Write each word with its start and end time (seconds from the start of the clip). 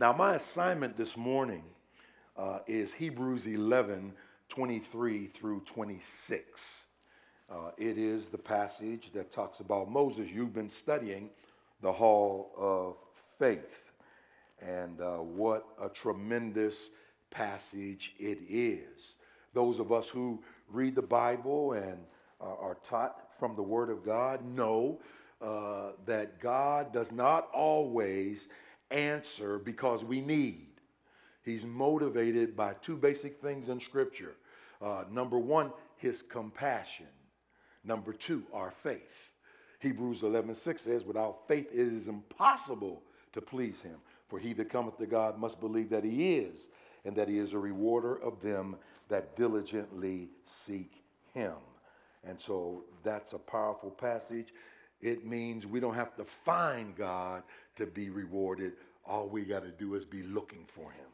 Now, 0.00 0.14
my 0.14 0.36
assignment 0.36 0.96
this 0.96 1.14
morning 1.14 1.62
uh, 2.34 2.60
is 2.66 2.90
Hebrews 2.90 3.44
11 3.44 4.14
23 4.48 5.26
through 5.26 5.60
26. 5.66 6.84
Uh, 7.50 7.54
it 7.76 7.98
is 7.98 8.28
the 8.28 8.38
passage 8.38 9.10
that 9.12 9.30
talks 9.30 9.60
about 9.60 9.90
Moses. 9.90 10.30
You've 10.32 10.54
been 10.54 10.70
studying 10.70 11.28
the 11.82 11.92
Hall 11.92 12.50
of 12.56 12.94
Faith, 13.38 13.92
and 14.58 15.02
uh, 15.02 15.16
what 15.16 15.66
a 15.78 15.90
tremendous 15.90 16.76
passage 17.30 18.14
it 18.18 18.38
is. 18.48 19.16
Those 19.52 19.80
of 19.80 19.92
us 19.92 20.08
who 20.08 20.42
read 20.70 20.94
the 20.94 21.02
Bible 21.02 21.74
and 21.74 21.98
uh, 22.40 22.46
are 22.46 22.78
taught 22.88 23.28
from 23.38 23.54
the 23.54 23.62
Word 23.62 23.90
of 23.90 24.02
God 24.02 24.42
know 24.46 24.98
uh, 25.42 25.90
that 26.06 26.40
God 26.40 26.90
does 26.90 27.12
not 27.12 27.50
always 27.52 28.48
answer 28.90 29.58
because 29.58 30.04
we 30.04 30.20
need. 30.20 30.66
He's 31.42 31.64
motivated 31.64 32.56
by 32.56 32.74
two 32.74 32.96
basic 32.96 33.40
things 33.40 33.68
in 33.68 33.80
Scripture. 33.80 34.34
Uh, 34.80 35.04
number 35.10 35.38
one, 35.38 35.72
his 35.96 36.22
compassion. 36.28 37.06
Number 37.84 38.12
two, 38.12 38.42
our 38.52 38.70
faith. 38.70 39.30
Hebrews 39.80 40.22
11 40.22 40.54
6 40.54 40.82
says, 40.82 41.04
Without 41.04 41.48
faith 41.48 41.68
it 41.72 41.80
is 41.80 42.08
impossible 42.08 43.02
to 43.32 43.40
please 43.40 43.80
him. 43.80 43.96
For 44.28 44.38
he 44.38 44.52
that 44.54 44.70
cometh 44.70 44.98
to 44.98 45.06
God 45.06 45.38
must 45.38 45.58
believe 45.58 45.90
that 45.90 46.04
he 46.04 46.36
is, 46.36 46.68
and 47.04 47.16
that 47.16 47.28
he 47.28 47.38
is 47.38 47.52
a 47.52 47.58
rewarder 47.58 48.14
of 48.14 48.40
them 48.42 48.76
that 49.08 49.36
diligently 49.36 50.28
seek 50.44 51.02
him. 51.34 51.54
And 52.24 52.40
so 52.40 52.84
that's 53.02 53.32
a 53.32 53.38
powerful 53.38 53.90
passage. 53.90 54.52
It 55.00 55.26
means 55.26 55.66
we 55.66 55.80
don't 55.80 55.94
have 55.94 56.14
to 56.16 56.24
find 56.24 56.94
God 56.94 57.42
to 57.80 57.86
be 57.86 58.10
rewarded. 58.10 58.72
All 59.06 59.28
we 59.28 59.42
got 59.42 59.62
to 59.64 59.70
do 59.70 59.94
is 59.94 60.04
be 60.04 60.22
looking 60.22 60.64
for 60.66 60.92
him. 60.92 61.06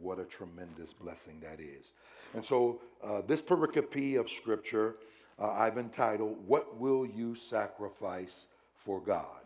What 0.00 0.20
a 0.20 0.24
tremendous 0.24 0.92
blessing 0.92 1.40
that 1.40 1.60
is. 1.60 1.92
And 2.34 2.44
so, 2.44 2.80
uh, 3.02 3.22
this 3.26 3.42
pericope 3.42 4.18
of 4.18 4.30
Scripture 4.30 4.96
uh, 5.40 5.50
I've 5.50 5.78
entitled, 5.78 6.36
What 6.46 6.78
Will 6.78 7.06
You 7.06 7.34
Sacrifice 7.34 8.46
for 8.76 9.00
God? 9.00 9.42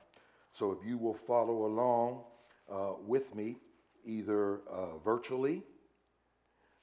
So, 0.52 0.72
if 0.72 0.86
you 0.86 0.98
will 0.98 1.14
follow 1.14 1.66
along 1.66 2.20
uh, 2.70 2.92
with 3.06 3.34
me, 3.34 3.56
either 4.04 4.60
uh, 4.70 4.98
virtually 5.04 5.62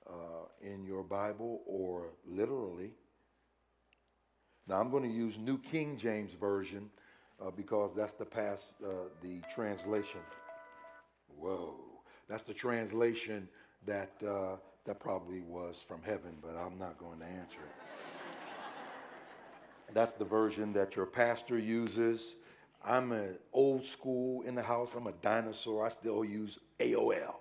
uh, 0.08 0.46
in 0.62 0.86
your 0.86 1.04
Bible 1.04 1.62
or 1.66 2.14
literally. 2.28 2.92
Now, 4.68 4.80
I'm 4.80 4.90
going 4.90 5.04
to 5.04 5.10
use 5.10 5.36
New 5.38 5.58
King 5.58 5.98
James 5.98 6.32
Version 6.40 6.90
uh, 7.42 7.52
because 7.56 7.96
that's 7.96 8.14
the 8.14 8.26
past, 8.26 8.74
the 9.22 9.42
translation. 9.54 10.22
Whoa. 11.38 11.76
That's 12.28 12.44
the 12.44 12.54
translation 12.54 13.48
that, 13.88 14.12
uh, 14.26 14.58
that 14.86 15.00
probably 15.00 15.42
was 15.42 15.84
from 15.88 16.02
heaven, 16.04 16.36
but 16.42 16.56
I'm 16.56 16.78
not 16.78 16.98
going 17.00 17.20
to 17.20 17.26
answer 17.26 17.58
it. 17.58 17.90
That's 19.94 20.14
the 20.14 20.26
version 20.26 20.74
that 20.74 20.96
your 20.96 21.08
pastor 21.08 21.58
uses. 21.58 22.36
I'm 22.86 23.12
an 23.12 23.36
old 23.52 23.84
school 23.84 24.44
in 24.44 24.54
the 24.54 24.62
house. 24.62 24.92
I'm 24.96 25.08
a 25.08 25.14
dinosaur. 25.24 25.86
I 25.86 25.90
still 25.90 26.24
use 26.24 26.60
AOL. 26.80 27.36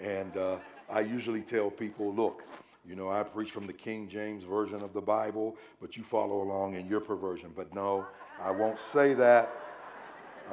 And 0.00 0.36
uh, 0.36 0.58
I 0.88 1.00
usually 1.00 1.40
tell 1.40 1.70
people, 1.70 2.14
look, 2.14 2.44
you 2.88 2.94
know, 2.94 3.10
I 3.10 3.22
preach 3.24 3.50
from 3.50 3.66
the 3.66 3.72
King 3.72 4.08
James 4.08 4.44
Version 4.44 4.82
of 4.82 4.92
the 4.92 5.00
Bible, 5.00 5.56
but 5.80 5.96
you 5.96 6.04
follow 6.04 6.42
along 6.42 6.74
in 6.74 6.86
your 6.86 7.00
perversion. 7.00 7.50
But 7.54 7.74
no, 7.74 8.06
I 8.40 8.50
won't 8.50 8.78
say 8.92 9.12
that. 9.14 9.50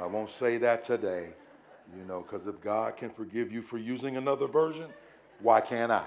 I 0.00 0.06
won't 0.06 0.30
say 0.30 0.58
that 0.58 0.84
today. 0.84 1.28
You 1.96 2.04
know, 2.04 2.22
because 2.28 2.46
if 2.46 2.60
God 2.60 2.96
can 2.96 3.10
forgive 3.10 3.52
you 3.52 3.62
for 3.62 3.78
using 3.78 4.16
another 4.16 4.48
version, 4.48 4.88
why 5.40 5.60
can't 5.60 5.92
I? 5.92 6.06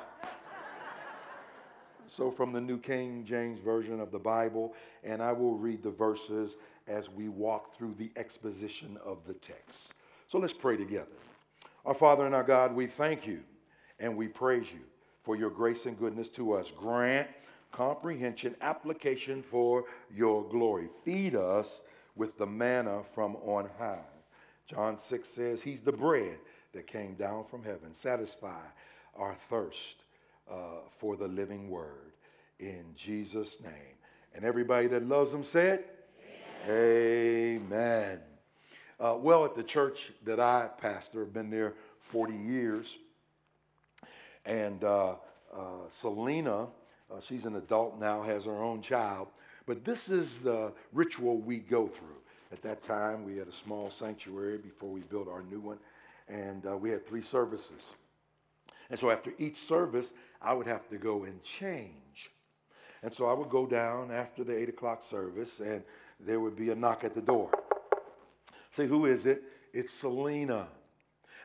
So, 2.14 2.32
from 2.32 2.52
the 2.52 2.60
New 2.60 2.80
King 2.80 3.24
James 3.26 3.60
Version 3.60 4.00
of 4.00 4.12
the 4.12 4.20
Bible, 4.20 4.74
and 5.04 5.22
I 5.22 5.32
will 5.32 5.56
read 5.56 5.84
the 5.84 5.92
verses 5.92 6.56
as 6.88 7.10
we 7.10 7.30
walk 7.30 7.78
through 7.78 7.94
the 7.98 8.12
exposition 8.16 8.98
of 9.06 9.20
the 9.28 9.34
text. 9.34 9.94
So, 10.28 10.40
let's 10.40 10.54
pray 10.54 10.78
together. 10.78 11.06
Our 11.86 11.94
Father 11.94 12.26
and 12.26 12.34
our 12.34 12.44
God, 12.44 12.76
we 12.76 12.88
thank 12.88 13.28
you 13.28 13.42
and 14.00 14.18
we 14.18 14.28
praise 14.28 14.66
you 14.74 14.82
for 15.28 15.36
your 15.36 15.50
grace 15.50 15.86
and 15.86 16.00
goodness 16.00 16.30
to 16.30 16.54
us. 16.54 16.68
Grant 16.80 17.28
comprehension, 17.74 18.56
application 18.62 19.44
for 19.44 19.84
your 20.16 20.48
glory. 20.48 20.88
Feed 21.04 21.36
us 21.36 21.82
with 22.16 22.38
the 22.38 22.46
manna 22.46 23.02
from 23.14 23.36
on 23.36 23.70
high. 23.78 24.00
John 24.70 24.98
6 24.98 25.28
says, 25.28 25.62
He's 25.62 25.82
the 25.82 25.92
bread 25.92 26.38
that 26.74 26.88
came 26.88 27.16
down 27.16 27.44
from 27.52 27.62
heaven. 27.62 27.94
Satisfy 27.94 28.62
our 29.18 29.36
thirst 29.50 29.98
uh, 30.50 30.56
for 30.98 31.18
the 31.18 31.28
living 31.28 31.70
word. 31.70 32.14
In 32.62 32.86
Jesus' 32.96 33.58
name. 33.62 33.98
And 34.34 34.46
everybody 34.46 34.88
that 34.88 35.06
loves 35.06 35.34
him 35.34 35.44
said, 35.44 35.84
Amen. 36.66 37.62
Amen. 37.70 38.20
Uh, 38.98 39.18
well, 39.20 39.44
at 39.44 39.56
the 39.56 39.64
church 39.64 40.14
that 40.26 40.40
I 40.40 40.70
pastor, 40.80 41.24
I've 41.24 41.34
been 41.34 41.50
there 41.50 41.74
40 42.12 42.34
years. 42.34 42.88
And 44.48 44.84
uh, 44.84 45.16
uh 45.54 45.90
Selena, 46.02 46.64
uh, 47.12 47.20
she's 47.28 47.46
an 47.46 47.58
adult 47.58 48.00
now, 48.00 48.24
has 48.24 48.46
her 48.46 48.64
own 48.64 48.82
child. 48.82 49.28
But 49.68 49.86
this 49.86 50.10
is 50.10 50.40
the 50.40 50.72
ritual 50.94 51.38
we 51.38 51.58
go 51.58 51.88
through. 51.88 52.18
At 52.52 52.62
that 52.64 52.82
time, 52.82 53.26
we 53.26 53.38
had 53.38 53.48
a 53.48 53.56
small 53.66 53.92
sanctuary 53.92 54.58
before 54.58 54.90
we 54.90 55.02
built 55.02 55.28
our 55.28 55.44
new 55.44 55.60
one, 55.60 55.78
and 56.30 56.66
uh, 56.66 56.78
we 56.78 56.90
had 56.90 57.06
three 57.06 57.22
services. 57.22 57.92
And 58.90 58.98
so 58.98 59.12
after 59.12 59.34
each 59.38 59.62
service, 59.62 60.14
I 60.42 60.54
would 60.54 60.68
have 60.68 60.88
to 60.90 60.98
go 60.98 61.26
and 61.26 61.42
change. 61.60 62.32
And 63.04 63.14
so 63.14 63.26
I 63.26 63.34
would 63.34 63.50
go 63.50 63.66
down 63.66 64.12
after 64.12 64.46
the 64.46 64.58
8 64.58 64.70
o'clock 64.70 65.04
service, 65.08 65.60
and 65.60 65.84
there 66.20 66.40
would 66.40 66.56
be 66.56 66.70
a 66.70 66.76
knock 66.76 67.04
at 67.04 67.14
the 67.14 67.22
door. 67.22 67.52
Say, 68.72 68.88
who 68.88 69.06
is 69.06 69.26
it? 69.26 69.44
It's 69.74 69.94
Selena. 69.94 70.68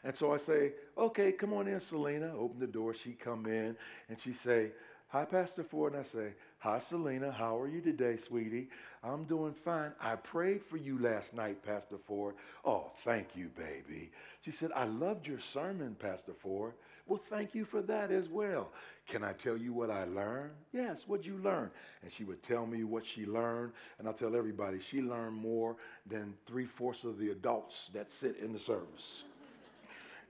And 0.04 0.16
so 0.16 0.32
I 0.32 0.36
say, 0.36 0.72
okay, 0.98 1.32
come 1.32 1.52
on 1.52 1.68
in, 1.68 1.78
Selena. 1.80 2.32
Open 2.36 2.58
the 2.58 2.66
door. 2.66 2.94
She 2.94 3.12
come 3.12 3.46
in, 3.46 3.76
and 4.08 4.18
she 4.20 4.32
say, 4.32 4.72
hi, 5.08 5.24
Pastor 5.24 5.62
Ford. 5.62 5.94
And 5.94 6.04
I 6.04 6.08
say, 6.08 6.34
hi, 6.58 6.80
Selena. 6.80 7.30
How 7.30 7.58
are 7.58 7.68
you 7.68 7.80
today, 7.80 8.16
sweetie? 8.16 8.68
I'm 9.04 9.24
doing 9.24 9.52
fine. 9.52 9.92
I 10.00 10.16
prayed 10.16 10.62
for 10.64 10.76
you 10.76 10.98
last 10.98 11.34
night, 11.34 11.64
Pastor 11.64 11.98
Ford. 12.06 12.34
Oh, 12.64 12.90
thank 13.04 13.36
you, 13.36 13.50
baby. 13.56 14.10
She 14.44 14.50
said, 14.50 14.70
I 14.74 14.84
loved 14.84 15.26
your 15.26 15.40
sermon, 15.52 15.96
Pastor 15.98 16.32
Ford. 16.40 16.72
Well, 17.06 17.20
thank 17.28 17.54
you 17.54 17.64
for 17.64 17.82
that 17.82 18.10
as 18.10 18.28
well. 18.28 18.70
Can 19.08 19.24
I 19.24 19.32
tell 19.32 19.56
you 19.56 19.72
what 19.72 19.90
I 19.90 20.04
learned? 20.04 20.52
Yes, 20.72 21.00
what'd 21.06 21.26
you 21.26 21.36
learn? 21.38 21.70
And 22.02 22.12
she 22.12 22.24
would 22.24 22.42
tell 22.42 22.64
me 22.64 22.84
what 22.84 23.04
she 23.04 23.26
learned. 23.26 23.72
And 23.98 24.06
I'll 24.06 24.14
tell 24.14 24.36
everybody, 24.36 24.78
she 24.80 25.02
learned 25.02 25.36
more 25.36 25.76
than 26.06 26.34
three 26.46 26.66
fourths 26.66 27.04
of 27.04 27.18
the 27.18 27.30
adults 27.30 27.90
that 27.92 28.10
sit 28.10 28.36
in 28.36 28.52
the 28.52 28.58
service. 28.58 29.24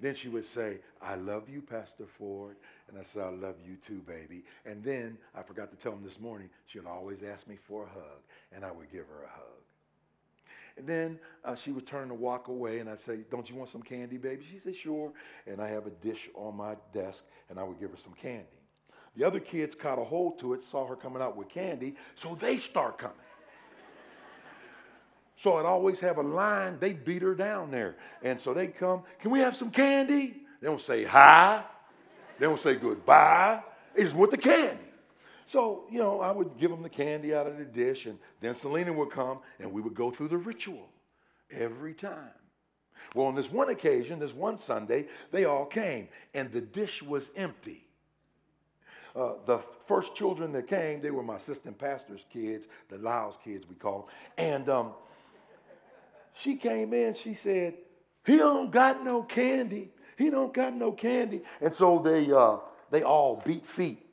Then 0.03 0.17
she 0.17 0.29
would 0.29 0.47
say, 0.47 0.79
I 1.01 1.15
love 1.15 1.49
you, 1.49 1.63
Pastor 1.63 2.07
Ford. 2.19 2.57
And 2.89 2.99
I 2.99 3.05
said, 3.05 3.23
I 3.23 3.31
love 3.31 3.55
you 3.65 3.77
too, 3.87 4.03
baby. 4.05 4.43
And 4.67 4.83
then 4.83 5.17
I 5.33 5.43
forgot 5.43 5.71
to 5.71 5.77
tell 5.77 5.93
him 5.93 6.03
this 6.05 6.19
morning, 6.19 6.51
she 6.67 6.81
would 6.81 6.89
always 6.89 7.19
ask 7.23 7.47
me 7.47 7.57
for 7.69 7.85
a 7.85 7.89
hug, 7.89 8.21
and 8.53 8.65
I 8.65 8.73
would 8.73 8.91
give 8.91 9.07
her 9.07 9.23
a 9.23 9.29
hug. 9.29 9.63
And 10.77 10.89
then 10.89 11.21
uh, 11.45 11.55
she 11.55 11.71
would 11.71 11.87
turn 11.87 12.09
to 12.09 12.15
walk 12.15 12.49
away, 12.49 12.81
and 12.81 12.91
I'd 12.91 13.01
say, 13.03 13.19
Don't 13.31 13.49
you 13.49 13.55
want 13.55 13.71
some 13.71 13.83
candy, 13.83 14.17
baby? 14.17 14.45
She 14.51 14.59
said, 14.59 14.75
Sure. 14.75 15.13
And 15.47 15.61
I 15.61 15.69
have 15.69 15.87
a 15.87 15.91
dish 15.91 16.29
on 16.35 16.57
my 16.57 16.75
desk, 16.93 17.23
and 17.49 17.61
I 17.61 17.63
would 17.63 17.79
give 17.79 17.93
her 17.93 17.97
some 17.97 18.15
candy. 18.15 18.47
The 19.17 19.25
other 19.25 19.41
kids 19.41 19.77
caught 19.77 20.01
a 20.01 20.05
hold 20.05 20.41
to 20.41 20.55
it, 20.55 20.63
saw 20.65 20.85
her 20.87 20.97
coming 20.97 21.23
out 21.23 21.37
with 21.37 21.49
candy, 21.49 21.95
so 22.17 22.35
they 22.35 22.57
start 22.57 22.99
coming. 22.99 23.17
So 25.43 25.57
I'd 25.57 25.67
always 25.67 25.99
have 25.99 26.19
a 26.19 26.23
line. 26.23 26.77
They 26.79 26.93
beat 26.93 27.21
her 27.23 27.35
down 27.35 27.73
there. 27.73 27.97
And 28.23 28.41
so 28.41 28.55
they 28.55 28.69
come, 28.69 29.03
can 29.21 29.33
we 29.33 29.41
have 29.41 29.57
some 29.57 29.73
candy? 29.73 30.37
They 30.61 30.69
don't 30.69 30.81
say 30.81 31.03
hi. 31.03 31.65
They 32.39 32.47
don't 32.47 32.61
say 32.61 32.77
goodbye. 32.77 33.61
Just 33.99 34.15
want 34.15 34.31
the 34.31 34.39
candy. 34.39 34.79
So, 35.47 35.87
you 35.91 35.99
know, 35.99 36.21
I 36.21 36.31
would 36.31 36.59
give 36.59 36.71
them 36.71 36.85
the 36.85 36.89
candy 36.89 37.35
out 37.35 37.49
of 37.49 37.59
the 37.59 37.65
dish, 37.65 38.07
and 38.07 38.21
then 38.41 38.55
Selena 38.55 38.93
would 38.93 39.11
come, 39.11 39.41
and 39.59 39.73
we 39.73 39.83
would 39.83 39.95
go 39.95 40.13
through 40.13 40.29
the 40.29 40.37
ritual 40.37 40.89
every 41.51 41.95
time. 41.95 42.31
Well, 43.13 43.27
on 43.27 43.35
this 43.35 43.51
one 43.51 43.69
occasion, 43.69 44.21
this 44.21 44.33
one 44.33 44.59
Sunday, 44.59 45.09
they 45.33 45.45
all 45.45 45.67
came, 45.67 46.07
and 46.35 46.53
the 46.53 46.61
dish 46.61 47.03
was 47.03 47.31
empty. 47.35 47.89
Uh, 49.17 49.33
the 49.45 49.59
first 49.89 50.15
children 50.15 50.53
that 50.53 50.69
came, 50.69 51.03
they 51.03 51.11
were 51.11 51.25
my 51.25 51.37
assistant 51.37 51.79
pastor's 51.79 52.25
kids, 52.33 52.69
the 52.89 52.97
Lyles 52.97 53.37
kids, 53.43 53.67
we 53.69 53.75
call 53.75 54.09
them. 54.39 54.47
And 54.47 54.69
um, 54.69 54.93
she 56.35 56.57
came 56.57 56.93
in, 56.93 57.15
she 57.15 57.35
said, 57.35 57.75
he 58.25 58.37
don't 58.37 58.71
got 58.71 59.05
no 59.05 59.23
candy. 59.23 59.91
He 60.17 60.31
don't 60.31 60.55
got 60.55 60.75
no 60.75 60.93
candy. 60.93 61.43
And 61.61 61.75
so 61.75 62.01
they, 62.05 62.31
uh, 62.31 62.59
they 62.91 63.03
all 63.03 63.43
beat 63.45 63.67
feet 63.67 64.05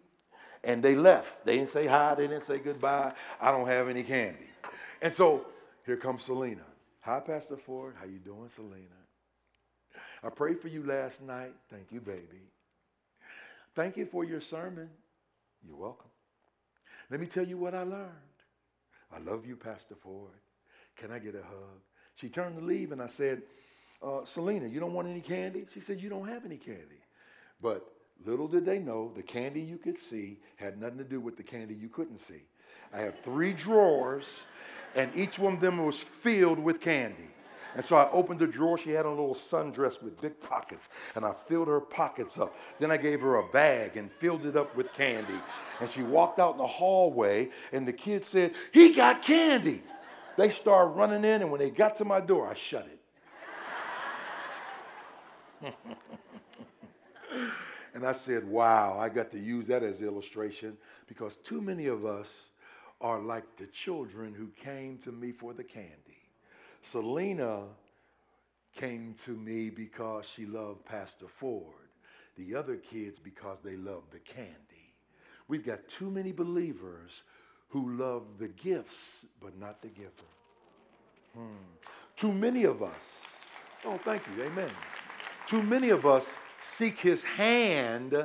and 0.63 0.83
they 0.83 0.95
left. 0.95 1.45
They 1.45 1.57
didn't 1.57 1.71
say 1.71 1.87
hi, 1.87 2.15
they 2.15 2.27
didn't 2.27 2.45
say 2.45 2.57
goodbye. 2.59 3.13
I 3.39 3.51
don't 3.51 3.67
have 3.67 3.87
any 3.87 4.03
candy. 4.03 4.47
And 5.01 5.13
so 5.13 5.45
here 5.85 5.97
comes 5.97 6.23
Selena. 6.23 6.63
Hi, 7.01 7.19
Pastor 7.19 7.57
Ford. 7.57 7.95
How 7.99 8.05
you 8.05 8.19
doing, 8.19 8.49
Selena? 8.55 8.83
I 10.23 10.29
prayed 10.29 10.61
for 10.61 10.67
you 10.67 10.85
last 10.85 11.21
night. 11.21 11.53
Thank 11.69 11.91
you, 11.91 12.01
baby. 12.01 12.43
Thank 13.75 13.95
you 13.97 14.05
for 14.05 14.25
your 14.25 14.41
sermon. 14.41 14.89
You're 15.65 15.77
welcome. 15.77 16.09
Let 17.09 17.19
me 17.19 17.27
tell 17.27 17.47
you 17.47 17.57
what 17.57 17.73
I 17.73 17.83
learned. 17.83 18.09
I 19.15 19.19
love 19.19 19.45
you, 19.45 19.55
Pastor 19.55 19.95
Ford. 20.01 20.29
Can 20.97 21.11
I 21.11 21.19
get 21.19 21.35
a 21.35 21.41
hug? 21.41 21.81
She 22.19 22.29
turned 22.29 22.57
to 22.59 22.65
leave, 22.65 22.91
and 22.91 23.01
I 23.01 23.07
said, 23.07 23.43
uh, 24.01 24.25
Selena, 24.25 24.67
you 24.67 24.79
don't 24.79 24.93
want 24.93 25.07
any 25.07 25.21
candy? 25.21 25.65
She 25.73 25.79
said, 25.79 26.01
You 26.01 26.09
don't 26.09 26.27
have 26.27 26.45
any 26.45 26.57
candy. 26.57 27.01
But 27.61 27.85
little 28.25 28.47
did 28.47 28.65
they 28.65 28.79
know 28.79 29.11
the 29.15 29.23
candy 29.23 29.61
you 29.61 29.77
could 29.77 29.99
see 29.99 30.39
had 30.55 30.79
nothing 30.79 30.97
to 30.97 31.03
do 31.03 31.19
with 31.19 31.37
the 31.37 31.43
candy 31.43 31.73
you 31.73 31.89
couldn't 31.89 32.19
see. 32.19 32.43
I 32.93 32.99
have 32.99 33.19
three 33.23 33.53
drawers, 33.53 34.25
and 34.95 35.11
each 35.15 35.37
one 35.37 35.53
of 35.53 35.61
them 35.61 35.85
was 35.85 36.03
filled 36.21 36.59
with 36.59 36.81
candy. 36.81 37.29
And 37.75 37.85
so 37.85 37.95
I 37.95 38.09
opened 38.11 38.39
the 38.39 38.47
drawer. 38.47 38.77
She 38.77 38.89
had 38.89 39.05
a 39.05 39.09
little 39.09 39.35
sundress 39.35 40.01
with 40.01 40.19
big 40.19 40.41
pockets, 40.41 40.89
and 41.15 41.23
I 41.23 41.33
filled 41.47 41.67
her 41.67 41.79
pockets 41.79 42.37
up. 42.37 42.55
Then 42.79 42.89
I 42.89 42.97
gave 42.97 43.21
her 43.21 43.37
a 43.37 43.47
bag 43.49 43.95
and 43.95 44.11
filled 44.13 44.45
it 44.45 44.57
up 44.57 44.75
with 44.75 44.91
candy. 44.93 45.39
And 45.79 45.89
she 45.89 46.01
walked 46.01 46.39
out 46.39 46.53
in 46.53 46.57
the 46.57 46.67
hallway, 46.67 47.49
and 47.71 47.87
the 47.87 47.93
kid 47.93 48.25
said, 48.25 48.53
He 48.71 48.93
got 48.93 49.21
candy. 49.21 49.83
They 50.39 50.49
started 50.51 50.91
running 50.91 51.25
in, 51.25 51.41
and 51.41 51.51
when 51.51 51.59
they 51.59 51.69
got 51.69 51.97
to 51.97 52.05
my 52.05 52.21
door, 52.21 52.47
I 52.47 52.53
shut 52.53 52.87
it. 55.61 55.73
and 57.93 58.05
I 58.07 58.13
said, 58.13 58.47
Wow, 58.47 58.97
I 58.97 59.09
got 59.09 59.31
to 59.31 59.37
use 59.37 59.67
that 59.67 59.83
as 59.83 60.01
illustration 60.01 60.77
because 61.09 61.35
too 61.43 61.59
many 61.59 61.87
of 61.87 62.05
us 62.05 62.51
are 63.01 63.19
like 63.19 63.43
the 63.57 63.65
children 63.65 64.33
who 64.33 64.47
came 64.63 64.99
to 64.99 65.11
me 65.11 65.33
for 65.33 65.53
the 65.53 65.65
candy. 65.65 66.23
Selena 66.83 67.63
came 68.77 69.15
to 69.25 69.31
me 69.31 69.69
because 69.69 70.23
she 70.33 70.45
loved 70.45 70.85
Pastor 70.85 71.27
Ford. 71.27 71.89
The 72.37 72.55
other 72.55 72.77
kids 72.77 73.19
because 73.21 73.57
they 73.61 73.75
loved 73.75 74.13
the 74.13 74.19
candy. 74.19 74.93
We've 75.49 75.65
got 75.65 75.89
too 75.89 76.09
many 76.09 76.31
believers 76.31 77.23
who 77.69 77.97
love 77.97 78.23
the 78.39 78.47
gifts 78.47 79.25
but 79.41 79.57
not 79.59 79.81
the 79.81 79.87
giver. 79.87 80.09
Hmm. 81.35 81.55
Too 82.15 82.31
many 82.31 82.63
of 82.63 82.83
us, 82.83 83.21
oh, 83.85 83.99
thank 84.03 84.23
you, 84.35 84.43
amen. 84.43 84.71
Too 85.47 85.63
many 85.63 85.89
of 85.89 86.05
us 86.05 86.25
seek 86.59 86.99
his 86.99 87.23
hand 87.23 88.15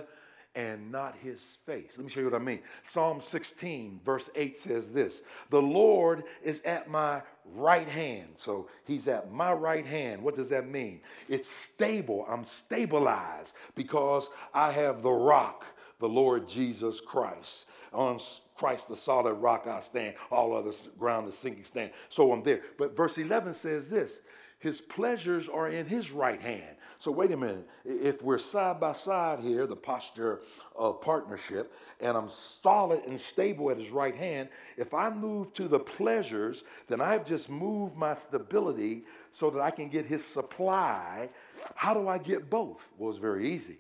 and 0.54 0.92
not 0.92 1.16
his 1.22 1.40
face. 1.66 1.92
Let 1.96 2.04
me 2.04 2.10
show 2.10 2.20
you 2.20 2.26
what 2.26 2.40
I 2.40 2.44
mean. 2.44 2.60
Psalm 2.84 3.20
16, 3.20 4.00
verse 4.04 4.30
8 4.34 4.56
says 4.56 4.84
this 4.92 5.22
The 5.50 5.60
Lord 5.60 6.24
is 6.42 6.60
at 6.64 6.88
my 6.88 7.22
right 7.54 7.88
hand. 7.88 8.34
So 8.36 8.68
he's 8.84 9.08
at 9.08 9.32
my 9.32 9.52
right 9.52 9.86
hand. 9.86 10.22
What 10.22 10.36
does 10.36 10.50
that 10.50 10.68
mean? 10.68 11.00
It's 11.28 11.50
stable. 11.50 12.24
I'm 12.28 12.44
stabilized 12.44 13.52
because 13.74 14.28
I 14.52 14.72
have 14.72 15.02
the 15.02 15.10
rock, 15.10 15.64
the 15.98 16.08
Lord 16.08 16.48
Jesus 16.48 17.00
Christ. 17.00 17.66
On 17.92 18.20
Christ, 18.54 18.88
the 18.88 18.96
solid 18.96 19.34
rock, 19.34 19.66
I 19.66 19.80
stand. 19.80 20.14
All 20.30 20.56
other 20.56 20.72
ground 20.98 21.28
is 21.28 21.36
sinking 21.38 21.64
stand. 21.64 21.90
So 22.08 22.32
I'm 22.32 22.42
there. 22.42 22.62
But 22.78 22.96
verse 22.96 23.18
11 23.18 23.54
says 23.54 23.88
this 23.88 24.20
His 24.58 24.80
pleasures 24.80 25.48
are 25.48 25.68
in 25.68 25.86
his 25.86 26.10
right 26.12 26.40
hand. 26.40 26.76
So 26.98 27.10
wait 27.10 27.32
a 27.32 27.36
minute. 27.36 27.68
If 27.84 28.22
we're 28.22 28.38
side 28.38 28.78
by 28.80 28.92
side 28.92 29.40
here, 29.40 29.66
the 29.66 29.76
posture 29.76 30.40
of 30.76 31.00
partnership, 31.00 31.72
and 32.00 32.16
I'm 32.16 32.30
solid 32.62 33.02
and 33.06 33.20
stable 33.20 33.70
at 33.70 33.78
his 33.78 33.90
right 33.90 34.14
hand, 34.14 34.48
if 34.76 34.94
I 34.94 35.10
move 35.10 35.52
to 35.54 35.66
the 35.66 35.80
pleasures, 35.80 36.62
then 36.88 37.00
I've 37.00 37.26
just 37.26 37.50
moved 37.50 37.96
my 37.96 38.14
stability 38.14 39.02
so 39.32 39.50
that 39.50 39.60
I 39.60 39.70
can 39.70 39.88
get 39.88 40.06
his 40.06 40.24
supply. 40.32 41.28
How 41.74 41.92
do 41.92 42.08
I 42.08 42.18
get 42.18 42.48
both? 42.48 42.88
Well, 42.96 43.10
it's 43.10 43.18
very 43.18 43.50
easy. 43.52 43.78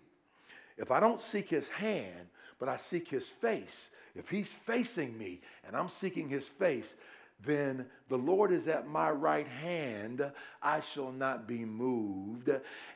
If 0.76 0.90
I 0.90 0.98
don't 0.98 1.20
seek 1.20 1.48
his 1.48 1.68
hand, 1.68 2.26
but 2.58 2.68
I 2.68 2.76
seek 2.76 3.08
his 3.08 3.28
face, 3.28 3.90
if 4.14 4.30
he's 4.30 4.52
facing 4.52 5.18
me 5.18 5.40
and 5.66 5.76
I'm 5.76 5.88
seeking 5.88 6.28
his 6.28 6.46
face, 6.46 6.94
then 7.44 7.86
the 8.08 8.16
Lord 8.16 8.52
is 8.52 8.68
at 8.68 8.86
my 8.86 9.10
right 9.10 9.46
hand, 9.46 10.24
I 10.62 10.80
shall 10.80 11.12
not 11.12 11.46
be 11.46 11.64
moved. 11.64 12.48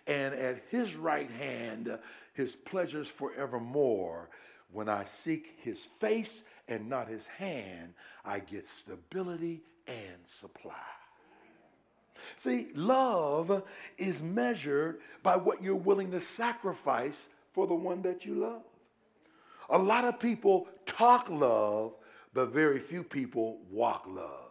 And 0.06 0.34
at 0.34 0.62
his 0.70 0.94
right 0.94 1.30
hand, 1.30 1.98
his 2.34 2.54
pleasures 2.54 3.08
forevermore. 3.08 4.30
When 4.70 4.88
I 4.88 5.04
seek 5.04 5.58
his 5.62 5.78
face 5.98 6.42
and 6.66 6.88
not 6.88 7.08
his 7.08 7.26
hand, 7.26 7.94
I 8.24 8.38
get 8.38 8.68
stability 8.68 9.62
and 9.86 10.18
supply. 10.40 10.74
See, 12.36 12.68
love 12.74 13.62
is 13.96 14.22
measured 14.22 15.00
by 15.22 15.36
what 15.36 15.62
you're 15.62 15.74
willing 15.74 16.10
to 16.10 16.20
sacrifice 16.20 17.16
for 17.52 17.66
the 17.66 17.74
one 17.74 18.02
that 18.02 18.24
you 18.24 18.34
love. 18.34 18.62
A 19.70 19.78
lot 19.78 20.04
of 20.04 20.18
people 20.18 20.68
talk 20.86 21.28
love, 21.30 21.92
but 22.32 22.52
very 22.52 22.80
few 22.80 23.02
people 23.02 23.58
walk 23.70 24.04
love. 24.06 24.48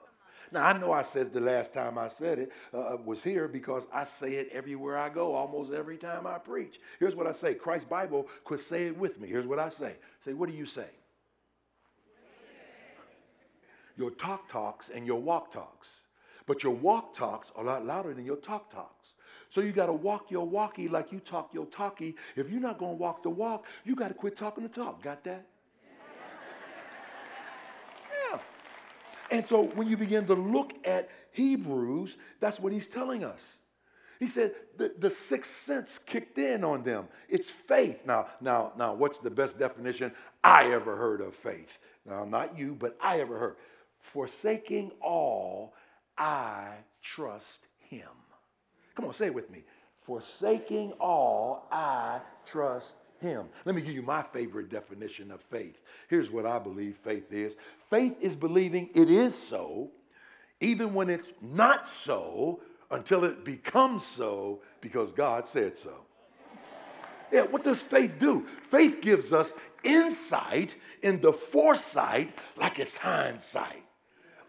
Now, 0.52 0.66
I 0.66 0.78
know 0.78 0.94
I 0.94 1.02
said 1.02 1.34
the 1.34 1.42
last 1.42 1.74
time 1.74 1.98
I 1.98 2.08
said 2.08 2.40
it 2.40 2.52
uh, 2.74 2.78
uh, 2.78 2.98
was 3.04 3.22
here 3.22 3.48
because 3.48 3.84
I 3.94 4.06
say 4.06 4.36
it 4.36 4.50
everywhere 4.54 4.98
I 4.98 5.10
go, 5.10 5.36
almost 5.36 5.74
every 5.74 5.98
time 5.98 6.26
I 6.26 6.38
preach. 6.38 6.80
Here's 7.00 7.16
what 7.16 7.28
I 7.28 7.34
say 7.34 7.54
Christ 7.54 7.90
Bible, 7.90 8.28
quit 8.46 8.62
say 8.62 8.88
it 8.88 8.98
with 8.98 9.20
me. 9.20 9.28
Here's 9.28 9.46
what 9.46 9.60
I 9.60 9.70
say. 9.70 9.98
Say, 10.24 10.34
what 10.34 10.50
do 10.50 10.56
you 10.56 10.66
say? 10.66 10.88
Your 13.98 14.12
talk 14.12 14.48
talks 14.50 14.90
and 14.90 15.06
your 15.06 15.20
walk 15.20 15.52
talks. 15.52 15.90
But 16.46 16.64
your 16.64 16.74
walk 16.74 17.16
talks 17.16 17.52
are 17.56 17.64
a 17.64 17.68
lot 17.68 17.86
louder 17.86 18.14
than 18.14 18.26
your 18.26 18.38
talk 18.38 18.72
talks. 18.72 19.08
So 19.50 19.62
you 19.62 19.72
got 19.72 19.88
to 19.88 19.94
walk 19.94 20.30
your 20.30 20.48
walkie 20.48 20.88
like 20.88 21.12
you 21.12 21.20
talk 21.20 21.54
your 21.54 21.66
talkie. 21.66 22.16
If 22.36 22.50
you're 22.50 22.62
not 22.62 22.78
going 22.78 22.98
to 22.98 23.02
walk 23.02 23.24
the 23.24 23.30
walk, 23.30 23.66
you 23.84 23.96
got 23.96 24.10
to 24.10 24.14
quit 24.14 24.38
talking 24.38 24.64
the 24.64 24.70
talk. 24.70 25.02
Got 25.02 25.24
that? 25.24 25.46
Yeah. 28.32 28.40
And 29.32 29.48
so 29.48 29.64
when 29.64 29.88
you 29.88 29.98
begin 29.98 30.26
to 30.28 30.34
look 30.34 30.74
at 30.86 31.10
Hebrews, 31.32 32.18
that's 32.40 32.60
what 32.60 32.74
he's 32.74 32.88
telling 32.88 33.24
us. 33.24 33.60
He 34.20 34.28
said 34.28 34.54
the, 34.78 34.94
the 34.98 35.10
sixth 35.10 35.64
sense 35.64 36.00
kicked 36.00 36.38
in 36.40 36.64
on 36.64 36.84
them. 36.84 37.08
It's 37.30 37.50
faith. 37.50 38.00
Now, 38.06 38.28
now, 38.42 38.72
now, 38.78 38.94
what's 38.96 39.20
the 39.20 39.30
best 39.30 39.60
definition 39.60 40.12
I 40.44 40.72
ever 40.72 40.96
heard 40.96 41.22
of 41.22 41.36
faith? 41.36 41.78
Now, 42.06 42.26
not 42.26 42.58
you, 42.58 42.76
but 42.80 42.98
I 43.02 43.20
ever 43.20 43.38
heard. 43.38 43.56
Forsaking 44.00 44.92
all, 45.02 45.74
I 46.18 46.70
trust 47.04 47.68
him. 47.78 48.08
Come 48.98 49.06
on, 49.06 49.14
say 49.14 49.28
it 49.28 49.34
with 49.36 49.52
me. 49.52 49.64
Forsaking 50.02 50.94
all, 51.00 51.68
I 51.72 52.20
trust 52.48 52.96
him. 53.22 53.46
Let 53.64 53.76
me 53.76 53.82
give 53.82 53.94
you 53.94 54.02
my 54.02 54.24
favorite 54.24 54.72
definition 54.72 55.30
of 55.30 55.40
faith. 55.52 55.80
Here's 56.10 56.32
what 56.32 56.48
I 56.48 56.58
believe 56.58 56.98
faith 57.04 57.32
is 57.32 57.54
faith 57.92 58.16
is 58.20 58.36
believing 58.36 58.90
it 58.96 59.12
is 59.12 59.38
so, 59.38 59.92
even 60.62 60.96
when 60.96 61.12
it's 61.12 61.28
not 61.44 61.88
so, 61.88 62.60
until 62.90 63.24
it 63.24 63.46
becomes 63.46 64.04
so 64.04 64.62
because 64.82 65.14
God 65.14 65.48
said 65.48 65.78
so. 65.78 65.94
Yeah, 67.32 67.44
what 67.44 67.64
does 67.64 67.80
faith 67.80 68.14
do? 68.20 68.48
Faith 68.72 69.02
gives 69.04 69.32
us 69.32 69.54
insight 69.84 70.74
into 71.04 71.34
foresight 71.34 72.34
like 72.56 72.80
it's 72.80 72.96
hindsight. 72.96 73.84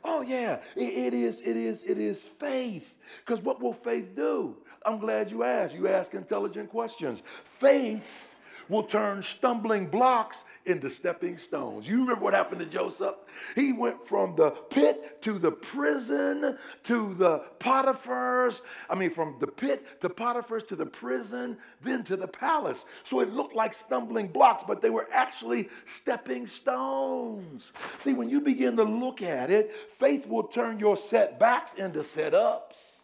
Oh 0.04 0.22
yeah, 0.22 0.60
it, 0.74 1.12
is, 1.12 1.42
it 1.44 1.56
is, 1.56 1.82
it 1.82 1.98
is 1.98 2.22
faith. 2.38 2.94
Because 3.24 3.42
what 3.42 3.60
will 3.60 3.72
faith 3.72 4.14
do? 4.14 4.56
I'm 4.84 4.98
glad 4.98 5.30
you 5.30 5.44
asked. 5.44 5.74
You 5.74 5.88
ask 5.88 6.14
intelligent 6.14 6.70
questions. 6.70 7.22
Faith 7.44 8.28
will 8.68 8.82
turn 8.82 9.22
stumbling 9.22 9.86
blocks 9.86 10.44
into 10.66 10.90
stepping 10.90 11.38
stones. 11.38 11.88
You 11.88 12.00
remember 12.00 12.22
what 12.22 12.34
happened 12.34 12.60
to 12.60 12.66
Joseph? 12.66 13.14
He 13.54 13.72
went 13.72 14.06
from 14.06 14.36
the 14.36 14.50
pit 14.50 15.22
to 15.22 15.38
the 15.38 15.50
prison 15.50 16.58
to 16.84 17.14
the 17.14 17.38
Potiphar's. 17.58 18.60
I 18.90 18.94
mean, 18.94 19.10
from 19.10 19.36
the 19.40 19.46
pit 19.46 20.00
to 20.02 20.10
Potiphar's 20.10 20.64
to 20.64 20.76
the 20.76 20.86
prison, 20.86 21.56
then 21.82 22.04
to 22.04 22.16
the 22.16 22.28
palace. 22.28 22.84
So 23.04 23.20
it 23.20 23.32
looked 23.32 23.54
like 23.54 23.72
stumbling 23.72 24.28
blocks, 24.28 24.64
but 24.66 24.82
they 24.82 24.90
were 24.90 25.08
actually 25.12 25.70
stepping 25.86 26.46
stones. 26.46 27.72
See, 27.98 28.12
when 28.12 28.28
you 28.28 28.40
begin 28.40 28.76
to 28.76 28.84
look 28.84 29.22
at 29.22 29.50
it, 29.50 29.72
faith 29.98 30.26
will 30.26 30.44
turn 30.44 30.78
your 30.78 30.96
setbacks 30.96 31.72
into 31.78 32.00
setups 32.00 32.97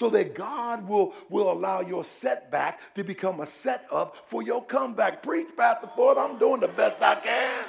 so 0.00 0.08
that 0.08 0.34
God 0.34 0.88
will, 0.88 1.12
will 1.28 1.52
allow 1.52 1.82
your 1.82 2.04
setback 2.04 2.80
to 2.94 3.04
become 3.04 3.40
a 3.40 3.46
setup 3.46 4.16
for 4.28 4.42
your 4.42 4.64
comeback. 4.64 5.22
Preach, 5.22 5.48
Pastor 5.54 5.90
Ford, 5.94 6.16
I'm 6.16 6.38
doing 6.38 6.62
the 6.62 6.68
best 6.68 7.02
I 7.02 7.16
can. 7.16 7.64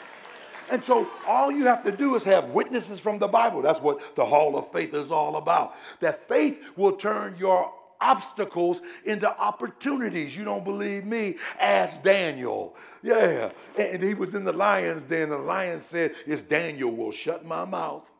And 0.71 0.81
so 0.81 1.09
all 1.27 1.51
you 1.51 1.65
have 1.65 1.83
to 1.83 1.91
do 1.91 2.15
is 2.15 2.23
have 2.23 2.51
witnesses 2.51 3.01
from 3.01 3.19
the 3.19 3.27
Bible. 3.27 3.61
That's 3.61 3.81
what 3.81 4.15
the 4.15 4.25
hall 4.25 4.57
of 4.57 4.71
faith 4.71 4.93
is 4.93 5.11
all 5.11 5.35
about. 5.35 5.73
That 5.99 6.29
faith 6.29 6.57
will 6.77 6.93
turn 6.93 7.35
your 7.37 7.73
obstacles 7.99 8.79
into 9.03 9.29
opportunities. 9.29 10.33
You 10.33 10.45
don't 10.45 10.63
believe 10.63 11.03
me? 11.03 11.35
Ask 11.59 12.01
Daniel. 12.01 12.77
Yeah. 13.03 13.51
And 13.77 14.01
he 14.01 14.13
was 14.13 14.33
in 14.33 14.45
the 14.45 14.53
lion's 14.53 15.03
den. 15.03 15.31
The 15.31 15.37
lion 15.37 15.81
said, 15.81 16.13
It's 16.25 16.41
Daniel 16.41 16.91
will 16.91 17.11
shut 17.11 17.45
my 17.45 17.65
mouth. 17.65 18.10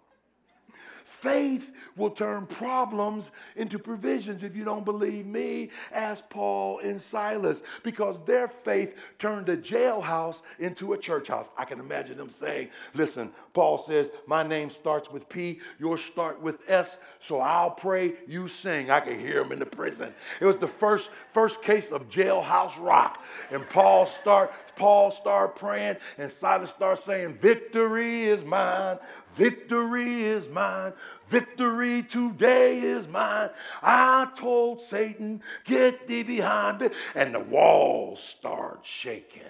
Faith 1.22 1.72
will 1.96 2.10
turn 2.10 2.48
problems 2.48 3.30
into 3.56 3.78
provisions. 3.78 4.44
If 4.44 4.56
you 4.56 4.66
don't 4.66 4.84
believe 4.84 5.28
me, 5.28 5.70
ask 5.92 6.28
Paul 6.32 6.80
and 6.80 7.00
Silas 7.00 7.62
because 7.84 8.18
their 8.26 8.48
faith 8.48 8.96
turned 9.20 9.48
a 9.48 9.56
jailhouse 9.56 10.38
into 10.58 10.94
a 10.94 10.98
church 10.98 11.28
house. 11.28 11.46
I 11.56 11.66
can 11.66 11.80
imagine 11.80 12.18
them 12.18 12.32
saying, 12.40 12.70
Listen, 12.96 13.30
Paul 13.54 13.78
says, 13.78 14.10
My 14.26 14.42
name 14.42 14.72
starts 14.72 15.12
with 15.12 15.30
P, 15.30 15.60
yours 15.80 16.02
start 16.12 16.42
with 16.42 16.58
S, 16.68 16.98
so 17.20 17.40
I'll 17.40 17.70
pray, 17.70 18.14
you 18.28 18.48
sing. 18.48 18.90
I 18.90 19.00
can 19.00 19.20
hear 19.20 19.44
them 19.44 19.52
in 19.52 19.60
the 19.60 19.66
prison. 19.68 20.16
It 20.40 20.46
was 20.46 20.58
the 20.58 20.68
first, 20.68 21.12
first 21.36 21.62
case 21.62 21.92
of 21.92 22.10
jailhouse 22.10 22.84
rock. 22.84 23.22
And 23.52 23.70
Paul 23.70 24.08
start, 24.08 24.52
Paul 24.76 25.12
started 25.12 25.56
praying, 25.56 25.98
and 26.18 26.32
Silas 26.32 26.70
started 26.70 27.04
saying, 27.04 27.38
Victory 27.42 28.26
is 28.26 28.44
mine, 28.44 28.98
victory 29.36 30.26
is 30.26 30.48
mine, 30.50 30.94
victory 31.30 32.04
today 32.04 32.80
is 32.80 33.08
mine. 33.08 33.50
I 33.82 34.28
told 34.36 34.82
Satan, 34.82 35.42
Get 35.66 36.08
thee 36.08 36.24
behind 36.24 36.82
me. 36.82 36.90
And 37.16 37.36
the 37.36 37.40
walls 37.40 38.20
start 38.38 38.82
shaking. 38.84 39.42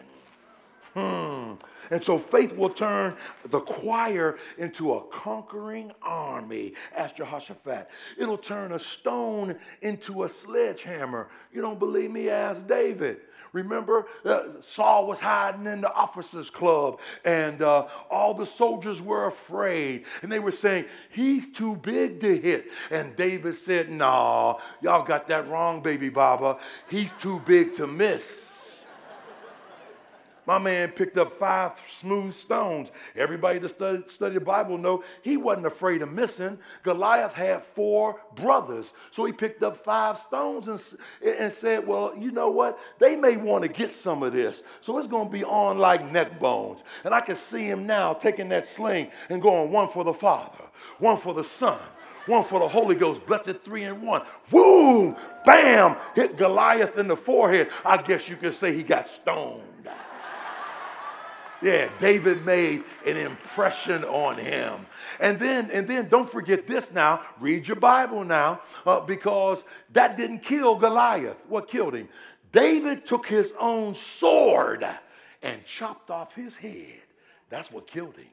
Hmm. 0.94 1.41
And 1.92 2.02
so 2.02 2.18
faith 2.18 2.56
will 2.56 2.70
turn 2.70 3.18
the 3.50 3.60
choir 3.60 4.38
into 4.58 4.94
a 4.94 5.02
conquering 5.12 5.92
army. 6.02 6.74
Ask 6.96 7.18
Jehoshaphat. 7.18 7.90
It'll 8.18 8.38
turn 8.38 8.72
a 8.72 8.80
stone 8.80 9.58
into 9.82 10.24
a 10.24 10.30
sledgehammer. 10.30 11.30
You 11.54 11.62
don't 11.62 11.80
believe 11.80 12.10
me? 12.10 12.30
Ask 12.30 12.66
David. 12.66 13.18
Remember, 13.54 14.08
uh, 14.24 14.44
Saul 14.74 15.08
was 15.08 15.20
hiding 15.20 15.66
in 15.66 15.82
the 15.82 15.92
officers' 15.92 16.50
club, 16.50 17.00
and 17.26 17.62
uh, 17.62 17.88
all 18.10 18.34
the 18.34 18.46
soldiers 18.46 19.02
were 19.02 19.26
afraid. 19.26 20.06
And 20.22 20.32
they 20.32 20.40
were 20.40 20.54
saying, 20.54 20.86
He's 21.10 21.52
too 21.52 21.76
big 21.76 22.22
to 22.22 22.38
hit. 22.38 22.68
And 22.90 23.16
David 23.18 23.56
said, 23.56 23.92
Nah, 23.92 24.60
y'all 24.82 25.04
got 25.04 25.28
that 25.28 25.50
wrong, 25.50 25.82
baby 25.82 26.08
Baba. 26.08 26.60
He's 26.90 27.12
too 27.20 27.42
big 27.46 27.74
to 27.76 27.88
miss. 27.88 28.51
My 30.48 30.58
man 30.58 30.90
picked 30.90 31.18
up 31.18 31.38
five 31.38 31.74
smooth 32.00 32.34
stones. 32.34 32.90
Everybody 33.16 33.60
that 33.60 33.70
study, 33.70 34.04
study 34.08 34.34
the 34.36 34.42
Bible 34.42 34.78
know 34.78 35.04
he 35.22 35.38
wasn't 35.38 35.68
afraid 35.68 36.02
of 36.02 36.12
missing. 36.12 36.58
Goliath 36.84 37.34
had 37.34 37.62
four 37.62 38.20
brothers. 38.36 38.92
So 39.12 39.26
he 39.26 39.34
picked 39.34 39.62
up 39.62 39.84
five 39.84 40.18
stones 40.18 40.68
and, 40.68 40.82
and 41.24 41.54
said, 41.54 41.86
well, 41.86 42.16
you 42.18 42.32
know 42.32 42.50
what? 42.50 42.80
They 42.98 43.16
may 43.16 43.38
want 43.38 43.64
to 43.64 43.68
get 43.68 43.94
some 43.94 44.24
of 44.24 44.34
this. 44.34 44.64
So 44.82 44.98
it's 44.98 45.08
going 45.08 45.28
to 45.28 45.32
be 45.32 45.44
on 45.44 45.78
like 45.78 46.12
neck 46.12 46.40
bones. 46.40 46.82
And 47.04 47.14
I 47.14 47.22
can 47.22 47.36
see 47.36 47.66
him 47.66 47.86
now 47.86 48.14
taking 48.14 48.50
that 48.50 48.66
sling 48.66 49.12
and 49.30 49.42
going 49.44 49.72
one 49.72 49.90
for 49.90 50.04
the 50.04 50.14
Father, 50.14 50.64
one 50.98 51.18
for 51.18 51.36
the 51.36 51.44
Son, 51.44 51.80
one 52.26 52.46
for 52.46 52.60
the 52.60 52.68
Holy 52.68 52.96
Ghost, 52.96 53.26
blessed 53.28 53.64
three 53.64 53.84
in 53.84 54.02
one. 54.02 54.24
Boom, 54.50 55.16
bam, 55.46 55.98
hit 56.16 56.36
Goliath 56.36 56.98
in 56.98 57.08
the 57.08 57.16
forehead. 57.16 57.70
I 57.86 58.02
guess 58.02 58.28
you 58.28 58.38
could 58.38 58.56
say 58.56 58.76
he 58.76 58.82
got 58.82 59.08
stoned. 59.08 59.62
Yeah, 61.62 61.90
David 62.00 62.44
made 62.44 62.84
an 63.06 63.18
impression 63.18 64.04
on 64.04 64.38
him. 64.38 64.88
And 65.20 65.40
then, 65.40 65.70
and 65.70 65.88
then 65.88 66.10
don't 66.10 66.32
forget 66.32 66.66
this 66.68 66.92
now, 66.92 67.22
read 67.40 67.68
your 67.68 67.76
Bible 67.76 68.24
now, 68.24 68.62
uh, 68.86 69.02
because 69.02 69.64
that 69.94 70.18
didn't 70.18 70.40
kill 70.40 70.76
Goliath. 70.76 71.38
What 71.48 71.68
killed 71.68 71.94
him? 71.94 72.10
David 72.52 73.06
took 73.06 73.28
his 73.28 73.54
own 73.60 73.96
sword 73.96 74.86
and 75.44 75.66
chopped 75.66 76.10
off 76.10 76.34
his 76.34 76.58
head. 76.58 77.02
That's 77.50 77.72
what 77.72 77.88
killed 77.88 78.18
him. 78.18 78.28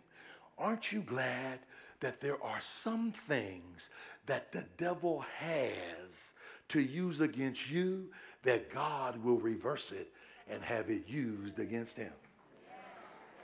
Aren't 0.57 0.91
you 0.91 1.01
glad 1.01 1.61
that 2.01 2.21
there 2.21 2.43
are 2.43 2.61
some 2.83 3.13
things 3.27 3.91
that 4.27 4.53
the 4.53 4.65
devil 4.79 5.25
has 5.39 6.33
to 6.69 6.81
use 6.81 7.21
against 7.21 7.69
you 7.69 8.07
that 8.43 8.73
God 8.73 9.23
will 9.23 9.39
reverse 9.39 9.93
it 9.93 10.11
and 10.49 10.63
have 10.63 10.91
it 10.91 11.09
used 11.09 11.59
against 11.59 11.97
him? 11.97 12.13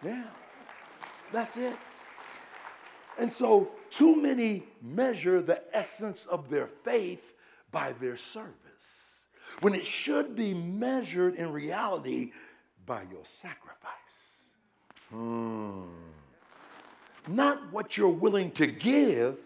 Yeah, 0.05 0.25
that's 1.33 1.57
it. 1.57 1.77
And 3.19 3.33
so, 3.33 3.71
too 3.91 4.21
many 4.21 4.65
measure 4.83 5.41
the 5.41 5.63
essence 5.75 6.25
of 6.29 6.51
their 6.51 6.69
faith 6.83 7.33
by 7.71 7.93
their 7.93 8.17
service, 8.17 8.55
when 9.61 9.75
it 9.75 9.87
should 9.87 10.35
be 10.35 10.53
measured 10.53 11.37
in 11.37 11.53
reality 11.53 12.33
by 12.85 13.03
your 13.03 13.23
sacrifice. 13.41 13.91
Hmm. 15.11 15.83
Not 17.29 17.73
what 17.73 17.97
you're 17.97 18.09
willing 18.09 18.51
to 18.53 18.67
give, 18.67 19.39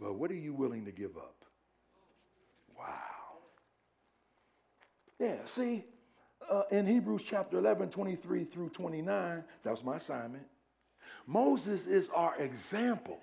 but 0.00 0.14
what 0.14 0.30
are 0.30 0.36
you 0.36 0.54
willing 0.54 0.86
to 0.86 0.92
give 0.92 1.16
up? 1.16 1.44
Wow. 2.78 2.94
Yeah, 5.20 5.36
see, 5.44 5.84
uh, 6.50 6.62
in 6.70 6.86
Hebrews 6.86 7.22
chapter 7.28 7.58
11, 7.58 7.90
23 7.90 8.44
through 8.44 8.70
29, 8.70 9.44
that 9.62 9.70
was 9.70 9.84
my 9.84 9.96
assignment. 9.96 10.44
Moses 11.26 11.86
is 11.86 12.08
our 12.14 12.36
example. 12.36 13.18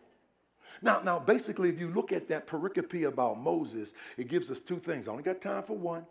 Now, 0.81 1.01
now, 1.01 1.19
basically, 1.19 1.69
if 1.69 1.79
you 1.79 1.89
look 1.89 2.11
at 2.11 2.27
that 2.29 2.47
pericope 2.47 3.07
about 3.07 3.39
Moses, 3.39 3.93
it 4.17 4.27
gives 4.27 4.49
us 4.49 4.59
two 4.59 4.79
things. 4.79 5.07
I 5.07 5.11
only 5.11 5.23
got 5.23 5.41
time 5.41 5.63
for 5.63 5.77
one. 5.77 6.05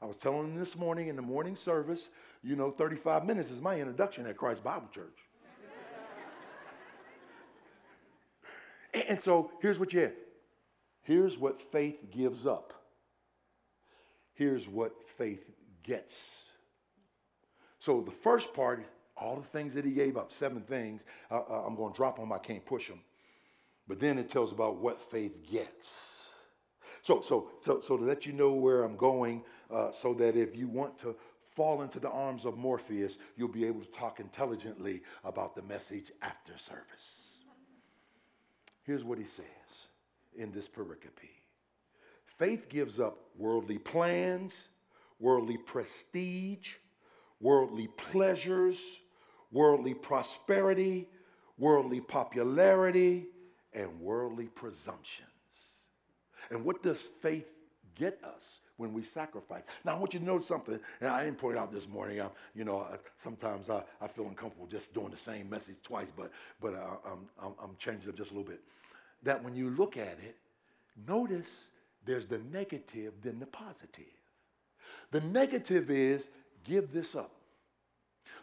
I 0.00 0.06
was 0.06 0.16
telling 0.16 0.54
them 0.54 0.58
this 0.58 0.76
morning 0.76 1.08
in 1.08 1.16
the 1.16 1.22
morning 1.22 1.56
service, 1.56 2.08
you 2.42 2.56
know, 2.56 2.70
35 2.70 3.26
minutes 3.26 3.50
is 3.50 3.60
my 3.60 3.78
introduction 3.78 4.26
at 4.26 4.36
Christ 4.36 4.62
Bible 4.62 4.88
Church. 4.94 5.16
and, 8.94 9.04
and 9.08 9.22
so 9.22 9.50
here's 9.60 9.78
what 9.78 9.92
you 9.92 10.00
have. 10.00 10.12
Here's 11.02 11.36
what 11.36 11.60
faith 11.60 12.10
gives 12.10 12.46
up. 12.46 12.72
Here's 14.34 14.68
what 14.68 14.92
faith 15.16 15.44
gets. 15.88 16.14
So 17.80 18.02
the 18.02 18.12
first 18.12 18.52
part 18.52 18.80
is 18.80 18.86
all 19.16 19.36
the 19.36 19.46
things 19.48 19.74
that 19.74 19.84
he 19.84 19.92
gave 19.92 20.16
up, 20.16 20.32
seven 20.32 20.60
things. 20.62 21.02
Uh, 21.30 21.40
I'm 21.66 21.74
going 21.74 21.92
to 21.92 21.96
drop 21.96 22.18
them, 22.18 22.32
I 22.32 22.38
can't 22.38 22.64
push 22.64 22.86
them. 22.88 23.00
But 23.88 23.98
then 23.98 24.18
it 24.18 24.30
tells 24.30 24.52
about 24.52 24.76
what 24.76 25.10
faith 25.10 25.34
gets. 25.50 26.26
So, 27.02 27.22
so, 27.26 27.50
so, 27.64 27.80
so 27.80 27.96
to 27.96 28.04
let 28.04 28.26
you 28.26 28.32
know 28.32 28.52
where 28.52 28.84
I'm 28.84 28.96
going, 28.96 29.42
uh, 29.72 29.92
so 29.92 30.14
that 30.14 30.36
if 30.36 30.54
you 30.54 30.68
want 30.68 30.98
to 30.98 31.16
fall 31.56 31.82
into 31.82 31.98
the 31.98 32.10
arms 32.10 32.44
of 32.44 32.56
Morpheus, 32.56 33.16
you'll 33.36 33.48
be 33.48 33.64
able 33.64 33.80
to 33.80 33.90
talk 33.90 34.20
intelligently 34.20 35.02
about 35.24 35.56
the 35.56 35.62
message 35.62 36.12
after 36.22 36.52
service. 36.58 37.28
Here's 38.84 39.04
what 39.04 39.18
he 39.18 39.24
says 39.24 39.44
in 40.36 40.52
this 40.52 40.68
pericope 40.68 41.30
faith 42.26 42.68
gives 42.68 43.00
up 43.00 43.18
worldly 43.36 43.78
plans 43.78 44.68
worldly 45.18 45.56
prestige, 45.56 46.68
worldly 47.40 47.88
pleasures, 47.88 48.78
worldly 49.50 49.94
prosperity, 49.94 51.08
worldly 51.56 52.00
popularity, 52.00 53.26
and 53.72 54.00
worldly 54.00 54.46
presumptions. 54.46 55.28
And 56.50 56.64
what 56.64 56.82
does 56.82 56.98
faith 57.20 57.46
get 57.94 58.22
us 58.24 58.60
when 58.76 58.92
we 58.92 59.02
sacrifice? 59.02 59.62
Now, 59.84 59.96
I 59.96 59.98
want 59.98 60.14
you 60.14 60.20
to 60.20 60.24
know 60.24 60.40
something, 60.40 60.78
and 61.00 61.10
I 61.10 61.24
didn't 61.24 61.38
point 61.38 61.56
it 61.56 61.60
out 61.60 61.72
this 61.72 61.88
morning. 61.88 62.20
I'm, 62.20 62.30
you 62.54 62.64
know, 62.64 62.80
I, 62.80 62.96
sometimes 63.22 63.68
I, 63.68 63.82
I 64.00 64.06
feel 64.06 64.26
uncomfortable 64.26 64.66
just 64.66 64.94
doing 64.94 65.10
the 65.10 65.18
same 65.18 65.50
message 65.50 65.76
twice, 65.82 66.08
but, 66.16 66.30
but 66.60 66.74
I, 66.74 67.10
I'm, 67.10 67.28
I'm, 67.42 67.52
I'm 67.62 67.76
changing 67.78 68.08
it 68.08 68.16
just 68.16 68.30
a 68.30 68.34
little 68.34 68.48
bit. 68.48 68.60
That 69.24 69.42
when 69.42 69.54
you 69.54 69.70
look 69.70 69.96
at 69.96 70.18
it, 70.24 70.36
notice 71.06 71.50
there's 72.06 72.26
the 72.26 72.38
negative, 72.52 73.14
then 73.22 73.38
the 73.40 73.46
positive. 73.46 74.06
The 75.10 75.20
negative 75.20 75.90
is 75.90 76.24
give 76.64 76.92
this 76.92 77.14
up. 77.14 77.32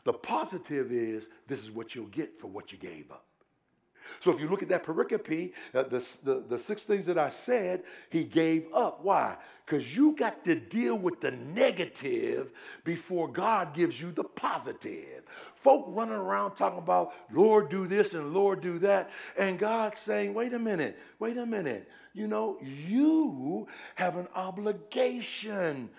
The 0.03 0.13
positive 0.13 0.91
is 0.91 1.27
this 1.47 1.59
is 1.59 1.71
what 1.71 1.95
you'll 1.95 2.07
get 2.07 2.39
for 2.39 2.47
what 2.47 2.71
you 2.71 2.77
gave 2.77 3.11
up. 3.11 3.25
So 4.19 4.31
if 4.31 4.39
you 4.39 4.47
look 4.47 4.63
at 4.63 4.69
that 4.69 4.85
pericope, 4.85 5.53
uh, 5.73 5.83
the, 5.83 6.05
the, 6.23 6.43
the 6.47 6.59
six 6.59 6.83
things 6.83 7.05
that 7.07 7.17
I 7.17 7.29
said, 7.29 7.83
he 8.09 8.23
gave 8.23 8.65
up. 8.73 9.03
Why? 9.03 9.35
Because 9.65 9.95
you 9.95 10.15
got 10.15 10.43
to 10.45 10.55
deal 10.55 10.95
with 10.95 11.21
the 11.21 11.31
negative 11.31 12.51
before 12.83 13.27
God 13.27 13.73
gives 13.73 13.99
you 13.99 14.11
the 14.11 14.23
positive. 14.23 15.23
Folk 15.55 15.85
running 15.89 16.13
around 16.13 16.55
talking 16.55 16.79
about, 16.79 17.13
Lord, 17.31 17.69
do 17.69 17.87
this 17.87 18.13
and 18.13 18.33
Lord, 18.33 18.61
do 18.61 18.79
that. 18.79 19.09
And 19.37 19.59
God 19.59 19.97
saying, 19.97 20.33
wait 20.33 20.53
a 20.53 20.59
minute, 20.59 20.97
wait 21.19 21.37
a 21.37 21.45
minute. 21.45 21.89
You 22.13 22.27
know, 22.27 22.57
you 22.61 23.67
have 23.95 24.15
an 24.15 24.27
obligation 24.35 25.89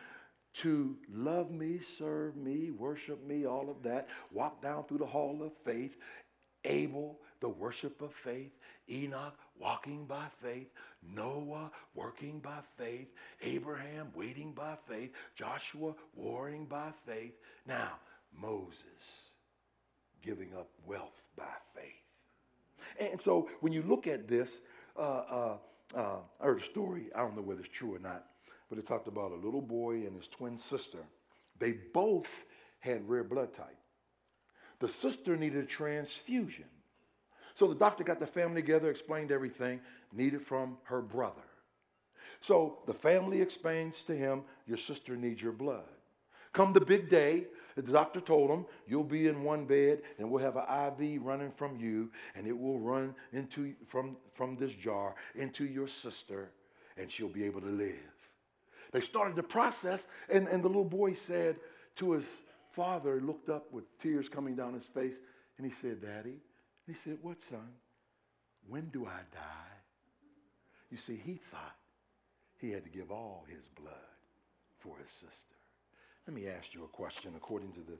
to 0.62 0.96
love 1.12 1.50
me, 1.50 1.80
serve 1.98 2.36
me, 2.36 2.70
worship 2.70 3.26
me, 3.26 3.46
all 3.46 3.68
of 3.70 3.82
that. 3.82 4.08
Walk 4.32 4.62
down 4.62 4.84
through 4.84 4.98
the 4.98 5.06
hall 5.06 5.42
of 5.42 5.52
faith. 5.64 5.96
Abel, 6.64 7.18
the 7.40 7.48
worship 7.48 8.00
of 8.00 8.12
faith. 8.24 8.52
Enoch, 8.90 9.34
walking 9.60 10.06
by 10.06 10.26
faith. 10.42 10.68
Noah, 11.14 11.70
working 11.94 12.40
by 12.40 12.58
faith. 12.76 13.08
Abraham, 13.42 14.08
waiting 14.14 14.52
by 14.52 14.76
faith. 14.88 15.10
Joshua, 15.36 15.94
warring 16.14 16.66
by 16.66 16.90
faith. 17.06 17.34
Now, 17.66 17.92
Moses, 18.34 19.30
giving 20.22 20.54
up 20.54 20.68
wealth 20.86 21.24
by 21.36 21.44
faith. 21.74 21.84
And 23.10 23.20
so 23.20 23.48
when 23.60 23.72
you 23.72 23.82
look 23.82 24.06
at 24.06 24.28
this, 24.28 24.50
uh, 24.98 25.00
uh, 25.00 25.56
uh, 25.94 26.16
I 26.40 26.44
heard 26.44 26.62
a 26.62 26.64
story. 26.64 27.08
I 27.14 27.20
don't 27.20 27.36
know 27.36 27.42
whether 27.42 27.60
it's 27.60 27.76
true 27.76 27.94
or 27.94 27.98
not, 27.98 28.24
but 28.68 28.78
it 28.78 28.86
talked 28.86 29.08
about 29.08 29.32
a 29.32 29.36
little 29.36 29.62
boy 29.62 29.94
and 30.06 30.16
his 30.16 30.28
twin 30.28 30.58
sister. 30.58 30.98
They 31.58 31.72
both 31.72 32.28
had 32.80 33.08
rare 33.08 33.24
blood 33.24 33.54
type. 33.54 33.78
The 34.80 34.88
sister 34.88 35.36
needed 35.36 35.64
a 35.64 35.66
transfusion. 35.66 36.66
So 37.54 37.68
the 37.68 37.74
doctor 37.74 38.04
got 38.04 38.20
the 38.20 38.26
family 38.26 38.60
together, 38.60 38.90
explained 38.90 39.32
everything 39.32 39.80
needed 40.12 40.42
from 40.42 40.76
her 40.84 41.00
brother. 41.00 41.42
So 42.42 42.78
the 42.86 42.94
family 42.94 43.40
explains 43.40 43.94
to 44.06 44.16
him, 44.16 44.42
Your 44.66 44.76
sister 44.76 45.16
needs 45.16 45.40
your 45.40 45.52
blood. 45.52 45.84
Come 46.52 46.72
the 46.72 46.80
big 46.80 47.08
day, 47.08 47.44
the 47.74 47.82
doctor 47.82 48.20
told 48.20 48.50
him, 48.50 48.66
You'll 48.86 49.04
be 49.04 49.28
in 49.28 49.42
one 49.42 49.64
bed, 49.64 50.02
and 50.18 50.30
we'll 50.30 50.42
have 50.42 50.56
an 50.56 51.02
IV 51.02 51.22
running 51.22 51.50
from 51.50 51.78
you, 51.78 52.10
and 52.34 52.46
it 52.46 52.58
will 52.58 52.78
run 52.78 53.14
into 53.32 53.74
from, 53.88 54.16
from 54.34 54.56
this 54.56 54.72
jar 54.72 55.14
into 55.34 55.64
your 55.64 55.88
sister, 55.88 56.50
and 56.98 57.10
she'll 57.10 57.28
be 57.28 57.44
able 57.44 57.62
to 57.62 57.70
live. 57.70 58.15
They 58.92 59.00
started 59.00 59.36
the 59.36 59.42
process, 59.42 60.06
and, 60.28 60.48
and 60.48 60.62
the 60.62 60.68
little 60.68 60.84
boy 60.84 61.14
said 61.14 61.56
to 61.96 62.12
his 62.12 62.26
father, 62.72 63.18
He 63.18 63.26
looked 63.26 63.48
up 63.48 63.72
with 63.72 63.84
tears 64.00 64.28
coming 64.28 64.54
down 64.54 64.74
his 64.74 64.86
face, 64.86 65.16
and 65.58 65.66
he 65.66 65.72
said, 65.80 66.02
Daddy, 66.02 66.38
And 66.86 66.94
he 66.94 66.94
said, 66.94 67.18
What, 67.22 67.42
son? 67.42 67.68
When 68.68 68.88
do 68.92 69.06
I 69.06 69.20
die? 69.32 69.76
You 70.90 70.98
see, 70.98 71.20
he 71.24 71.40
thought 71.50 71.76
he 72.58 72.70
had 72.70 72.84
to 72.84 72.90
give 72.90 73.10
all 73.10 73.44
his 73.48 73.64
blood 73.80 73.94
for 74.80 74.96
his 74.98 75.10
sister. 75.12 75.56
Let 76.26 76.34
me 76.34 76.48
ask 76.48 76.74
you 76.74 76.84
a 76.84 76.88
question 76.88 77.32
according 77.36 77.72
to 77.72 77.80
the, 77.80 77.98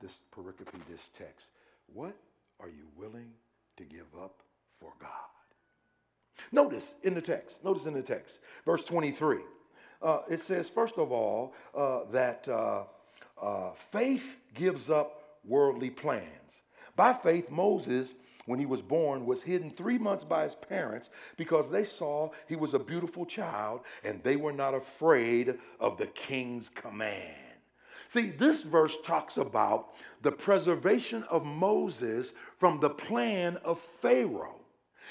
this 0.00 0.12
pericope, 0.34 0.72
this 0.88 1.08
text. 1.16 1.48
What 1.92 2.16
are 2.60 2.68
you 2.68 2.86
willing 2.96 3.30
to 3.76 3.84
give 3.84 4.06
up 4.20 4.42
for 4.80 4.92
God? 5.00 5.10
Notice 6.52 6.94
in 7.02 7.14
the 7.14 7.20
text, 7.20 7.64
notice 7.64 7.86
in 7.86 7.94
the 7.94 8.02
text, 8.02 8.40
verse 8.64 8.82
23. 8.84 9.38
Uh, 10.00 10.20
it 10.30 10.40
says, 10.40 10.68
first 10.68 10.96
of 10.96 11.10
all, 11.10 11.54
uh, 11.76 12.00
that 12.12 12.46
uh, 12.48 12.84
uh 13.40 13.72
faith 13.90 14.38
gives 14.54 14.90
up 14.90 15.22
worldly 15.44 15.90
plans. 15.90 16.62
By 16.96 17.14
faith, 17.14 17.50
Moses 17.50 18.14
when 18.48 18.58
he 18.58 18.64
was 18.64 18.80
born 18.80 19.26
was 19.26 19.42
hidden 19.42 19.70
three 19.70 19.98
months 19.98 20.24
by 20.24 20.44
his 20.44 20.54
parents 20.54 21.10
because 21.36 21.70
they 21.70 21.84
saw 21.84 22.30
he 22.48 22.56
was 22.56 22.72
a 22.72 22.78
beautiful 22.78 23.26
child 23.26 23.82
and 24.02 24.22
they 24.22 24.36
were 24.36 24.54
not 24.54 24.72
afraid 24.72 25.58
of 25.78 25.98
the 25.98 26.06
king's 26.06 26.70
command. 26.70 27.34
See, 28.08 28.30
this 28.30 28.62
verse 28.62 28.96
talks 29.04 29.36
about 29.36 29.90
the 30.22 30.32
preservation 30.32 31.24
of 31.24 31.44
Moses 31.44 32.32
from 32.58 32.80
the 32.80 32.88
plan 32.88 33.58
of 33.58 33.80
Pharaoh. 34.00 34.60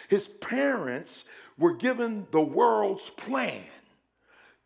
His 0.10 0.27
parents 0.27 1.24
were 1.60 1.75
given 1.75 2.25
the 2.32 2.41
world's 2.41 3.12
plan 3.12 3.65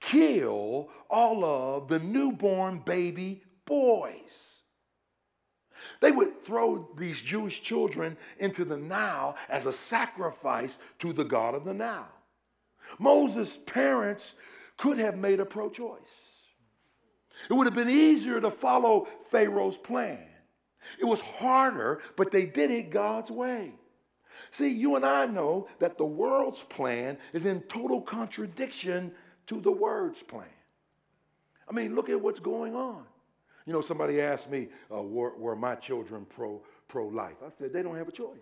kill 0.02 0.90
all 1.10 1.46
of 1.46 1.88
the 1.88 2.00
newborn 2.00 2.82
baby 2.86 3.44
boys. 3.66 4.62
They 6.02 6.12
would 6.12 6.46
throw 6.46 6.90
these 6.98 7.22
Jewish 7.22 7.62
children 7.62 8.18
into 8.40 8.66
the 8.66 8.78
Nile 8.78 9.36
as 9.50 9.66
a 9.66 9.74
sacrifice 9.74 10.78
to 11.00 11.14
the 11.14 11.24
God 11.24 11.56
of 11.56 11.64
the 11.64 11.74
Nile. 11.74 12.08
Moses' 13.00 13.58
parents 13.66 14.34
could 14.78 14.98
have 14.98 15.18
made 15.18 15.40
a 15.40 15.46
pro 15.46 15.70
choice. 15.70 16.00
It 17.50 17.54
would 17.54 17.68
have 17.68 17.76
been 17.76 17.90
easier 17.90 18.42
to 18.42 18.52
follow 18.52 19.08
Pharaoh's 19.30 19.78
plan. 19.78 20.28
It 21.00 21.06
was 21.06 21.22
harder, 21.22 22.02
but 22.18 22.32
they 22.32 22.46
did 22.46 22.72
it 22.72 22.90
God's 22.90 23.30
way. 23.30 23.74
See, 24.50 24.70
you 24.70 24.96
and 24.96 25.06
I 25.06 25.26
know 25.28 25.68
that 25.80 25.98
the 25.98 26.06
world's 26.06 26.64
plan 26.64 27.18
is 27.34 27.46
in 27.46 27.62
total 27.62 28.02
contradiction 28.02 29.14
to 29.52 29.60
the 29.60 29.72
word's 29.72 30.24
plan. 30.24 30.46
I 31.68 31.74
mean, 31.74 31.94
look 31.94 32.10
at 32.10 32.20
what's 32.20 32.40
going 32.40 32.74
on. 32.74 33.04
You 33.66 33.74
know, 33.74 33.82
somebody 33.82 34.22
asked 34.22 34.50
me, 34.50 34.70
uh, 34.90 35.02
were, 35.02 35.38
were 35.38 35.58
my 35.58 35.76
children 35.76 36.26
pro, 36.26 36.62
pro-life? 36.88 37.36
I 37.46 37.50
said, 37.60 37.74
they 37.74 37.84
don't 37.84 37.98
have 37.98 38.08
a 38.08 38.14
choice. 38.14 38.38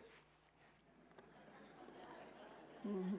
Mm-hmm. 2.88 3.16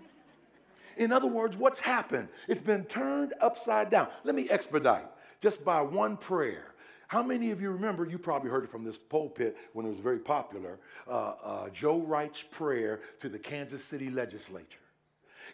In 0.98 1.12
other 1.12 1.26
words, 1.26 1.57
what's 1.57 1.81
happened? 1.81 2.29
It's 2.46 2.62
been 2.62 2.85
turned 2.85 3.35
upside 3.40 3.90
down. 3.90 4.07
Let 4.22 4.37
me 4.37 4.48
expedite 4.48 5.07
just 5.40 5.64
by 5.64 5.83
one 5.83 6.16
prayer. 6.16 6.66
How 7.09 7.24
many 7.24 7.50
of 7.50 7.61
you 7.61 7.72
remember? 7.72 8.05
You 8.05 8.18
probably 8.18 8.50
heard 8.50 8.62
it 8.62 8.70
from 8.70 8.85
this 8.85 8.98
pulpit 8.98 9.57
when 9.72 9.85
it 9.85 9.88
was 9.88 9.98
very 9.98 10.20
popular. 10.20 10.79
Uh, 11.09 11.33
uh, 11.42 11.68
Joe 11.70 11.98
Wright's 11.98 12.44
prayer 12.53 13.00
to 13.18 13.29
the 13.29 13.38
Kansas 13.38 13.85
City 13.85 14.11
legislature. 14.11 14.79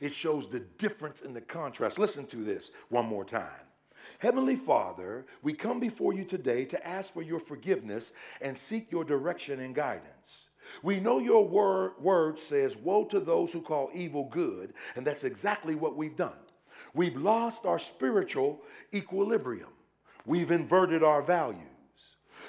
It 0.01 0.13
shows 0.13 0.49
the 0.49 0.61
difference 0.61 1.21
in 1.21 1.33
the 1.33 1.41
contrast. 1.41 1.99
Listen 1.99 2.27
to 2.27 2.45
this 2.45 2.71
one 2.89 3.07
more 3.07 3.25
time. 3.25 3.67
Heavenly 4.19 4.57
Father, 4.57 5.27
we 5.43 5.53
come 5.53 5.81
before 5.81 6.13
you 6.13 6.25
today 6.25 6.65
to 6.67 6.87
ask 6.87 7.13
for 7.13 7.23
your 7.23 7.41
forgiveness 7.41 8.13
and 8.41 8.59
seek 8.59 8.91
your 8.91 9.05
direction 9.05 9.61
and 9.61 9.75
guidance. 9.75 10.47
We 10.83 11.01
know 11.01 11.19
your 11.19 11.47
word, 11.47 11.93
word 12.01 12.39
says, 12.39 12.77
Woe 12.77 13.05
to 13.07 13.21
those 13.21 13.53
who 13.53 13.61
call 13.61 13.91
evil 13.95 14.29
good, 14.31 14.75
and 14.95 15.07
that's 15.07 15.25
exactly 15.25 15.75
what 15.75 15.97
we've 15.97 16.17
done. 16.17 16.33
We've 16.95 17.17
lost 17.17 17.67
our 17.67 17.79
spiritual 17.79 18.63
equilibrium, 18.95 19.71
we've 20.25 20.51
inverted 20.51 21.03
our 21.03 21.23
values. 21.23 21.63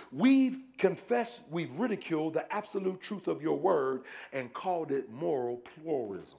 We've 0.10 0.58
confessed, 0.78 1.42
we've 1.52 1.74
ridiculed 1.74 2.36
the 2.36 2.54
absolute 2.54 3.02
truth 3.02 3.28
of 3.28 3.42
your 3.42 3.58
word 3.58 4.04
and 4.32 4.54
called 4.54 4.92
it 4.92 5.12
moral 5.12 5.58
pluralism. 5.58 6.38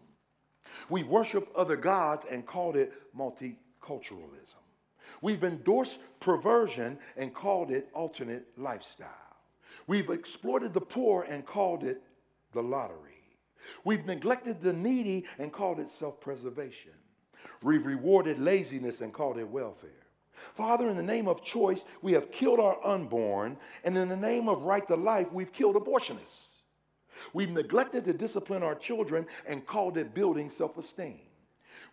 We 0.89 1.03
worship 1.03 1.49
other 1.57 1.77
gods 1.77 2.27
and 2.31 2.47
called 2.47 2.77
it 2.77 2.93
multiculturalism. 3.17 4.63
We've 5.21 5.45
endorsed 5.45 5.99
perversion 6.21 6.99
and 7.17 7.35
called 7.35 7.71
it 7.71 7.89
alternate 7.95 8.47
lifestyle. 8.57 9.09
We've 9.87 10.11
exploited 10.11 10.75
the 10.75 10.81
poor 10.81 11.23
and 11.23 11.45
called 11.45 11.83
it 11.83 12.03
the 12.53 12.63
lottery. 12.63 13.15
We've 13.85 14.07
neglected 14.07 14.61
the 14.63 14.73
needy 14.73 15.25
and 15.39 15.53
called 15.53 15.81
it 15.81 15.91
self 15.91 16.21
preservation. 16.21 16.93
We've 17.63 17.85
rewarded 17.85 18.39
laziness 18.39 19.01
and 19.01 19.13
called 19.13 19.39
it 19.39 19.49
welfare. 19.49 19.91
Father, 20.55 20.89
in 20.89 20.97
the 20.97 21.03
name 21.03 21.27
of 21.27 21.45
choice, 21.45 21.85
we 22.01 22.13
have 22.13 22.31
killed 22.31 22.61
our 22.61 22.85
unborn, 22.87 23.57
and 23.83 23.97
in 23.97 24.09
the 24.09 24.17
name 24.17 24.49
of 24.49 24.63
right 24.63 24.87
to 24.87 24.95
life, 24.95 25.33
we've 25.33 25.53
killed 25.53 25.75
abortionists. 25.75 26.58
We've 27.33 27.51
neglected 27.51 28.05
to 28.05 28.13
discipline 28.13 28.63
our 28.63 28.75
children 28.75 29.27
and 29.47 29.67
called 29.67 29.97
it 29.97 30.15
building 30.15 30.51
self 30.51 30.79
esteem. 30.79 31.21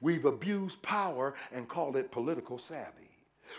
We've 0.01 0.25
abused 0.25 0.81
power 0.81 1.35
and 1.51 1.67
called 1.67 1.95
it 1.95 2.11
political 2.11 2.57
savvy. 2.57 3.09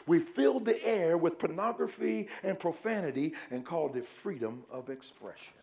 We've 0.07 0.27
filled 0.27 0.65
the 0.65 0.83
air 0.85 1.17
with 1.17 1.39
pornography 1.39 2.29
and 2.43 2.59
profanity 2.59 3.35
and 3.51 3.65
called 3.65 3.97
it 3.97 4.07
freedom 4.07 4.65
of 4.71 4.91
expression. 4.91 5.55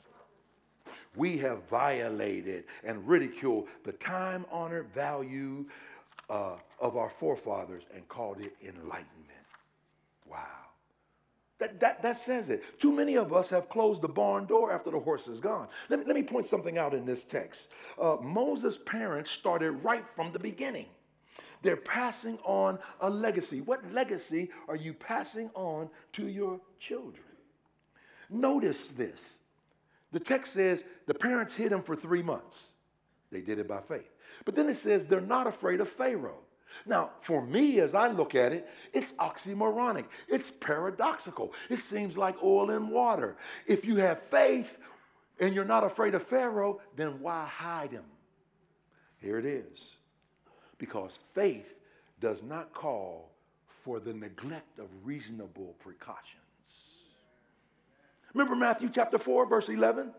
We 1.16 1.38
have 1.39 1.70
violated 1.70 2.63
and 2.84 3.08
ridiculed 3.08 3.68
the 3.84 3.92
time 3.92 4.46
honored 4.52 4.88
value 4.96 5.66
uh, 6.30 6.56
of 6.80 6.98
our 6.98 7.10
forefathers 7.10 7.84
and 7.94 8.08
called 8.08 8.39
it 8.39 8.56
enlightenment. 8.62 9.30
Wow. 10.30 10.62
That, 11.63 11.80
that, 11.80 12.02
that 12.02 12.19
says 12.19 12.49
it. 12.49 12.78
Too 12.78 12.91
many 12.91 13.15
of 13.15 13.32
us 13.32 13.49
have 13.52 13.69
closed 13.69 14.02
the 14.02 14.10
barn 14.10 14.47
door 14.47 14.73
after 14.73 14.91
the 14.91 14.99
horse 14.99 15.28
is 15.30 15.39
gone. 15.39 15.69
Let 15.88 15.99
me, 15.99 16.06
let 16.06 16.15
me 16.15 16.23
point 16.23 16.45
something 16.45 16.78
out 16.78 16.93
in 16.93 17.06
this 17.06 17.23
text. 17.23 17.69
Uh, 17.97 18.17
Moses' 18.21 18.78
parents 18.86 19.32
started 19.32 19.71
right 19.71 20.04
from 20.13 20.34
the 20.34 20.39
beginning. 20.39 20.88
They're 21.62 21.78
passing 21.78 22.38
on 22.43 22.80
a 22.99 23.10
legacy. 23.10 23.62
What 23.62 23.93
legacy 23.93 24.49
are 24.67 24.76
you 24.76 24.93
passing 24.93 25.52
on 25.54 25.89
to 26.13 26.28
your 26.28 26.60
children? 26.82 27.23
Notice 28.30 28.88
this. 28.89 29.39
The 30.12 30.19
text 30.19 30.52
says 30.52 30.84
the 31.06 31.13
parents 31.13 31.56
hid 31.56 31.71
him 31.71 31.82
for 31.82 31.95
three 31.95 32.23
months. 32.23 32.71
They 33.32 33.39
did 33.39 33.58
it 33.58 33.69
by 33.69 33.80
faith. 33.80 34.12
But 34.43 34.56
then 34.56 34.67
it 34.67 34.76
says 34.76 35.08
they're 35.08 35.21
not 35.21 35.47
afraid 35.47 35.80
of 35.80 35.88
Pharaoh. 35.88 36.41
Now, 36.86 37.12
for 37.22 37.46
me, 37.46 37.80
as 37.80 37.96
I 37.96 38.10
look 38.10 38.36
at 38.36 38.52
it, 38.52 38.68
it's 38.94 39.12
oxymoronic. 39.14 40.06
It's 40.28 40.52
paradoxical. 40.52 41.54
It 41.70 41.80
seems 41.80 42.18
like 42.18 42.36
oil 42.44 42.70
and 42.70 42.90
water. 42.90 43.38
If 43.68 43.86
you 43.86 43.98
have 43.98 44.22
faith 44.30 44.78
and 45.40 45.54
you're 45.54 45.66
not 45.66 45.84
afraid 45.84 46.16
of 46.16 46.24
Pharaoh, 46.24 46.82
then 46.96 47.22
why 47.22 47.46
hide 47.46 47.92
him? 47.92 48.06
Here 49.20 49.40
it 49.40 49.46
is 49.46 49.80
because 50.78 51.18
faith 51.34 51.74
does 52.20 52.44
not 52.44 52.74
call 52.74 53.32
for 53.84 54.00
the 54.00 54.14
neglect 54.14 54.80
of 54.80 54.88
reasonable 55.04 55.76
precautions. 55.80 56.40
Remember 58.34 58.56
Matthew 58.56 58.90
chapter 58.94 59.18
4, 59.18 59.46
verse 59.46 59.70
11? 59.70 60.12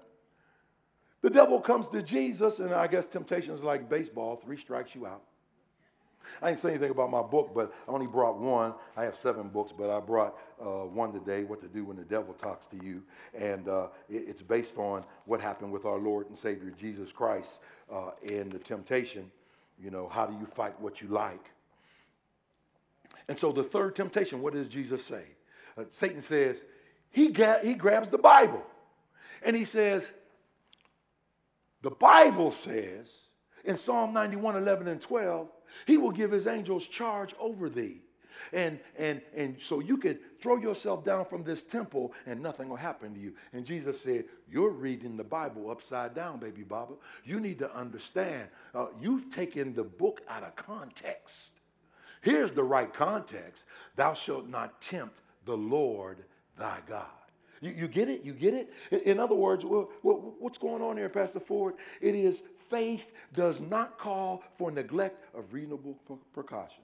The 1.23 1.31
devil 1.31 1.61
comes 1.61 1.88
to 1.88 2.03
Jesus, 2.03 2.59
and 2.59 2.73
I 2.73 2.87
guess 2.87 3.07
temptation 3.07 3.55
is 3.55 3.62
like 3.62 3.88
baseball 3.88 4.37
three 4.37 4.59
strikes 4.59 4.95
you 4.95 5.07
out. 5.07 5.23
I 6.42 6.49
didn't 6.49 6.61
say 6.61 6.70
anything 6.70 6.90
about 6.90 7.11
my 7.11 7.23
book, 7.23 7.53
but 7.55 7.73
I 7.88 7.92
only 7.92 8.07
brought 8.07 8.38
one. 8.38 8.75
I 8.97 9.05
have 9.05 9.16
seven 9.16 9.49
books, 9.49 9.73
but 9.77 9.90
I 9.90 10.01
brought 10.01 10.37
uh, 10.61 10.85
one 10.87 11.12
today, 11.12 11.44
What 11.44 11.61
to 11.62 11.68
Do 11.68 11.85
When 11.85 11.97
the 11.97 12.05
Devil 12.05 12.35
Talks 12.35 12.66
to 12.70 12.85
You. 12.85 13.03
And 13.38 13.68
uh, 13.68 13.88
it, 14.09 14.25
it's 14.29 14.42
based 14.42 14.77
on 14.77 15.05
what 15.27 15.40
happened 15.40 15.73
with 15.73 15.85
our 15.85 15.99
Lord 15.99 16.29
and 16.29 16.38
Savior 16.38 16.73
Jesus 16.79 17.12
Christ 17.12 17.61
uh, 17.92 18.11
in 18.23 18.51
the 18.51 18.59
temptation. 18.59 19.31
You 19.83 19.90
know, 19.90 20.09
how 20.09 20.27
do 20.27 20.35
you 20.38 20.47
fight 20.47 20.81
what 20.81 21.01
you 21.01 21.09
like? 21.09 21.51
And 23.29 23.38
so 23.38 23.53
the 23.53 23.64
third 23.64 23.97
temptation, 23.97 24.42
what 24.42 24.53
does 24.53 24.68
Jesus 24.68 25.05
say? 25.05 25.25
Uh, 25.77 25.85
Satan 25.88 26.20
says, 26.20 26.62
he, 27.11 27.29
ga- 27.29 27.61
he 27.62 27.75
grabs 27.75 28.09
the 28.09 28.18
Bible 28.18 28.62
and 29.42 29.57
he 29.57 29.64
says, 29.64 30.11
the 31.83 31.90
Bible 31.90 32.53
says 32.53 33.07
in 33.64 33.77
Psalm 33.77 34.12
91, 34.12 34.57
11, 34.57 34.88
and 34.88 35.01
12, 35.01 35.49
he 35.87 35.96
will 35.96 36.10
give 36.10 36.30
his 36.30 36.46
angels 36.46 36.87
charge 36.87 37.34
over 37.38 37.68
thee. 37.68 38.00
And, 38.52 38.78
and, 38.98 39.20
and 39.34 39.56
so 39.66 39.80
you 39.80 39.96
could 39.96 40.18
throw 40.40 40.56
yourself 40.56 41.04
down 41.04 41.24
from 41.26 41.44
this 41.44 41.62
temple 41.62 42.12
and 42.26 42.42
nothing 42.42 42.68
will 42.68 42.76
happen 42.76 43.14
to 43.14 43.20
you. 43.20 43.32
And 43.52 43.64
Jesus 43.64 44.00
said, 44.00 44.24
You're 44.50 44.70
reading 44.70 45.16
the 45.16 45.24
Bible 45.24 45.70
upside 45.70 46.14
down, 46.14 46.38
baby 46.40 46.62
Baba. 46.62 46.94
You 47.24 47.40
need 47.40 47.58
to 47.60 47.74
understand, 47.74 48.48
uh, 48.74 48.87
you've 49.00 49.30
taken 49.30 49.74
the 49.74 49.84
book 49.84 50.20
out 50.28 50.44
of 50.44 50.56
context. 50.56 51.50
Here's 52.20 52.52
the 52.52 52.64
right 52.64 52.92
context 52.92 53.66
Thou 53.96 54.14
shalt 54.14 54.48
not 54.48 54.80
tempt 54.80 55.20
the 55.44 55.56
Lord 55.56 56.24
thy 56.58 56.78
God. 56.88 57.06
You, 57.60 57.70
you 57.70 57.88
get 57.88 58.08
it? 58.08 58.24
You 58.24 58.34
get 58.34 58.54
it? 58.54 59.02
In 59.04 59.18
other 59.18 59.34
words, 59.34 59.64
what's 60.02 60.58
going 60.58 60.82
on 60.82 60.96
here, 60.96 61.08
Pastor 61.08 61.40
Ford? 61.40 61.74
It 62.00 62.14
is 62.14 62.42
faith 62.74 63.04
does 63.32 63.60
not 63.60 63.98
call 63.98 64.42
for 64.58 64.72
neglect 64.72 65.24
of 65.32 65.52
reasonable 65.52 65.96
precautions. 66.32 66.80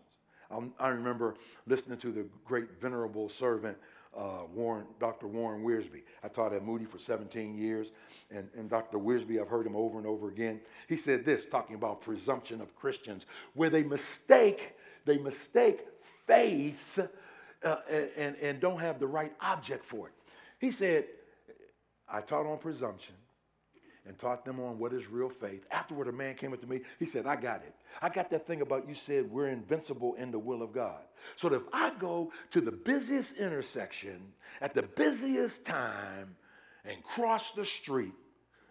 Um, 0.48 0.72
I 0.78 0.88
remember 0.88 1.34
listening 1.66 1.98
to 1.98 2.12
the 2.12 2.26
great 2.44 2.80
venerable 2.80 3.28
servant 3.28 3.76
uh, 4.16 4.44
Warren, 4.54 4.86
Dr. 5.00 5.26
Warren 5.26 5.64
Wiersbe. 5.64 6.02
I 6.22 6.28
taught 6.28 6.52
at 6.52 6.64
Moody 6.64 6.84
for 6.84 6.98
17 6.98 7.56
years, 7.56 7.88
and, 8.30 8.48
and 8.56 8.70
Dr. 8.70 8.98
Wiersbe, 8.98 9.40
I've 9.40 9.48
heard 9.48 9.66
him 9.66 9.74
over 9.74 9.98
and 9.98 10.06
over 10.06 10.28
again. 10.28 10.60
He 10.88 10.96
said 10.96 11.24
this, 11.24 11.44
talking 11.50 11.74
about 11.74 12.02
presumption 12.02 12.60
of 12.60 12.74
Christians, 12.76 13.24
where 13.54 13.70
they 13.70 13.82
mistake, 13.82 14.74
they 15.06 15.18
mistake 15.18 15.86
faith 16.26 17.00
uh, 17.64 17.76
and, 18.16 18.36
and 18.36 18.60
don't 18.60 18.80
have 18.80 19.00
the 19.00 19.06
right 19.08 19.32
object 19.40 19.84
for 19.84 20.06
it. 20.08 20.14
He 20.60 20.70
said, 20.70 21.06
I 22.08 22.20
taught 22.20 22.46
on 22.46 22.58
presumption 22.58 23.14
and 24.06 24.18
taught 24.18 24.44
them 24.44 24.60
on 24.60 24.78
what 24.78 24.92
is 24.92 25.06
real 25.08 25.28
faith. 25.28 25.64
Afterward, 25.70 26.08
a 26.08 26.12
man 26.12 26.34
came 26.34 26.52
up 26.52 26.60
to 26.60 26.66
me. 26.66 26.80
He 26.98 27.06
said, 27.06 27.26
I 27.26 27.36
got 27.36 27.62
it. 27.62 27.74
I 28.00 28.08
got 28.08 28.30
that 28.30 28.46
thing 28.46 28.60
about 28.60 28.88
you 28.88 28.94
said 28.94 29.30
we're 29.30 29.48
invincible 29.48 30.14
in 30.14 30.30
the 30.30 30.38
will 30.38 30.62
of 30.62 30.72
God. 30.72 31.00
So 31.36 31.48
that 31.48 31.56
if 31.56 31.62
I 31.72 31.92
go 31.98 32.32
to 32.52 32.60
the 32.60 32.72
busiest 32.72 33.36
intersection 33.36 34.32
at 34.60 34.74
the 34.74 34.82
busiest 34.82 35.64
time 35.64 36.36
and 36.84 37.02
cross 37.04 37.50
the 37.52 37.66
street, 37.66 38.14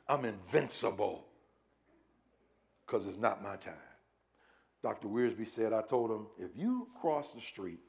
I'm 0.07 0.25
invincible 0.25 1.25
because 2.85 3.05
it's 3.07 3.19
not 3.19 3.43
my 3.43 3.55
time. 3.57 3.73
Dr. 4.81 5.07
Wiersbe 5.07 5.47
said, 5.47 5.73
I 5.73 5.81
told 5.81 6.09
him, 6.09 6.27
if 6.39 6.51
you 6.55 6.87
cross 6.99 7.27
the 7.35 7.41
street 7.41 7.79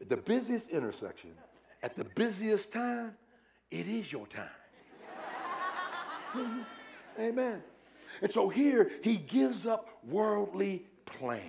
at 0.00 0.08
the 0.08 0.16
busiest 0.16 0.70
intersection 0.70 1.32
at 1.82 1.96
the 1.96 2.04
busiest 2.04 2.72
time, 2.72 3.12
it 3.70 3.86
is 3.86 4.10
your 4.10 4.26
time. 4.26 4.48
Amen. 7.18 7.62
And 8.22 8.30
so 8.30 8.48
here 8.48 8.90
he 9.02 9.16
gives 9.16 9.66
up 9.66 9.88
worldly 10.04 10.86
plans. 11.06 11.42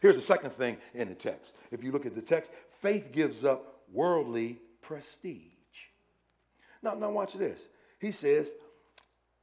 Here's 0.00 0.16
the 0.16 0.22
second 0.22 0.50
thing 0.52 0.78
in 0.94 1.08
the 1.08 1.14
text. 1.14 1.52
If 1.70 1.82
you 1.82 1.92
look 1.92 2.06
at 2.06 2.14
the 2.14 2.22
text, 2.22 2.50
faith 2.80 3.12
gives 3.12 3.44
up 3.44 3.82
worldly 3.92 4.58
prestige. 4.80 5.42
Now, 6.82 6.94
now 6.94 7.10
watch 7.10 7.34
this. 7.34 7.60
He 8.00 8.10
says, 8.10 8.50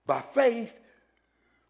by 0.05 0.21
faith, 0.33 0.73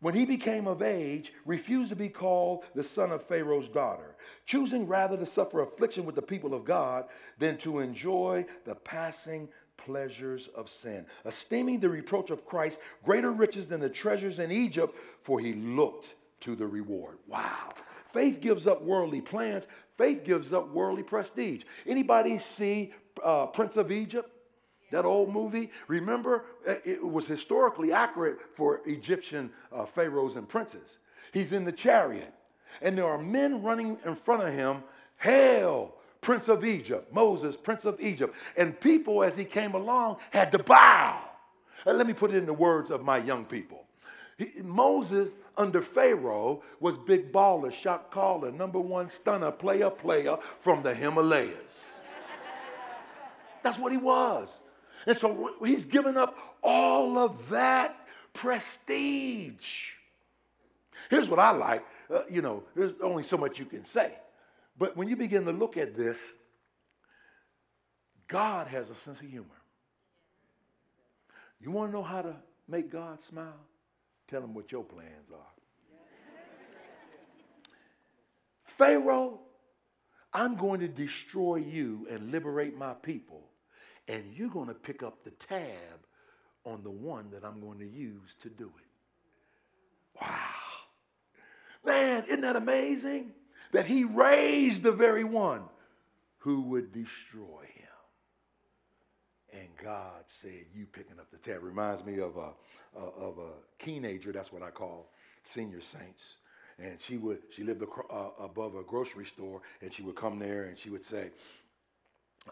when 0.01 0.15
he 0.15 0.25
became 0.25 0.65
of 0.65 0.81
age, 0.81 1.33
refused 1.45 1.89
to 1.89 1.95
be 1.95 2.09
called 2.09 2.63
the 2.73 2.83
son 2.83 3.11
of 3.11 3.23
Pharaoh's 3.23 3.67
daughter, 3.67 4.15
choosing 4.45 4.87
rather 4.87 5.17
to 5.17 5.25
suffer 5.25 5.61
affliction 5.61 6.05
with 6.05 6.15
the 6.15 6.21
people 6.21 6.53
of 6.53 6.63
God 6.63 7.05
than 7.37 7.57
to 7.59 7.79
enjoy 7.79 8.45
the 8.65 8.75
passing 8.75 9.49
pleasures 9.85 10.49
of 10.55 10.69
sin, 10.69 11.05
esteeming 11.25 11.79
the 11.79 11.89
reproach 11.89 12.29
of 12.29 12.45
Christ 12.45 12.79
greater 13.03 13.31
riches 13.31 13.67
than 13.67 13.79
the 13.79 13.89
treasures 13.89 14.39
in 14.39 14.51
Egypt, 14.51 14.95
for 15.23 15.39
he 15.39 15.53
looked 15.53 16.15
to 16.41 16.55
the 16.55 16.67
reward. 16.67 17.17
Wow. 17.27 17.73
Faith 18.13 18.41
gives 18.41 18.67
up 18.67 18.81
worldly 18.81 19.21
plans. 19.21 19.65
Faith 19.97 20.23
gives 20.23 20.53
up 20.53 20.69
worldly 20.73 21.03
prestige. 21.03 21.63
Anybody 21.85 22.39
see 22.39 22.93
uh, 23.23 23.47
Prince 23.47 23.77
of 23.77 23.91
Egypt? 23.91 24.29
That 24.91 25.05
old 25.05 25.31
movie, 25.31 25.71
remember, 25.87 26.45
uh, 26.67 26.75
it 26.83 27.05
was 27.05 27.27
historically 27.27 27.91
accurate 27.91 28.39
for 28.55 28.81
Egyptian 28.85 29.51
uh, 29.71 29.85
pharaohs 29.85 30.35
and 30.35 30.49
princes. 30.49 30.97
He's 31.31 31.51
in 31.51 31.63
the 31.63 31.71
chariot, 31.71 32.33
and 32.81 32.97
there 32.97 33.05
are 33.05 33.21
men 33.21 33.61
running 33.61 33.97
in 34.03 34.15
front 34.15 34.47
of 34.47 34.53
him. 34.53 34.83
Hail, 35.17 35.93
Prince 36.21 36.49
of 36.49 36.65
Egypt, 36.65 37.13
Moses, 37.13 37.55
Prince 37.55 37.85
of 37.85 37.99
Egypt. 38.01 38.35
And 38.57 38.79
people, 38.79 39.23
as 39.23 39.37
he 39.37 39.45
came 39.45 39.73
along, 39.73 40.17
had 40.31 40.51
to 40.51 40.59
bow. 40.59 41.19
And 41.85 41.97
let 41.97 42.07
me 42.07 42.13
put 42.13 42.31
it 42.31 42.37
in 42.37 42.45
the 42.45 42.53
words 42.53 42.91
of 42.91 43.03
my 43.03 43.17
young 43.17 43.45
people. 43.45 43.85
He, 44.37 44.51
Moses, 44.61 45.29
under 45.57 45.81
Pharaoh, 45.81 46.63
was 46.79 46.97
big 46.97 47.31
baller, 47.31 47.71
shot 47.71 48.11
caller, 48.11 48.51
number 48.51 48.79
one 48.79 49.09
stunner, 49.09 49.51
player, 49.51 49.89
player 49.89 50.37
from 50.61 50.83
the 50.83 50.93
Himalayas. 50.93 51.53
That's 53.63 53.77
what 53.77 53.91
he 53.91 53.97
was. 53.97 54.49
And 55.05 55.17
so 55.17 55.51
he's 55.63 55.85
given 55.85 56.17
up 56.17 56.37
all 56.61 57.17
of 57.17 57.49
that 57.49 57.95
prestige. 58.33 59.93
Here's 61.09 61.29
what 61.29 61.39
I 61.39 61.51
like. 61.51 61.85
Uh, 62.13 62.21
you 62.29 62.41
know, 62.41 62.63
there's 62.75 62.93
only 63.01 63.23
so 63.23 63.37
much 63.37 63.59
you 63.59 63.65
can 63.65 63.85
say. 63.85 64.13
But 64.79 64.95
when 64.95 65.09
you 65.09 65.17
begin 65.17 65.43
to 65.45 65.51
look 65.51 65.75
at 65.75 65.95
this, 65.95 66.17
God 68.29 68.67
has 68.67 68.89
a 68.89 68.95
sense 68.95 69.19
of 69.19 69.29
humor. 69.29 69.45
You 71.59 71.71
want 71.71 71.91
to 71.91 71.97
know 71.97 72.03
how 72.03 72.21
to 72.21 72.35
make 72.67 72.89
God 72.89 73.19
smile? 73.29 73.59
Tell 74.29 74.41
him 74.41 74.53
what 74.53 74.71
your 74.71 74.83
plans 74.83 75.29
are. 75.33 75.39
Pharaoh, 78.63 79.41
I'm 80.33 80.55
going 80.55 80.79
to 80.79 80.87
destroy 80.87 81.57
you 81.57 82.07
and 82.09 82.31
liberate 82.31 82.77
my 82.77 82.93
people, 82.93 83.41
and 84.07 84.23
you're 84.33 84.49
going 84.49 84.69
to 84.69 84.73
pick 84.73 85.03
up 85.03 85.25
the 85.25 85.31
tab 85.49 85.99
on 86.63 86.83
the 86.83 86.91
one 86.91 87.31
that 87.31 87.43
I'm 87.43 87.59
going 87.59 87.79
to 87.79 87.87
use 87.87 88.29
to 88.43 88.49
do 88.49 88.71
it. 88.77 90.21
Wow. 90.21 90.29
Man, 91.85 92.23
isn't 92.27 92.41
that 92.41 92.55
amazing? 92.55 93.31
That 93.71 93.85
he 93.85 94.03
raised 94.03 94.83
the 94.83 94.91
very 94.91 95.23
one 95.23 95.63
who 96.39 96.61
would 96.61 96.91
destroy 96.91 97.63
him. 97.73 97.89
And 99.51 99.67
God 99.83 100.23
said, 100.41 100.65
You 100.73 100.85
picking 100.85 101.19
up 101.19 101.27
the 101.31 101.37
tab. 101.37 101.63
Reminds 101.63 102.05
me 102.05 102.19
of 102.19 102.37
a, 102.37 102.51
of 102.99 103.37
a 103.37 103.83
teenager, 103.83 104.31
that's 104.31 104.51
what 104.51 104.61
I 104.61 104.69
call 104.69 105.09
senior 105.43 105.81
saints. 105.81 106.23
And 106.77 106.97
she 107.01 107.17
would, 107.17 107.39
she 107.55 107.63
lived 107.63 107.83
uh, 107.83 108.29
above 108.39 108.75
a 108.75 108.83
grocery 108.83 109.25
store, 109.25 109.61
and 109.81 109.93
she 109.93 110.01
would 110.01 110.15
come 110.15 110.39
there 110.39 110.63
and 110.63 110.77
she 110.77 110.89
would 110.89 111.03
say, 111.03 111.31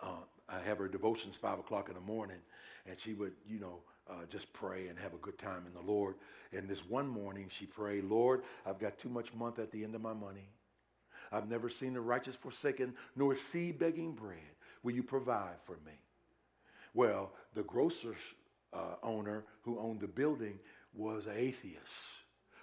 uh, 0.04 0.24
I 0.50 0.60
have 0.60 0.80
her 0.80 0.88
devotions 0.88 1.36
five 1.42 1.60
o'clock 1.60 1.88
in 1.88 1.96
the 1.96 2.02
morning, 2.02 2.40
and 2.86 3.00
she 3.00 3.14
would, 3.14 3.34
you 3.48 3.60
know, 3.60 3.80
uh, 4.10 4.26
just 4.30 4.52
pray 4.54 4.88
and 4.88 4.98
have 5.00 5.14
a 5.14 5.18
good 5.18 5.38
time 5.38 5.64
in 5.66 5.74
the 5.74 5.92
Lord. 5.92 6.16
And 6.54 6.70
this 6.70 6.80
one 6.88 7.08
morning, 7.08 7.50
she 7.58 7.66
prayed, 7.66 8.06
Lord, 8.06 8.44
I've 8.66 8.80
got 8.80 8.98
too 9.00 9.10
much 9.10 9.34
month 9.34 9.60
at 9.60 9.72
the 9.72 9.84
end 9.84 9.96
of 9.96 10.02
my 10.02 10.14
money. 10.14 10.50
I've 11.32 11.50
never 11.50 11.70
seen 11.70 11.94
the 11.94 12.02
righteous 12.02 12.36
forsaken, 12.36 12.94
nor 13.16 13.36
seed 13.36 13.80
begging 13.80 14.14
bread. 14.14 14.38
Will 14.84 14.94
you 14.94 15.04
provide 15.04 15.58
for 15.66 15.78
me? 15.86 15.94
Well, 16.94 17.32
the 17.54 17.64
grocer 17.64 18.16
uh, 18.74 18.96
owner 19.04 19.44
who 19.64 19.80
owned 19.80 20.02
the 20.02 20.08
building 20.08 20.60
was 20.94 21.26
an 21.26 21.34
atheist, 21.36 21.78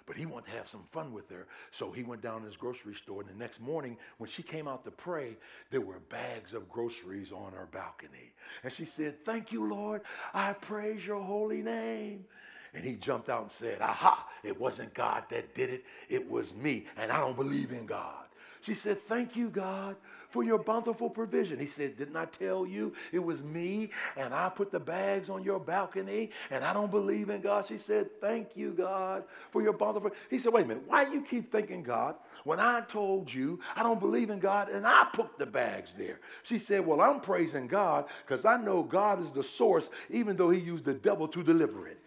but 0.05 0.15
he 0.15 0.25
wanted 0.25 0.51
to 0.51 0.57
have 0.57 0.69
some 0.69 0.83
fun 0.91 1.13
with 1.13 1.29
her. 1.29 1.47
So 1.71 1.91
he 1.91 2.03
went 2.03 2.21
down 2.21 2.41
to 2.41 2.47
his 2.47 2.57
grocery 2.57 2.95
store, 2.95 3.21
and 3.21 3.29
the 3.29 3.35
next 3.35 3.59
morning, 3.59 3.97
when 4.17 4.29
she 4.29 4.43
came 4.43 4.67
out 4.67 4.83
to 4.85 4.91
pray, 4.91 5.37
there 5.71 5.81
were 5.81 5.99
bags 6.09 6.53
of 6.53 6.69
groceries 6.69 7.31
on 7.31 7.53
her 7.53 7.67
balcony. 7.71 8.33
And 8.63 8.73
she 8.73 8.85
said, 8.85 9.23
Thank 9.25 9.51
you, 9.51 9.69
Lord. 9.69 10.01
I 10.33 10.53
praise 10.53 11.05
your 11.05 11.23
holy 11.23 11.61
name. 11.61 12.25
And 12.73 12.83
he 12.83 12.95
jumped 12.95 13.29
out 13.29 13.43
and 13.43 13.51
said, 13.53 13.81
Aha, 13.81 14.27
it 14.43 14.59
wasn't 14.59 14.93
God 14.93 15.23
that 15.29 15.55
did 15.55 15.69
it, 15.69 15.85
it 16.09 16.29
was 16.29 16.53
me. 16.53 16.87
And 16.97 17.11
I 17.11 17.21
don't 17.21 17.37
believe 17.37 17.71
in 17.71 17.85
God. 17.85 18.24
She 18.65 18.73
said, 18.73 18.99
Thank 19.07 19.35
you, 19.35 19.49
God, 19.49 19.95
for 20.29 20.43
your 20.43 20.57
bountiful 20.57 21.09
provision. 21.09 21.59
He 21.59 21.67
said, 21.67 21.97
Didn't 21.97 22.15
I 22.15 22.25
tell 22.25 22.65
you 22.65 22.93
it 23.11 23.19
was 23.19 23.43
me 23.43 23.91
and 24.17 24.33
I 24.33 24.49
put 24.49 24.71
the 24.71 24.79
bags 24.79 25.29
on 25.29 25.43
your 25.43 25.59
balcony 25.59 26.31
and 26.49 26.63
I 26.63 26.73
don't 26.73 26.89
believe 26.89 27.29
in 27.29 27.41
God? 27.41 27.67
She 27.67 27.77
said, 27.77 28.19
Thank 28.19 28.55
you, 28.55 28.71
God, 28.71 29.23
for 29.51 29.61
your 29.61 29.73
bountiful. 29.73 30.09
He 30.31 30.39
said, 30.39 30.51
Wait 30.51 30.65
a 30.65 30.67
minute, 30.67 30.83
why 30.87 31.05
do 31.05 31.11
you 31.11 31.21
keep 31.21 31.51
thinking 31.51 31.83
God 31.83 32.15
when 32.43 32.59
I 32.59 32.81
told 32.81 33.31
you 33.31 33.59
I 33.75 33.83
don't 33.83 33.99
believe 33.99 34.31
in 34.31 34.39
God 34.39 34.69
and 34.69 34.87
I 34.87 35.09
put 35.13 35.37
the 35.37 35.45
bags 35.45 35.91
there? 35.95 36.19
She 36.41 36.57
said, 36.57 36.83
Well, 36.87 37.01
I'm 37.01 37.21
praising 37.21 37.67
God 37.67 38.05
because 38.25 38.45
I 38.45 38.57
know 38.57 38.81
God 38.81 39.21
is 39.21 39.29
the 39.31 39.43
source, 39.43 39.87
even 40.09 40.37
though 40.37 40.49
He 40.49 40.59
used 40.59 40.85
the 40.85 40.95
devil 40.95 41.27
to 41.27 41.43
deliver 41.43 41.87
it. 41.87 41.99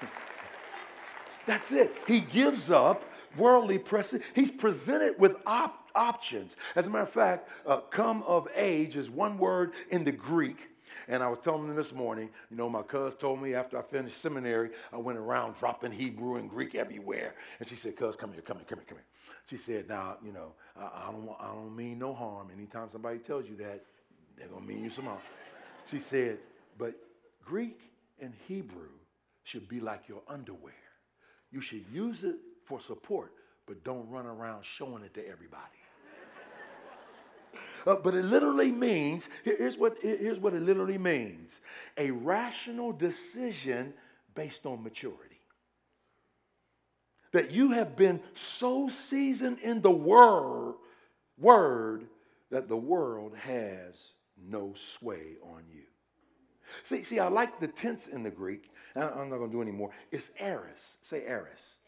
That's 1.46 1.72
it. 1.72 1.92
He 2.06 2.20
gives 2.20 2.70
up 2.70 3.02
worldly 3.36 3.78
prestige. 3.78 4.22
He's 4.34 4.50
presented 4.50 5.18
with 5.18 5.36
op- 5.46 5.90
options. 5.94 6.56
As 6.74 6.86
a 6.86 6.90
matter 6.90 7.04
of 7.04 7.10
fact, 7.10 7.48
uh, 7.66 7.78
come 7.90 8.22
of 8.24 8.48
age 8.54 8.96
is 8.96 9.10
one 9.10 9.38
word 9.38 9.72
in 9.90 10.04
the 10.04 10.12
Greek. 10.12 10.68
And 11.08 11.22
I 11.22 11.28
was 11.28 11.38
telling 11.42 11.66
them 11.66 11.76
this 11.76 11.92
morning, 11.92 12.30
you 12.50 12.56
know, 12.56 12.68
my 12.68 12.82
cousin 12.82 13.18
told 13.18 13.42
me 13.42 13.54
after 13.54 13.78
I 13.78 13.82
finished 13.82 14.20
seminary, 14.20 14.70
I 14.92 14.96
went 14.96 15.18
around 15.18 15.56
dropping 15.56 15.92
Hebrew 15.92 16.36
and 16.36 16.48
Greek 16.48 16.74
everywhere. 16.74 17.34
And 17.58 17.68
she 17.68 17.76
said, 17.76 17.96
cuz, 17.96 18.16
come 18.16 18.32
here, 18.32 18.42
come 18.42 18.58
here, 18.58 18.66
come 18.68 18.78
here, 18.78 18.86
come 18.88 18.98
here. 18.98 19.06
She 19.48 19.56
said, 19.56 19.88
now, 19.88 20.16
you 20.24 20.32
know, 20.32 20.52
I, 20.76 21.08
I 21.08 21.12
don't, 21.12 21.28
I 21.40 21.46
don't 21.48 21.74
mean 21.74 21.98
no 21.98 22.14
harm. 22.14 22.48
Anytime 22.52 22.88
somebody 22.90 23.18
tells 23.18 23.48
you 23.48 23.56
that, 23.56 23.84
they're 24.36 24.48
going 24.48 24.62
to 24.62 24.68
mean 24.68 24.84
you 24.84 24.90
some 24.90 25.04
harm. 25.04 25.18
She 25.90 25.98
said, 25.98 26.38
but 26.78 26.94
Greek 27.44 27.80
and 28.20 28.32
Hebrew 28.46 28.90
should 29.44 29.68
be 29.68 29.80
like 29.80 30.08
your 30.08 30.22
underwear. 30.28 30.74
You 31.50 31.60
should 31.60 31.84
use 31.92 32.22
it 32.22 32.36
for 32.70 32.80
support, 32.80 33.32
but 33.66 33.82
don't 33.82 34.08
run 34.08 34.26
around 34.26 34.64
showing 34.78 35.02
it 35.02 35.12
to 35.14 35.28
everybody. 35.28 35.64
Uh, 37.86 37.96
but 37.96 38.14
it 38.14 38.24
literally 38.26 38.70
means 38.70 39.28
here's 39.42 39.76
what, 39.76 39.96
here's 40.02 40.38
what 40.38 40.54
it 40.54 40.62
literally 40.62 40.98
means 40.98 41.60
a 41.96 42.10
rational 42.10 42.92
decision 42.92 43.92
based 44.34 44.66
on 44.66 44.82
maturity. 44.82 45.40
That 47.32 47.50
you 47.50 47.72
have 47.72 47.96
been 47.96 48.20
so 48.34 48.88
seasoned 48.88 49.58
in 49.60 49.82
the 49.82 49.90
word, 49.90 50.74
word 51.38 52.06
that 52.50 52.68
the 52.68 52.76
world 52.76 53.34
has 53.36 53.94
no 54.36 54.74
sway 54.98 55.36
on 55.42 55.62
you. 55.72 55.84
See, 56.82 57.02
see, 57.02 57.18
I 57.18 57.28
like 57.28 57.60
the 57.60 57.68
tense 57.68 58.06
in 58.08 58.22
the 58.22 58.30
Greek. 58.30 58.70
I'm 58.94 59.30
not 59.30 59.38
going 59.38 59.50
to 59.50 59.56
do 59.56 59.62
any 59.62 59.72
more. 59.72 59.90
It's 60.12 60.30
aorist. 60.38 60.98
Say 61.02 61.24
aorist. 61.26 61.79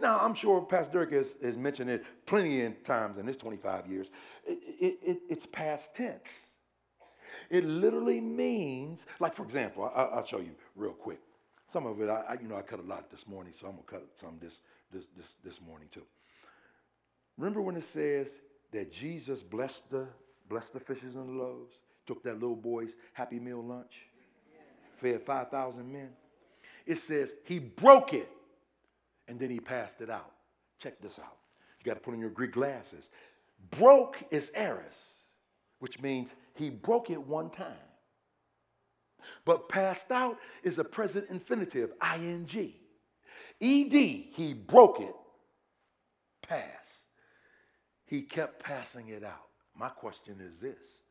Now, 0.00 0.18
I'm 0.18 0.34
sure 0.34 0.60
Pastor 0.62 0.92
Dirk 0.92 1.12
has, 1.12 1.34
has 1.42 1.56
mentioned 1.56 1.90
it 1.90 2.04
plenty 2.26 2.62
of 2.62 2.84
times 2.84 3.18
in 3.18 3.26
his 3.26 3.36
25 3.36 3.86
years. 3.86 4.08
It, 4.44 4.58
it, 4.80 4.98
it, 5.02 5.18
it's 5.28 5.46
past 5.46 5.94
tense. 5.94 6.30
It 7.50 7.64
literally 7.64 8.20
means, 8.20 9.06
like 9.20 9.34
for 9.34 9.44
example, 9.44 9.90
I, 9.94 10.16
will 10.16 10.26
show 10.26 10.38
you 10.38 10.52
real 10.74 10.92
quick. 10.92 11.20
Some 11.68 11.86
of 11.86 12.00
it, 12.00 12.08
I, 12.08 12.22
I, 12.28 12.32
you 12.40 12.48
know, 12.48 12.56
I 12.56 12.62
cut 12.62 12.80
a 12.80 12.82
lot 12.82 13.10
this 13.10 13.26
morning, 13.26 13.52
so 13.58 13.66
I'm 13.66 13.72
gonna 13.72 13.84
cut 13.86 14.06
some 14.20 14.38
this 14.40 14.60
this 14.92 15.04
this 15.16 15.26
this 15.44 15.60
morning 15.66 15.88
too. 15.92 16.02
Remember 17.36 17.60
when 17.60 17.76
it 17.76 17.84
says 17.84 18.28
that 18.72 18.92
Jesus 18.92 19.42
blessed 19.42 19.90
the 19.90 20.06
blessed 20.48 20.72
the 20.72 20.80
fishes 20.80 21.14
and 21.14 21.28
the 21.28 21.42
loaves, 21.42 21.74
took 22.06 22.22
that 22.24 22.34
little 22.34 22.56
boy's 22.56 22.94
happy 23.12 23.38
meal 23.38 23.62
lunch, 23.62 23.94
fed 24.96 25.22
five 25.24 25.50
thousand 25.50 25.92
men. 25.92 26.10
It 26.84 26.98
says 26.98 27.32
he 27.44 27.58
broke 27.58 28.12
it 28.12 28.30
and 29.36 29.42
then 29.42 29.50
he 29.50 29.60
passed 29.60 30.00
it 30.00 30.08
out. 30.08 30.32
Check 30.82 30.98
this 31.02 31.18
out. 31.18 31.36
You 31.78 31.84
got 31.84 31.92
to 31.92 32.00
put 32.00 32.14
on 32.14 32.20
your 32.20 32.30
Greek 32.30 32.52
glasses. 32.52 33.10
Broke 33.70 34.16
is 34.30 34.50
aorist, 34.56 35.24
which 35.78 36.00
means 36.00 36.34
he 36.54 36.70
broke 36.70 37.10
it 37.10 37.20
one 37.20 37.50
time. 37.50 37.76
But 39.44 39.68
passed 39.68 40.10
out 40.10 40.38
is 40.62 40.78
a 40.78 40.84
present 40.84 41.26
infinitive, 41.28 41.92
ing. 42.02 42.48
Ed, 43.60 43.92
he 43.92 44.54
broke 44.54 45.02
it. 45.02 45.14
Pass. 46.40 47.00
He 48.06 48.22
kept 48.22 48.62
passing 48.62 49.08
it 49.08 49.22
out. 49.22 49.48
My 49.78 49.90
question 49.90 50.36
is 50.40 50.56
this 50.62 51.02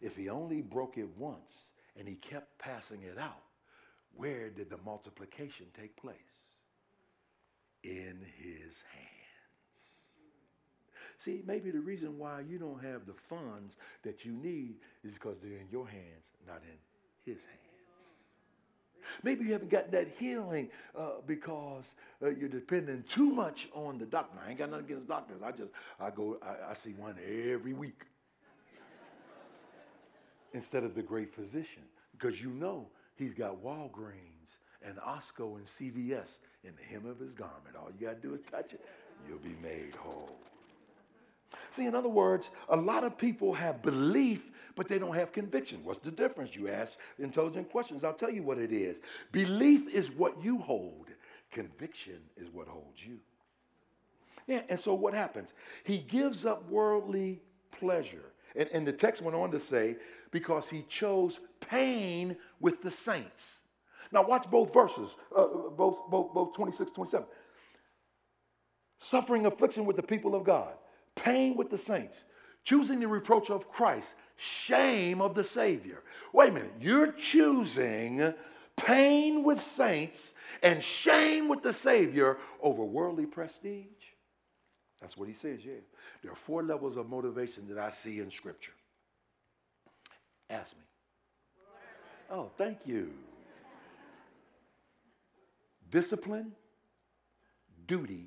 if 0.00 0.16
he 0.16 0.28
only 0.28 0.62
broke 0.62 0.98
it 0.98 1.16
once 1.16 1.52
and 1.96 2.08
he 2.08 2.16
kept 2.16 2.58
passing 2.58 3.02
it 3.02 3.18
out, 3.18 3.44
where 4.16 4.50
did 4.50 4.68
the 4.68 4.78
multiplication 4.84 5.66
take 5.78 5.96
place? 5.96 6.37
In 7.82 8.18
his 8.38 8.74
hands. 8.92 9.08
See, 11.18 11.42
maybe 11.46 11.70
the 11.70 11.80
reason 11.80 12.18
why 12.18 12.42
you 12.48 12.58
don't 12.58 12.82
have 12.82 13.06
the 13.06 13.14
funds 13.28 13.74
that 14.04 14.24
you 14.24 14.32
need 14.32 14.76
is 15.04 15.14
because 15.14 15.36
they're 15.42 15.58
in 15.58 15.68
your 15.70 15.86
hands, 15.86 16.24
not 16.46 16.62
in 16.62 17.32
his 17.32 17.42
hands. 17.42 17.58
Maybe 19.22 19.46
you 19.46 19.52
haven't 19.52 19.70
got 19.70 19.90
that 19.92 20.08
healing 20.18 20.68
uh, 20.96 21.22
because 21.26 21.86
uh, 22.22 22.28
you're 22.28 22.48
depending 22.48 23.04
too 23.08 23.30
much 23.30 23.68
on 23.74 23.98
the 23.98 24.06
doctor. 24.06 24.38
I 24.44 24.50
ain't 24.50 24.58
got 24.58 24.70
nothing 24.70 24.86
against 24.86 25.08
doctors. 25.08 25.40
I 25.42 25.50
just 25.50 25.70
I 25.98 26.10
go 26.10 26.38
I, 26.42 26.72
I 26.72 26.74
see 26.74 26.92
one 26.92 27.16
every 27.26 27.72
week 27.72 28.02
instead 30.52 30.84
of 30.84 30.94
the 30.94 31.02
great 31.02 31.34
physician 31.34 31.82
because 32.12 32.40
you 32.40 32.50
know 32.50 32.88
he's 33.16 33.34
got 33.34 33.62
Walgreens 33.62 34.58
and 34.82 34.96
Osco 34.98 35.56
and 35.56 35.66
CVS 35.66 36.28
in 36.64 36.72
the 36.76 36.82
hem 36.82 37.06
of 37.06 37.18
his 37.18 37.34
garment. 37.34 37.76
All 37.76 37.90
you 37.98 38.06
got 38.06 38.20
to 38.20 38.28
do 38.28 38.34
is 38.34 38.40
touch 38.50 38.72
it, 38.72 38.84
you'll 39.28 39.38
be 39.38 39.56
made 39.62 39.94
whole. 39.96 40.36
See, 41.70 41.86
in 41.86 41.94
other 41.94 42.08
words, 42.08 42.50
a 42.68 42.76
lot 42.76 43.04
of 43.04 43.16
people 43.16 43.54
have 43.54 43.82
belief, 43.82 44.50
but 44.74 44.88
they 44.88 44.98
don't 44.98 45.14
have 45.14 45.32
conviction. 45.32 45.80
What's 45.84 46.00
the 46.00 46.10
difference? 46.10 46.54
You 46.54 46.68
ask 46.68 46.96
intelligent 47.18 47.70
questions. 47.70 48.04
I'll 48.04 48.14
tell 48.14 48.30
you 48.30 48.42
what 48.42 48.58
it 48.58 48.72
is. 48.72 48.98
Belief 49.32 49.88
is 49.88 50.10
what 50.10 50.42
you 50.42 50.58
hold, 50.58 51.08
conviction 51.50 52.18
is 52.36 52.48
what 52.52 52.68
holds 52.68 53.04
you. 53.04 53.18
Yeah, 54.46 54.62
and 54.68 54.80
so 54.80 54.94
what 54.94 55.14
happens? 55.14 55.52
He 55.84 55.98
gives 55.98 56.46
up 56.46 56.68
worldly 56.70 57.42
pleasure. 57.70 58.32
And, 58.56 58.68
and 58.72 58.86
the 58.86 58.92
text 58.92 59.20
went 59.20 59.36
on 59.36 59.50
to 59.50 59.60
say, 59.60 59.96
because 60.30 60.68
he 60.68 60.82
chose 60.88 61.38
pain 61.60 62.36
with 62.60 62.82
the 62.82 62.90
saints. 62.90 63.60
Now 64.12 64.26
watch 64.26 64.50
both 64.50 64.72
verses, 64.72 65.10
uh, 65.36 65.46
both, 65.76 65.98
both, 66.10 66.32
both 66.32 66.54
26, 66.54 66.92
27. 66.92 67.26
Suffering 69.00 69.46
affliction 69.46 69.84
with 69.84 69.96
the 69.96 70.02
people 70.02 70.34
of 70.34 70.44
God, 70.44 70.74
pain 71.14 71.56
with 71.56 71.70
the 71.70 71.78
saints, 71.78 72.24
choosing 72.64 73.00
the 73.00 73.08
reproach 73.08 73.50
of 73.50 73.70
Christ, 73.70 74.14
shame 74.36 75.20
of 75.20 75.34
the 75.34 75.44
Savior. 75.44 76.02
Wait 76.32 76.50
a 76.50 76.52
minute, 76.52 76.72
you're 76.80 77.12
choosing 77.12 78.34
pain 78.76 79.44
with 79.44 79.62
saints 79.62 80.34
and 80.62 80.82
shame 80.82 81.48
with 81.48 81.62
the 81.62 81.72
Savior 81.72 82.38
over 82.62 82.84
worldly 82.84 83.26
prestige? 83.26 83.84
That's 85.00 85.16
what 85.16 85.28
he 85.28 85.34
says, 85.34 85.60
yeah. 85.64 85.74
There 86.22 86.32
are 86.32 86.36
four 86.36 86.62
levels 86.64 86.96
of 86.96 87.08
motivation 87.08 87.68
that 87.68 87.78
I 87.78 87.90
see 87.90 88.18
in 88.18 88.30
Scripture. 88.32 88.72
Ask 90.50 90.72
me. 90.72 90.82
Oh, 92.30 92.50
thank 92.58 92.78
you 92.84 93.12
discipline, 95.90 96.52
duty, 97.86 98.26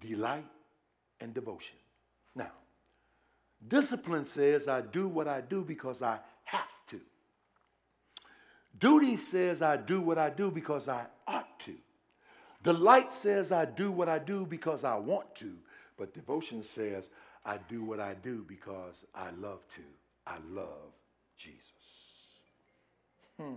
delight, 0.00 0.46
and 1.20 1.34
devotion. 1.34 1.76
Now, 2.34 2.52
discipline 3.66 4.24
says 4.24 4.68
I 4.68 4.80
do 4.80 5.08
what 5.08 5.28
I 5.28 5.40
do 5.40 5.62
because 5.62 6.02
I 6.02 6.18
have 6.44 6.62
to. 6.90 7.00
Duty 8.78 9.16
says 9.16 9.62
I 9.62 9.76
do 9.76 10.00
what 10.00 10.18
I 10.18 10.30
do 10.30 10.50
because 10.50 10.88
I 10.88 11.06
ought 11.26 11.60
to. 11.60 11.74
Delight 12.62 13.12
says 13.12 13.52
I 13.52 13.64
do 13.64 13.90
what 13.90 14.08
I 14.08 14.18
do 14.18 14.46
because 14.46 14.84
I 14.84 14.96
want 14.96 15.34
to. 15.36 15.52
But 15.98 16.14
devotion 16.14 16.62
says 16.62 17.08
I 17.44 17.58
do 17.68 17.84
what 17.84 18.00
I 18.00 18.14
do 18.14 18.44
because 18.46 19.04
I 19.14 19.30
love 19.30 19.60
to. 19.74 19.82
I 20.26 20.36
love 20.48 20.92
Jesus. 21.36 21.62
Hmm 23.38 23.56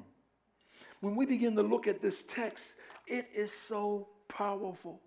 when 1.06 1.16
we 1.16 1.28
begin 1.28 1.56
to 1.56 1.62
look 1.62 1.86
at 1.86 2.02
this 2.02 2.24
text, 2.28 2.78
it 3.06 3.28
is 3.36 3.52
so 3.52 4.08
powerful. 4.28 5.02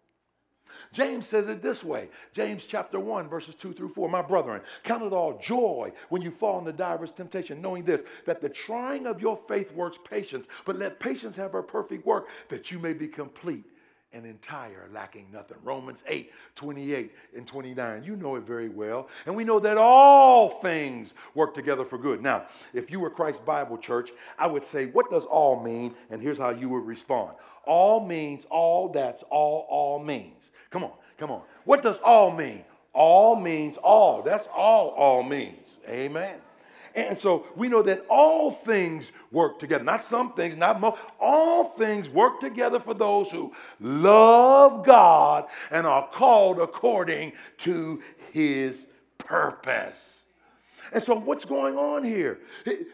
James 0.93 1.27
says 1.27 1.49
it 1.49 1.61
this 1.61 1.83
way 1.83 2.09
James 2.33 2.63
chapter 2.69 3.01
1, 3.01 3.29
verses 3.29 3.57
2 3.57 3.73
through 3.73 3.89
4. 3.95 4.09
My 4.09 4.23
brethren, 4.23 4.61
count 4.85 5.03
it 5.03 5.13
all 5.13 5.41
joy 5.43 5.93
when 6.09 6.23
you 6.23 6.31
fall 6.31 6.61
into 6.61 6.73
diverse 6.73 7.11
temptation, 7.11 7.61
knowing 7.61 7.83
this, 7.83 8.03
that 8.27 8.41
the 8.41 8.49
trying 8.49 9.07
of 9.09 9.21
your 9.21 9.41
faith 9.49 9.73
works 9.73 9.99
patience, 10.09 10.47
but 10.65 10.79
let 10.79 11.01
patience 11.01 11.35
have 11.35 11.51
her 11.51 11.63
perfect 11.63 12.07
work, 12.07 12.29
that 12.49 12.71
you 12.71 12.79
may 12.79 12.93
be 12.93 13.09
complete 13.09 13.65
and 14.13 14.25
entire, 14.25 14.89
lacking 14.93 15.27
nothing. 15.33 15.59
Romans 15.63 16.03
8, 16.07 16.33
28 16.55 17.13
and 17.37 17.47
29. 17.47 18.05
You 18.05 18.17
know 18.17 18.37
it 18.37 18.45
very 18.45 18.69
well. 18.69 19.09
And 19.27 19.37
we 19.37 19.45
know 19.45 19.61
that 19.61 19.77
all 19.77 20.61
things 20.61 21.15
work 21.35 21.55
together 21.55 21.85
for 21.85 21.99
good. 21.99 22.23
Now, 22.23 22.47
if 22.73 22.91
you 22.91 23.01
were 23.01 23.11
Christ 23.11 23.45
Bible 23.45 23.77
Church, 23.77 24.11
I 24.39 24.47
would 24.47 24.65
say, 24.65 24.87
what 24.87 25.11
does 25.11 25.25
all 25.25 25.63
mean? 25.63 25.95
And 26.11 26.23
here's 26.23 26.39
how 26.39 26.51
you 26.51 26.69
would 26.71 26.87
respond. 26.87 27.33
All 27.67 28.05
means 28.07 28.47
all 28.51 28.89
that's 28.89 29.23
all 29.31 29.67
all 29.69 29.99
means. 29.99 30.51
Come 30.71 30.85
on, 30.85 30.93
come 31.19 31.31
on. 31.31 31.43
What 31.65 31.83
does 31.83 31.99
all 32.03 32.31
mean? 32.31 32.65
All 32.95 33.37
means 33.37 33.77
all. 33.77 34.23
That's 34.23 34.49
all 34.55 34.89
all 34.89 35.23
means. 35.23 35.79
Amen. 35.87 36.39
And 36.95 37.19
so 37.19 37.47
we 37.57 37.69
know 37.69 37.83
that 37.83 38.05
all 38.09 38.51
things 38.51 39.13
work 39.31 39.59
together. 39.59 39.85
Not 39.85 40.03
some 40.03 40.33
things, 40.33 40.57
not 40.57 40.81
most. 40.81 40.99
All 41.21 41.65
things 41.65 42.09
work 42.09 42.41
together 42.41 42.81
for 42.81 42.95
those 42.95 43.31
who 43.31 43.53
love 43.81 44.85
God 44.85 45.47
and 45.71 45.87
are 45.87 46.09
called 46.09 46.59
according 46.59 47.33
to 47.59 48.03
his 48.33 48.87
purpose. 49.19 50.23
And 50.93 51.03
so, 51.03 51.19
what's 51.19 51.45
going 51.45 51.77
on 51.77 52.05
here? 52.05 52.39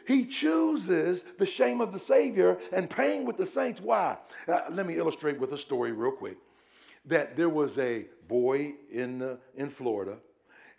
He, 0.07 0.25
chooses 0.25 1.25
the 1.39 1.47
shame 1.47 1.81
of 1.81 1.93
the 1.93 1.99
Savior 1.99 2.59
and 2.73 2.91
pain 2.91 3.25
with 3.25 3.37
the 3.37 3.47
saints. 3.47 3.81
Why? 3.81 4.17
Uh, 4.49 4.63
let 4.71 4.87
me 4.87 4.97
illustrate 4.97 5.39
with 5.39 5.53
a 5.53 5.59
story 5.59 5.93
real 5.93 6.11
quick. 6.11 6.37
That 7.05 7.37
there 7.37 7.49
was 7.49 7.79
a 7.79 8.07
boy 8.27 8.75
in, 8.91 9.23
uh, 9.23 9.37
in 9.57 9.71
Florida, 9.71 10.17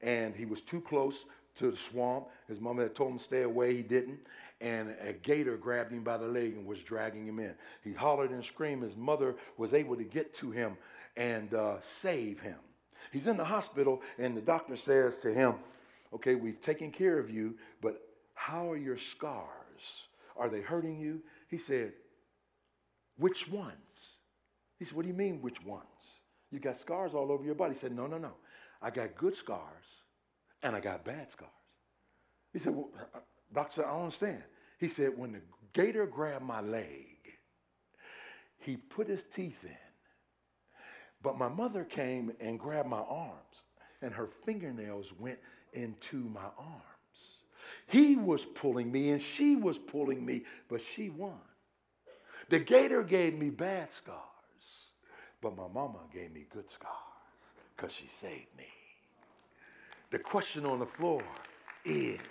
and 0.01 0.35
he 0.35 0.45
was 0.45 0.59
too 0.61 0.81
close 0.81 1.25
to 1.57 1.71
the 1.71 1.77
swamp. 1.91 2.27
His 2.47 2.59
mama 2.59 2.83
had 2.83 2.95
told 2.95 3.13
him 3.13 3.17
to 3.19 3.23
stay 3.23 3.41
away. 3.43 3.75
He 3.75 3.83
didn't. 3.83 4.19
And 4.61 4.95
a 5.05 5.13
gator 5.13 5.57
grabbed 5.57 5.91
him 5.91 6.03
by 6.03 6.17
the 6.17 6.27
leg 6.27 6.53
and 6.53 6.65
was 6.65 6.79
dragging 6.79 7.27
him 7.27 7.39
in. 7.39 7.53
He 7.83 7.93
hollered 7.93 8.31
and 8.31 8.43
screamed. 8.43 8.83
His 8.83 8.95
mother 8.95 9.35
was 9.57 9.73
able 9.73 9.95
to 9.97 10.03
get 10.03 10.35
to 10.37 10.51
him 10.51 10.77
and 11.17 11.53
uh, 11.53 11.75
save 11.81 12.39
him. 12.39 12.57
He's 13.11 13.27
in 13.27 13.37
the 13.37 13.45
hospital, 13.45 14.01
and 14.17 14.35
the 14.35 14.41
doctor 14.41 14.77
says 14.77 15.15
to 15.21 15.33
him, 15.33 15.55
Okay, 16.13 16.35
we've 16.35 16.61
taken 16.61 16.91
care 16.91 17.19
of 17.19 17.29
you, 17.29 17.55
but 17.81 18.01
how 18.33 18.71
are 18.71 18.77
your 18.77 18.97
scars? 18.97 19.45
Are 20.37 20.49
they 20.49 20.61
hurting 20.61 20.99
you? 20.99 21.21
He 21.49 21.57
said, 21.57 21.93
Which 23.17 23.47
ones? 23.47 23.73
He 24.79 24.85
said, 24.85 24.95
What 24.95 25.03
do 25.03 25.09
you 25.09 25.13
mean, 25.13 25.41
which 25.41 25.63
ones? 25.63 25.83
You 26.51 26.59
got 26.59 26.77
scars 26.77 27.13
all 27.13 27.31
over 27.31 27.43
your 27.43 27.55
body. 27.55 27.73
He 27.73 27.79
said, 27.79 27.95
No, 27.95 28.07
no, 28.07 28.17
no. 28.17 28.31
I 28.81 28.89
got 28.89 29.15
good 29.15 29.35
scars 29.35 29.85
and 30.65 30.75
I 30.75 30.79
got 30.79 31.05
bad 31.05 31.31
scars. 31.31 31.51
He 32.51 32.57
said, 32.57 32.75
well, 32.75 32.89
uh, 33.13 33.19
Doctor, 33.53 33.85
I 33.85 33.91
don't 33.91 34.05
understand. 34.05 34.41
He 34.79 34.87
said, 34.87 35.11
when 35.15 35.33
the 35.33 35.41
gator 35.73 36.07
grabbed 36.07 36.43
my 36.43 36.59
leg, 36.59 37.17
he 38.57 38.75
put 38.75 39.07
his 39.07 39.21
teeth 39.31 39.63
in. 39.63 39.77
But 41.21 41.37
my 41.37 41.49
mother 41.49 41.83
came 41.83 42.31
and 42.39 42.59
grabbed 42.59 42.89
my 42.89 42.99
arms, 42.99 43.63
and 44.01 44.11
her 44.13 44.27
fingernails 44.43 45.13
went 45.19 45.37
into 45.73 46.17
my 46.17 46.49
arms. 46.57 46.81
He 47.87 48.15
was 48.15 48.43
pulling 48.43 48.91
me, 48.91 49.11
and 49.11 49.21
she 49.21 49.55
was 49.55 49.77
pulling 49.77 50.25
me, 50.25 50.45
but 50.67 50.81
she 50.95 51.09
won. 51.09 51.37
The 52.49 52.59
gator 52.59 53.03
gave 53.03 53.37
me 53.37 53.51
bad 53.51 53.89
scars, 53.95 54.19
but 55.41 55.55
my 55.55 55.67
mama 55.67 55.99
gave 56.11 56.33
me 56.33 56.47
good 56.51 56.71
scars 56.71 56.91
because 57.75 57.91
she 57.95 58.07
saved 58.07 58.57
me. 58.57 58.65
The 60.15 60.19
question 60.19 60.65
on 60.65 60.79
the 60.79 60.85
floor 60.85 61.21
is 61.83 62.21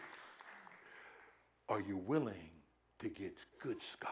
Are 1.69 1.83
you 1.83 1.99
willing 1.99 2.49
to 3.01 3.11
get 3.11 3.35
good 3.63 3.77
scars? 3.93 4.09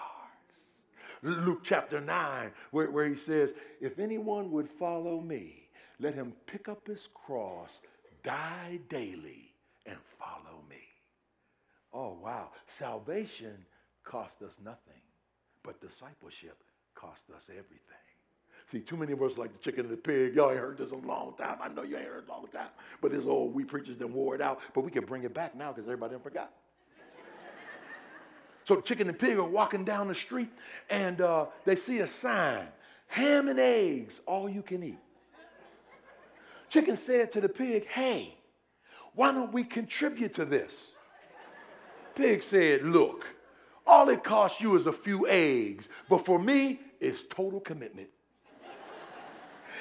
Luke 1.22 1.60
chapter 1.64 1.98
9, 1.98 2.50
where, 2.72 2.90
where 2.90 3.08
he 3.08 3.14
says, 3.14 3.54
If 3.80 3.98
anyone 3.98 4.50
would 4.50 4.68
follow 4.68 5.22
me, 5.22 5.70
let 5.98 6.14
him 6.14 6.34
pick 6.46 6.68
up 6.68 6.86
his 6.86 7.08
cross, 7.14 7.80
die 8.22 8.78
daily, 8.90 9.54
and 9.86 9.96
follow 10.18 10.62
me. 10.68 10.84
Oh, 11.94 12.18
wow. 12.22 12.50
Salvation 12.66 13.64
cost 14.04 14.42
us 14.42 14.52
nothing, 14.62 15.00
but 15.64 15.80
discipleship 15.80 16.58
cost 16.94 17.22
us 17.34 17.44
everything. 17.48 18.11
See, 18.72 18.80
too 18.80 18.96
many 18.96 19.12
of 19.12 19.22
us 19.22 19.32
like 19.36 19.52
the 19.52 19.58
chicken 19.58 19.84
and 19.84 19.92
the 19.92 19.98
pig. 19.98 20.34
Y'all 20.34 20.50
ain't 20.50 20.58
heard 20.58 20.78
this 20.78 20.92
a 20.92 20.96
long 20.96 21.34
time. 21.36 21.58
I 21.62 21.68
know 21.68 21.82
you 21.82 21.94
ain't 21.94 22.06
heard 22.06 22.24
a 22.26 22.32
long 22.32 22.46
time. 22.50 22.68
But 23.02 23.12
this 23.12 23.26
old 23.26 23.54
we 23.54 23.64
preachers 23.64 23.96
done 23.96 24.14
wore 24.14 24.34
it 24.34 24.40
out. 24.40 24.60
But 24.74 24.82
we 24.82 24.90
can 24.90 25.04
bring 25.04 25.24
it 25.24 25.34
back 25.34 25.54
now 25.54 25.72
because 25.72 25.86
everybody 25.86 26.12
done 26.12 26.22
forgot. 26.22 26.50
so 28.64 28.76
the 28.76 28.80
chicken 28.80 29.10
and 29.10 29.18
pig 29.18 29.36
are 29.36 29.44
walking 29.44 29.84
down 29.84 30.08
the 30.08 30.14
street 30.14 30.48
and 30.88 31.20
uh, 31.20 31.46
they 31.66 31.76
see 31.76 31.98
a 31.98 32.06
sign, 32.06 32.66
ham 33.08 33.48
and 33.48 33.60
eggs, 33.60 34.22
all 34.24 34.48
you 34.48 34.62
can 34.62 34.82
eat. 34.82 34.98
Chicken 36.70 36.96
said 36.96 37.30
to 37.32 37.42
the 37.42 37.50
pig, 37.50 37.88
hey, 37.88 38.38
why 39.14 39.32
don't 39.32 39.52
we 39.52 39.64
contribute 39.64 40.32
to 40.36 40.46
this? 40.46 40.72
Pig 42.14 42.42
said, 42.42 42.84
look, 42.84 43.26
all 43.86 44.08
it 44.08 44.24
costs 44.24 44.62
you 44.62 44.74
is 44.76 44.86
a 44.86 44.92
few 44.92 45.28
eggs, 45.28 45.90
but 46.08 46.24
for 46.24 46.38
me, 46.38 46.80
it's 47.00 47.22
total 47.28 47.60
commitment. 47.60 48.08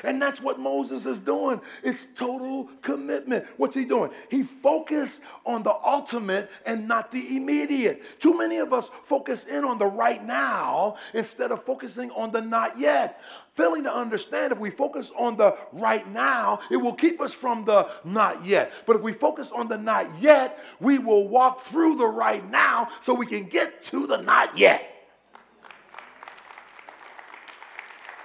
And 0.03 0.21
that's 0.21 0.41
what 0.41 0.59
Moses 0.59 1.05
is 1.05 1.19
doing. 1.19 1.61
It's 1.83 2.07
total 2.15 2.69
commitment. 2.81 3.45
What's 3.57 3.75
he 3.75 3.85
doing? 3.85 4.11
He 4.29 4.43
focused 4.43 5.21
on 5.45 5.63
the 5.63 5.73
ultimate 5.73 6.49
and 6.65 6.87
not 6.87 7.11
the 7.11 7.35
immediate. 7.35 8.01
Too 8.19 8.37
many 8.37 8.57
of 8.57 8.73
us 8.73 8.89
focus 9.05 9.45
in 9.45 9.63
on 9.63 9.77
the 9.77 9.85
right 9.85 10.25
now 10.25 10.95
instead 11.13 11.51
of 11.51 11.63
focusing 11.65 12.11
on 12.11 12.31
the 12.31 12.41
not 12.41 12.79
yet. 12.79 13.21
Failing 13.55 13.83
to 13.83 13.93
understand 13.93 14.53
if 14.53 14.59
we 14.59 14.69
focus 14.69 15.11
on 15.17 15.35
the 15.37 15.57
right 15.73 16.07
now, 16.11 16.59
it 16.71 16.77
will 16.77 16.93
keep 16.93 17.19
us 17.19 17.33
from 17.33 17.65
the 17.65 17.89
not 18.05 18.45
yet. 18.45 18.71
But 18.85 18.95
if 18.97 19.01
we 19.01 19.13
focus 19.13 19.49
on 19.53 19.67
the 19.67 19.77
not 19.77 20.21
yet, 20.21 20.57
we 20.79 20.97
will 20.97 21.27
walk 21.27 21.65
through 21.65 21.97
the 21.97 22.07
right 22.07 22.49
now 22.49 22.87
so 23.01 23.13
we 23.13 23.25
can 23.25 23.45
get 23.45 23.83
to 23.85 24.07
the 24.07 24.17
not 24.17 24.57
yet. 24.57 24.90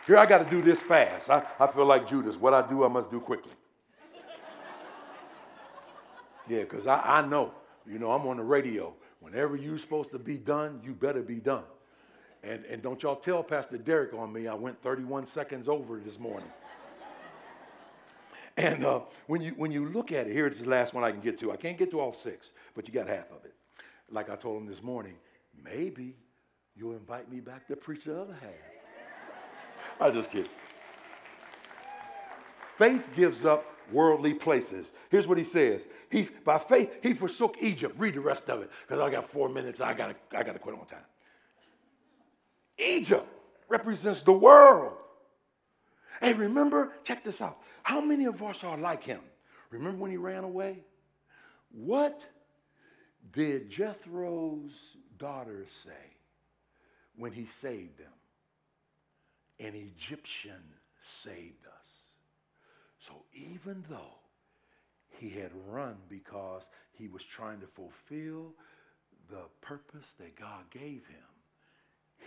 Here, 0.06 0.18
I 0.18 0.26
got 0.26 0.38
to 0.38 0.48
do 0.48 0.62
this 0.62 0.80
fast. 0.80 1.28
I, 1.28 1.42
I 1.58 1.66
feel 1.66 1.84
like 1.84 2.08
Judas. 2.08 2.36
What 2.36 2.54
I 2.54 2.66
do, 2.66 2.84
I 2.84 2.88
must 2.88 3.10
do 3.10 3.18
quickly. 3.18 3.52
Yeah, 6.48 6.60
because 6.60 6.86
I, 6.86 7.00
I 7.00 7.26
know, 7.26 7.52
you 7.84 7.98
know, 7.98 8.12
I'm 8.12 8.24
on 8.28 8.36
the 8.36 8.44
radio. 8.44 8.94
Whenever 9.18 9.56
you're 9.56 9.78
supposed 9.78 10.12
to 10.12 10.18
be 10.20 10.36
done, 10.36 10.80
you 10.84 10.92
better 10.92 11.22
be 11.22 11.36
done. 11.36 11.64
And, 12.44 12.64
and 12.66 12.80
don't 12.82 13.02
y'all 13.02 13.16
tell 13.16 13.42
Pastor 13.42 13.78
Derek 13.78 14.14
on 14.14 14.32
me, 14.32 14.46
I 14.46 14.54
went 14.54 14.80
31 14.80 15.26
seconds 15.26 15.68
over 15.68 15.98
this 15.98 16.20
morning. 16.20 16.48
and 18.56 18.84
uh, 18.84 19.00
when, 19.26 19.40
you, 19.40 19.54
when 19.56 19.72
you 19.72 19.88
look 19.88 20.12
at 20.12 20.28
it, 20.28 20.32
here's 20.32 20.58
the 20.58 20.68
last 20.68 20.94
one 20.94 21.02
I 21.02 21.10
can 21.10 21.20
get 21.20 21.40
to. 21.40 21.50
I 21.50 21.56
can't 21.56 21.76
get 21.76 21.90
to 21.90 21.98
all 21.98 22.14
six, 22.14 22.52
but 22.76 22.86
you 22.86 22.94
got 22.94 23.08
half 23.08 23.28
of 23.32 23.44
it. 23.44 23.54
Like 24.08 24.30
I 24.30 24.36
told 24.36 24.62
him 24.62 24.68
this 24.68 24.84
morning, 24.84 25.14
maybe 25.64 26.14
you'll 26.76 26.92
invite 26.92 27.28
me 27.28 27.40
back 27.40 27.66
to 27.66 27.74
preach 27.74 28.04
the 28.04 28.20
other 28.20 28.36
half. 28.40 28.75
I 30.00 30.10
just 30.10 30.30
kidding. 30.30 30.50
Faith 32.76 33.04
gives 33.14 33.44
up 33.44 33.64
worldly 33.90 34.34
places. 34.34 34.92
Here's 35.10 35.26
what 35.26 35.38
he 35.38 35.44
says. 35.44 35.86
He 36.10 36.28
by 36.44 36.58
faith 36.58 36.90
he 37.02 37.14
forsook 37.14 37.56
Egypt. 37.60 37.94
Read 37.98 38.14
the 38.14 38.20
rest 38.20 38.48
of 38.50 38.60
it 38.62 38.70
because 38.86 39.00
I 39.00 39.10
got 39.10 39.28
four 39.28 39.48
minutes. 39.48 39.80
I 39.80 39.94
gotta 39.94 40.16
I 40.36 40.42
gotta 40.42 40.58
quit 40.58 40.78
on 40.78 40.86
time. 40.86 40.98
Egypt 42.78 43.26
represents 43.68 44.22
the 44.22 44.32
world. 44.32 44.94
Hey, 46.20 46.32
remember, 46.32 46.92
check 47.04 47.24
this 47.24 47.40
out. 47.40 47.58
How 47.82 48.00
many 48.00 48.24
of 48.24 48.42
us 48.42 48.64
are 48.64 48.76
like 48.76 49.04
him? 49.04 49.20
Remember 49.70 49.98
when 49.98 50.10
he 50.10 50.16
ran 50.16 50.44
away? 50.44 50.84
What 51.70 52.20
did 53.32 53.70
Jethro's 53.70 54.72
daughters 55.18 55.68
say 55.84 56.16
when 57.16 57.32
he 57.32 57.46
saved 57.46 57.98
them? 57.98 58.15
An 59.58 59.74
Egyptian 59.74 60.62
saved 61.22 61.66
us. 61.66 61.88
So 62.98 63.14
even 63.32 63.84
though 63.88 64.18
he 65.18 65.30
had 65.30 65.50
run 65.68 65.96
because 66.08 66.62
he 66.92 67.08
was 67.08 67.22
trying 67.22 67.60
to 67.60 67.66
fulfill 67.66 68.52
the 69.30 69.44
purpose 69.60 70.06
that 70.18 70.38
God 70.38 70.70
gave 70.70 71.06
him, 71.06 71.26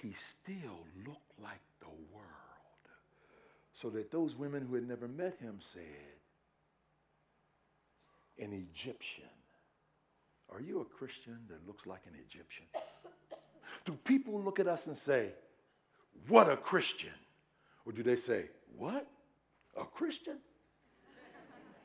he 0.02 0.13
still 0.13 0.86
looked 1.06 1.39
like 1.42 1.62
the 1.80 1.88
world. 2.13 2.26
So 3.74 3.89
that 3.92 4.12
those 4.12 4.36
women 4.36 4.65
who 4.68 4.76
had 4.76 4.88
never 4.88 5.08
met 5.08 5.38
him 5.39 5.60
said, 5.74 6.20
an 8.39 8.54
Egyptian. 8.54 9.26
Are 10.52 10.62
you 10.62 10.82
a 10.82 10.86
Christian 10.86 11.38
that 11.50 11.65
looks 11.68 11.86
like 11.86 12.02
an 12.08 12.13
Egyptian? 12.15 12.65
Do 13.86 13.94
people 14.04 14.42
look 14.42 14.60
at 14.60 14.68
us 14.68 14.88
and 14.88 14.98
say, 14.98 15.30
what 16.27 16.49
a 16.49 16.58
Christian. 16.58 17.13
Or 17.86 17.91
do 17.91 18.03
they 18.03 18.15
say, 18.15 18.45
What? 18.77 19.08
A 19.79 19.86
Christian? 19.86 20.38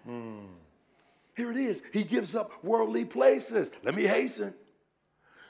Hmm. 0.05 0.47
Here 1.37 1.51
it 1.51 1.57
is. 1.57 1.83
He 1.93 2.05
gives 2.05 2.35
up 2.35 2.53
worldly 2.63 3.05
places. 3.05 3.71
Let 3.83 3.95
me 3.95 4.05
hasten. 4.05 4.55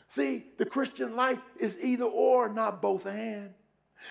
See, 0.08 0.46
the 0.58 0.64
Christian 0.64 1.16
life 1.16 1.40
is 1.58 1.76
either 1.82 2.04
or, 2.04 2.48
not 2.48 2.80
both 2.80 3.06
and. 3.06 3.50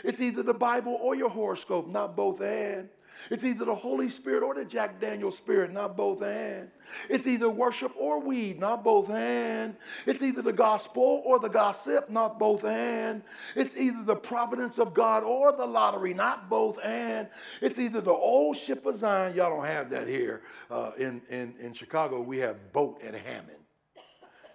It's 0.04 0.22
either 0.22 0.44
the 0.44 0.54
Bible 0.54 0.98
or 1.00 1.16
your 1.16 1.30
horoscope, 1.30 1.88
not 1.88 2.16
both 2.16 2.42
and. 2.42 2.90
It's 3.30 3.44
either 3.44 3.66
the 3.66 3.76
Holy 3.76 4.10
Spirit 4.10 4.44
or 4.44 4.54
the 4.54 4.66
Jack 4.66 5.00
Daniel 5.00 5.32
Spirit, 5.32 5.72
not 5.72 5.96
both 5.96 6.22
and. 6.22 6.70
It's 7.10 7.28
either 7.28 7.50
worship 7.50 7.92
or 7.98 8.20
weed, 8.20 8.60
not 8.60 8.84
both 8.84 9.10
and. 9.10 9.76
It's 10.06 10.22
either 10.22 10.42
the 10.42 10.54
gospel 10.54 11.22
or 11.26 11.40
the 11.40 11.50
gossip, 11.50 12.10
not 12.10 12.40
both 12.40 12.64
and. 12.64 13.24
It's 13.56 13.76
either 13.76 14.04
the 14.04 14.16
providence 14.16 14.78
of 14.78 14.94
God 14.94 15.24
or 15.24 15.52
the 15.52 15.66
lottery, 15.66 16.14
not 16.14 16.50
both 16.50 16.78
and. 16.84 17.28
It's 17.62 17.80
either 17.80 18.02
the 18.02 18.12
old 18.12 18.58
ship 18.58 18.86
of 18.86 18.98
Zion, 18.98 19.36
y'all 19.36 19.56
don't 19.56 19.66
have 19.66 19.90
that 19.92 20.08
here. 20.08 20.42
Uh, 20.70 20.92
in, 20.98 21.22
in, 21.30 21.56
in 21.60 21.74
Chicago, 21.74 22.22
we 22.22 22.40
have 22.40 22.74
boat 22.74 23.02
at 23.04 23.14
Hammond. 23.14 23.58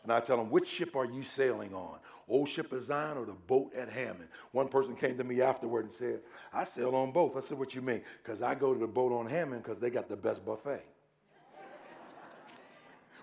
And 0.02 0.12
I 0.12 0.20
tell 0.20 0.38
them, 0.38 0.50
which 0.50 0.68
ship 0.68 0.96
are 0.96 1.04
you 1.04 1.22
sailing 1.22 1.74
on? 1.74 1.98
Old 2.28 2.48
ship 2.48 2.72
of 2.72 2.84
Zion 2.84 3.16
or 3.16 3.24
the 3.24 3.32
boat 3.32 3.72
at 3.74 3.88
Hammond? 3.88 4.28
One 4.52 4.68
person 4.68 4.94
came 4.94 5.16
to 5.16 5.24
me 5.24 5.40
afterward 5.40 5.86
and 5.86 5.92
said, 5.92 6.20
I 6.52 6.64
sail 6.64 6.94
on 6.94 7.12
both. 7.12 7.36
I 7.36 7.40
said, 7.40 7.58
what 7.58 7.74
you 7.74 7.82
mean? 7.82 8.02
Because 8.22 8.42
I 8.42 8.54
go 8.54 8.74
to 8.74 8.78
the 8.80 8.86
boat 8.86 9.12
on 9.12 9.26
Hammond 9.26 9.62
because 9.62 9.78
they 9.78 9.90
got 9.90 10.08
the 10.08 10.16
best 10.16 10.44
buffet. 10.44 10.84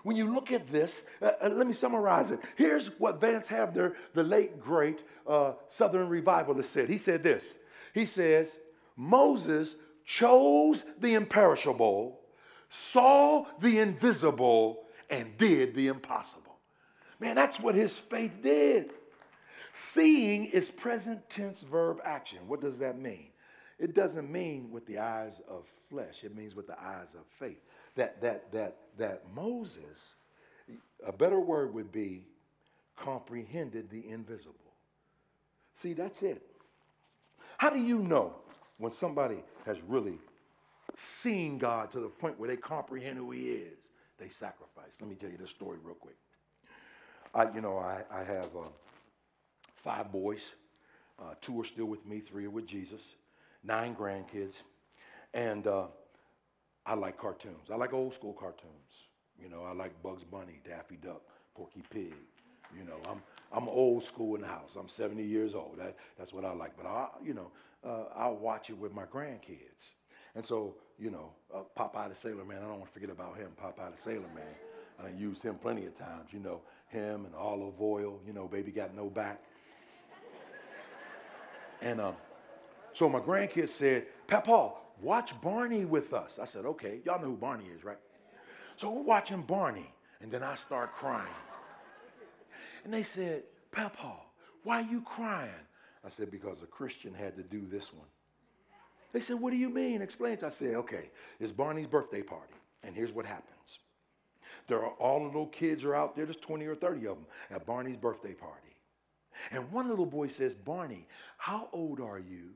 when 0.02 0.16
you 0.16 0.32
look 0.32 0.50
at 0.50 0.68
this, 0.68 1.04
uh, 1.22 1.30
uh, 1.42 1.48
let 1.48 1.66
me 1.66 1.72
summarize 1.72 2.30
it. 2.30 2.40
Here's 2.56 2.88
what 2.98 3.20
Vance 3.20 3.46
Havner, 3.46 3.94
the 4.14 4.22
late 4.22 4.60
great 4.60 5.00
uh, 5.26 5.52
Southern 5.68 6.08
revivalist, 6.08 6.72
said. 6.72 6.88
He 6.88 6.98
said 6.98 7.22
this. 7.22 7.44
He 7.94 8.06
says, 8.06 8.48
Moses 8.96 9.76
chose 10.04 10.84
the 11.00 11.14
imperishable, 11.14 12.20
saw 12.68 13.44
the 13.60 13.78
invisible, 13.78 14.84
and 15.10 15.36
did 15.36 15.74
the 15.74 15.88
impossible. 15.88 16.45
Man, 17.20 17.34
that's 17.34 17.58
what 17.58 17.74
his 17.74 17.96
faith 17.96 18.32
did. 18.42 18.90
Seeing 19.74 20.46
is 20.46 20.70
present 20.70 21.28
tense 21.28 21.60
verb 21.60 22.00
action. 22.04 22.38
What 22.46 22.60
does 22.60 22.78
that 22.78 22.98
mean? 22.98 23.28
It 23.78 23.94
doesn't 23.94 24.30
mean 24.30 24.70
with 24.70 24.86
the 24.86 24.98
eyes 24.98 25.34
of 25.48 25.64
flesh. 25.90 26.16
It 26.22 26.34
means 26.34 26.54
with 26.54 26.66
the 26.66 26.80
eyes 26.80 27.08
of 27.14 27.24
faith. 27.38 27.58
That 27.94 28.20
that 28.22 28.52
that 28.52 28.76
that 28.98 29.24
Moses, 29.34 30.14
a 31.06 31.12
better 31.12 31.40
word 31.40 31.74
would 31.74 31.92
be 31.92 32.24
comprehended 32.96 33.90
the 33.90 34.08
invisible. 34.08 34.54
See, 35.74 35.92
that's 35.92 36.22
it. 36.22 36.42
How 37.58 37.70
do 37.70 37.80
you 37.80 37.98
know 37.98 38.34
when 38.78 38.92
somebody 38.92 39.42
has 39.66 39.76
really 39.86 40.18
seen 40.96 41.58
God 41.58 41.90
to 41.90 42.00
the 42.00 42.08
point 42.08 42.38
where 42.38 42.48
they 42.48 42.56
comprehend 42.56 43.18
who 43.18 43.30
he 43.30 43.48
is? 43.48 43.78
They 44.18 44.28
sacrifice. 44.28 44.92
Let 45.00 45.10
me 45.10 45.16
tell 45.16 45.30
you 45.30 45.36
this 45.36 45.50
story 45.50 45.76
real 45.84 45.94
quick. 45.94 46.16
I, 47.36 47.52
you 47.54 47.60
know, 47.60 47.76
I, 47.76 48.02
I 48.10 48.24
have 48.24 48.56
uh, 48.56 48.68
five 49.74 50.10
boys. 50.10 50.40
Uh, 51.18 51.34
two 51.42 51.60
are 51.60 51.66
still 51.66 51.84
with 51.84 52.06
me, 52.06 52.20
three 52.20 52.46
are 52.46 52.50
with 52.50 52.66
Jesus, 52.66 53.02
nine 53.62 53.94
grandkids. 53.94 54.54
And 55.34 55.66
uh, 55.66 55.84
I 56.86 56.94
like 56.94 57.18
cartoons. 57.18 57.68
I 57.70 57.76
like 57.76 57.92
old 57.92 58.14
school 58.14 58.32
cartoons. 58.32 58.72
You 59.38 59.50
know, 59.50 59.64
I 59.64 59.74
like 59.74 60.02
Bugs 60.02 60.24
Bunny, 60.24 60.60
Daffy 60.66 60.96
Duck, 60.96 61.20
Porky 61.54 61.82
Pig. 61.90 62.14
You 62.74 62.84
know, 62.84 62.96
I'm, 63.06 63.20
I'm 63.52 63.68
old 63.68 64.02
school 64.02 64.34
in 64.34 64.40
the 64.40 64.48
house. 64.48 64.70
I'm 64.78 64.88
70 64.88 65.22
years 65.22 65.54
old. 65.54 65.74
That, 65.78 65.96
that's 66.18 66.32
what 66.32 66.46
I 66.46 66.52
like. 66.52 66.74
But, 66.74 66.86
I, 66.86 67.08
you 67.22 67.34
know, 67.34 67.50
uh, 67.86 68.04
I'll 68.16 68.36
watch 68.36 68.70
it 68.70 68.78
with 68.78 68.94
my 68.94 69.04
grandkids. 69.04 69.92
And 70.34 70.44
so, 70.44 70.74
you 70.98 71.10
know, 71.10 71.32
uh, 71.54 71.60
Popeye 71.78 72.08
the 72.08 72.16
Sailor 72.22 72.46
Man, 72.46 72.58
I 72.58 72.68
don't 72.68 72.78
want 72.78 72.86
to 72.86 72.92
forget 72.92 73.10
about 73.10 73.36
him, 73.36 73.50
Popeye 73.62 73.94
the 73.94 74.02
Sailor 74.02 74.28
Man. 74.34 74.54
I 75.04 75.10
used 75.10 75.42
him 75.42 75.56
plenty 75.56 75.84
of 75.84 75.98
times, 75.98 76.30
you 76.32 76.38
know 76.38 76.62
him 76.88 77.24
and 77.24 77.34
Olive 77.34 77.80
Oyl. 77.80 78.20
You 78.26 78.32
know, 78.32 78.46
baby 78.46 78.70
got 78.70 78.94
no 78.94 79.08
back. 79.08 79.40
and 81.80 82.00
um, 82.00 82.14
so 82.94 83.08
my 83.08 83.20
grandkids 83.20 83.70
said, 83.70 84.06
Papa, 84.26 84.72
watch 85.00 85.32
Barney 85.42 85.84
with 85.84 86.12
us. 86.12 86.38
I 86.40 86.46
said, 86.46 86.64
okay. 86.64 87.00
Y'all 87.04 87.20
know 87.20 87.28
who 87.28 87.36
Barney 87.36 87.66
is, 87.66 87.84
right? 87.84 87.98
So 88.76 88.90
we're 88.90 89.02
watching 89.02 89.42
Barney. 89.42 89.92
And 90.20 90.30
then 90.30 90.42
I 90.42 90.54
start 90.54 90.94
crying. 90.96 91.26
And 92.84 92.92
they 92.92 93.02
said, 93.02 93.42
Papa, 93.70 94.14
why 94.64 94.80
are 94.80 94.90
you 94.90 95.02
crying? 95.02 95.50
I 96.04 96.08
said, 96.08 96.30
because 96.30 96.62
a 96.62 96.66
Christian 96.66 97.12
had 97.12 97.36
to 97.36 97.42
do 97.42 97.66
this 97.70 97.92
one. 97.92 98.06
They 99.12 99.20
said, 99.20 99.40
what 99.40 99.50
do 99.50 99.56
you 99.56 99.70
mean? 99.70 100.02
Explain 100.02 100.34
it. 100.34 100.44
I 100.44 100.50
said, 100.50 100.74
okay, 100.74 101.10
it's 101.40 101.52
Barney's 101.52 101.86
birthday 101.86 102.22
party. 102.22 102.54
And 102.82 102.94
here's 102.94 103.12
what 103.12 103.26
happens. 103.26 103.78
There 104.68 104.82
are 104.82 104.92
all 104.98 105.20
the 105.20 105.26
little 105.26 105.46
kids 105.46 105.84
are 105.84 105.94
out 105.94 106.16
there. 106.16 106.24
There's 106.24 106.36
20 106.38 106.66
or 106.66 106.74
30 106.74 107.06
of 107.06 107.16
them 107.16 107.26
at 107.50 107.66
Barney's 107.66 107.96
birthday 107.96 108.34
party. 108.34 108.62
And 109.50 109.70
one 109.70 109.88
little 109.88 110.06
boy 110.06 110.28
says, 110.28 110.54
Barney, 110.54 111.06
how 111.36 111.68
old 111.72 112.00
are 112.00 112.18
you? 112.18 112.54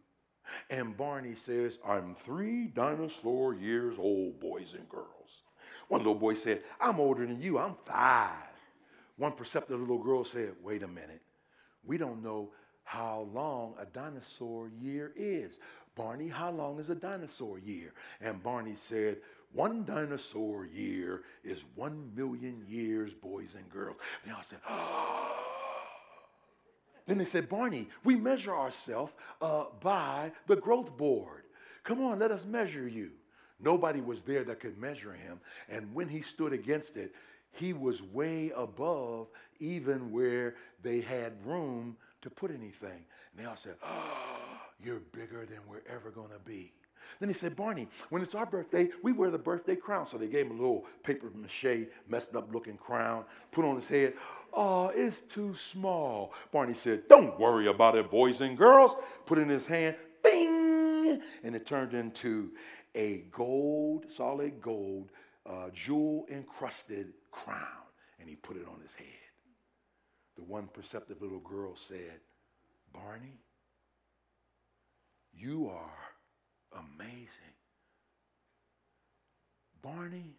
And 0.68 0.96
Barney 0.96 1.34
says, 1.34 1.78
I'm 1.86 2.16
three 2.24 2.66
dinosaur 2.66 3.54
years 3.54 3.96
old, 3.98 4.40
boys 4.40 4.74
and 4.76 4.88
girls. 4.88 5.06
One 5.88 6.00
little 6.00 6.14
boy 6.14 6.34
said, 6.34 6.62
I'm 6.80 7.00
older 7.00 7.26
than 7.26 7.40
you. 7.40 7.58
I'm 7.58 7.74
five. 7.84 8.32
One 9.16 9.32
perceptive 9.32 9.78
little 9.78 10.02
girl 10.02 10.24
said, 10.24 10.54
Wait 10.62 10.82
a 10.82 10.88
minute. 10.88 11.20
We 11.84 11.98
don't 11.98 12.22
know 12.22 12.50
how 12.84 13.28
long 13.32 13.74
a 13.80 13.86
dinosaur 13.86 14.70
year 14.80 15.12
is. 15.16 15.58
Barney, 15.96 16.28
how 16.28 16.50
long 16.50 16.80
is 16.80 16.90
a 16.90 16.94
dinosaur 16.94 17.58
year? 17.58 17.92
And 18.20 18.42
Barney 18.42 18.74
said, 18.76 19.18
one 19.52 19.84
dinosaur 19.84 20.66
year 20.66 21.22
is 21.44 21.62
one 21.74 22.12
million 22.14 22.64
years, 22.68 23.12
boys 23.12 23.50
and 23.56 23.68
girls. 23.70 23.96
They 24.24 24.30
all 24.30 24.42
said, 24.48 24.58
oh. 24.68 25.36
Then 27.06 27.18
they 27.18 27.24
said, 27.24 27.48
Barney, 27.48 27.88
we 28.04 28.14
measure 28.14 28.54
ourselves 28.54 29.12
uh, 29.40 29.64
by 29.80 30.30
the 30.46 30.54
growth 30.54 30.96
board. 30.96 31.42
Come 31.82 32.02
on, 32.02 32.20
let 32.20 32.30
us 32.30 32.44
measure 32.44 32.86
you. 32.86 33.10
Nobody 33.58 34.00
was 34.00 34.22
there 34.22 34.44
that 34.44 34.60
could 34.60 34.78
measure 34.78 35.12
him. 35.12 35.40
And 35.68 35.92
when 35.92 36.08
he 36.08 36.22
stood 36.22 36.52
against 36.52 36.96
it, 36.96 37.12
he 37.52 37.72
was 37.72 38.00
way 38.00 38.52
above 38.54 39.26
even 39.58 40.12
where 40.12 40.54
they 40.82 41.00
had 41.00 41.32
room 41.44 41.96
to 42.22 42.30
put 42.30 42.50
anything. 42.50 43.04
And 43.32 43.38
they 43.38 43.44
all 43.44 43.56
said, 43.56 43.74
oh, 43.82 44.30
You're 44.84 45.00
bigger 45.12 45.44
than 45.44 45.58
we're 45.68 45.82
ever 45.94 46.10
going 46.10 46.30
to 46.30 46.38
be. 46.38 46.72
Then 47.18 47.28
he 47.28 47.34
said, 47.34 47.56
Barney, 47.56 47.88
when 48.08 48.22
it's 48.22 48.34
our 48.34 48.46
birthday, 48.46 48.88
we 49.02 49.12
wear 49.12 49.30
the 49.30 49.38
birthday 49.38 49.76
crown. 49.76 50.06
So 50.08 50.18
they 50.18 50.26
gave 50.26 50.46
him 50.46 50.52
a 50.52 50.60
little 50.60 50.84
paper 51.02 51.30
mache, 51.34 51.88
messed 52.08 52.34
up 52.34 52.52
looking 52.52 52.76
crown, 52.76 53.24
put 53.52 53.64
on 53.64 53.76
his 53.76 53.88
head. 53.88 54.14
Oh, 54.52 54.88
it's 54.88 55.20
too 55.20 55.54
small. 55.72 56.32
Barney 56.52 56.74
said, 56.74 57.08
Don't 57.08 57.38
worry 57.38 57.68
about 57.68 57.96
it, 57.96 58.10
boys 58.10 58.40
and 58.40 58.56
girls. 58.56 58.92
Put 59.26 59.38
in 59.38 59.48
his 59.48 59.66
hand, 59.66 59.96
bing, 60.22 61.20
and 61.42 61.54
it 61.54 61.66
turned 61.66 61.94
into 61.94 62.50
a 62.94 63.24
gold, 63.30 64.06
solid 64.16 64.60
gold, 64.60 65.10
uh, 65.46 65.70
jewel 65.72 66.26
encrusted 66.30 67.12
crown. 67.30 67.66
And 68.18 68.28
he 68.28 68.36
put 68.36 68.56
it 68.56 68.66
on 68.66 68.80
his 68.80 68.94
head. 68.94 69.06
The 70.36 70.44
one 70.44 70.68
perceptive 70.72 71.22
little 71.22 71.40
girl 71.40 71.76
said, 71.76 72.20
Barney, 72.92 73.40
you 75.32 75.68
are 75.68 76.09
amazing. 76.72 77.54
Barney, 79.82 80.36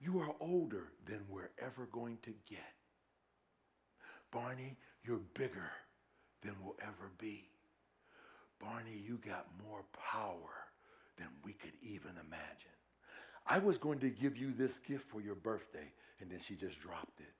you 0.00 0.20
are 0.20 0.34
older 0.40 0.84
than 1.06 1.20
we're 1.28 1.50
ever 1.60 1.88
going 1.92 2.18
to 2.22 2.32
get. 2.48 2.60
Barney, 4.30 4.76
you're 5.04 5.20
bigger 5.34 5.70
than 6.42 6.54
we'll 6.62 6.76
ever 6.82 7.10
be. 7.18 7.44
Barney, 8.60 9.02
you 9.06 9.18
got 9.24 9.46
more 9.66 9.84
power 10.12 10.66
than 11.18 11.28
we 11.44 11.52
could 11.52 11.72
even 11.82 12.12
imagine. 12.12 12.72
I 13.46 13.58
was 13.58 13.78
going 13.78 13.98
to 14.00 14.10
give 14.10 14.36
you 14.36 14.52
this 14.52 14.78
gift 14.78 15.08
for 15.08 15.20
your 15.20 15.34
birthday, 15.34 15.92
and 16.20 16.30
then 16.30 16.38
she 16.46 16.54
just 16.54 16.80
dropped 16.80 17.20
it 17.20 17.34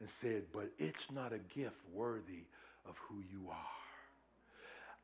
and 0.00 0.08
said, 0.08 0.44
But 0.52 0.70
it's 0.78 1.10
not 1.12 1.32
a 1.32 1.38
gift 1.38 1.80
worthy 1.92 2.46
of 2.88 2.98
who 2.98 3.16
you 3.30 3.48
are. 3.50 3.83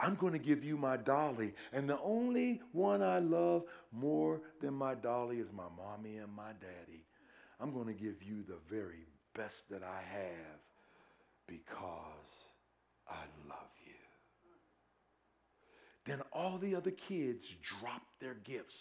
I'm 0.01 0.15
going 0.15 0.33
to 0.33 0.39
give 0.39 0.65
you 0.65 0.77
my 0.77 0.97
dolly. 0.97 1.53
And 1.73 1.89
the 1.89 2.01
only 2.01 2.63
one 2.73 3.03
I 3.03 3.19
love 3.19 3.65
more 3.93 4.41
than 4.61 4.75
my 4.75 4.95
dolly 4.95 5.37
is 5.37 5.53
my 5.53 5.69
mommy 5.77 6.17
and 6.17 6.33
my 6.35 6.53
daddy. 6.61 7.05
I'm 7.61 7.73
going 7.73 7.87
to 7.87 7.93
give 7.93 8.23
you 8.23 8.43
the 8.49 8.57
very 8.71 9.05
best 9.35 9.69
that 9.71 9.83
I 9.83 10.01
have 10.11 10.61
because 11.47 12.31
I 13.07 13.21
love 13.47 13.71
you. 13.85 13.93
Then 16.07 16.23
all 16.33 16.57
the 16.57 16.75
other 16.75 16.93
kids 16.93 17.45
drop 17.79 18.03
their 18.21 18.35
gifts 18.35 18.79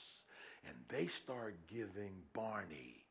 and 0.66 0.76
they 0.88 1.08
start 1.08 1.56
giving 1.68 2.14
Barney 2.34 3.04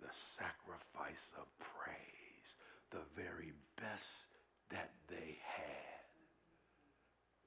the 0.00 0.08
sacrifice 0.36 1.30
of 1.38 1.46
praise, 1.58 2.54
the 2.90 3.20
very 3.20 3.52
best 3.76 4.26
that 4.70 4.90
they 5.08 5.38
had 5.44 5.87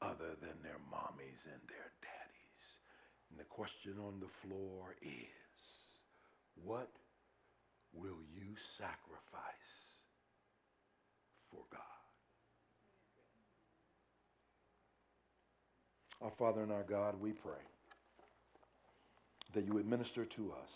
other 0.02 0.36
than 0.42 0.62
their 0.64 0.80
mommies 0.92 1.46
and 1.46 1.62
their 1.70 1.92
daddies. 2.02 2.64
And 3.30 3.40
the 3.40 3.46
question 3.46 3.94
on 4.00 4.20
the 4.20 4.48
floor 4.48 4.96
is, 5.02 5.62
what 6.64 6.90
will 7.94 8.22
you 8.34 8.56
sacrifice 8.78 10.02
for 11.50 11.62
God? 11.72 11.80
Our 16.22 16.32
Father 16.32 16.62
and 16.62 16.72
our 16.72 16.84
God, 16.84 17.20
we 17.20 17.32
pray 17.32 17.64
that 19.54 19.66
you 19.66 19.80
administer 19.80 20.26
to 20.26 20.54
us 20.62 20.72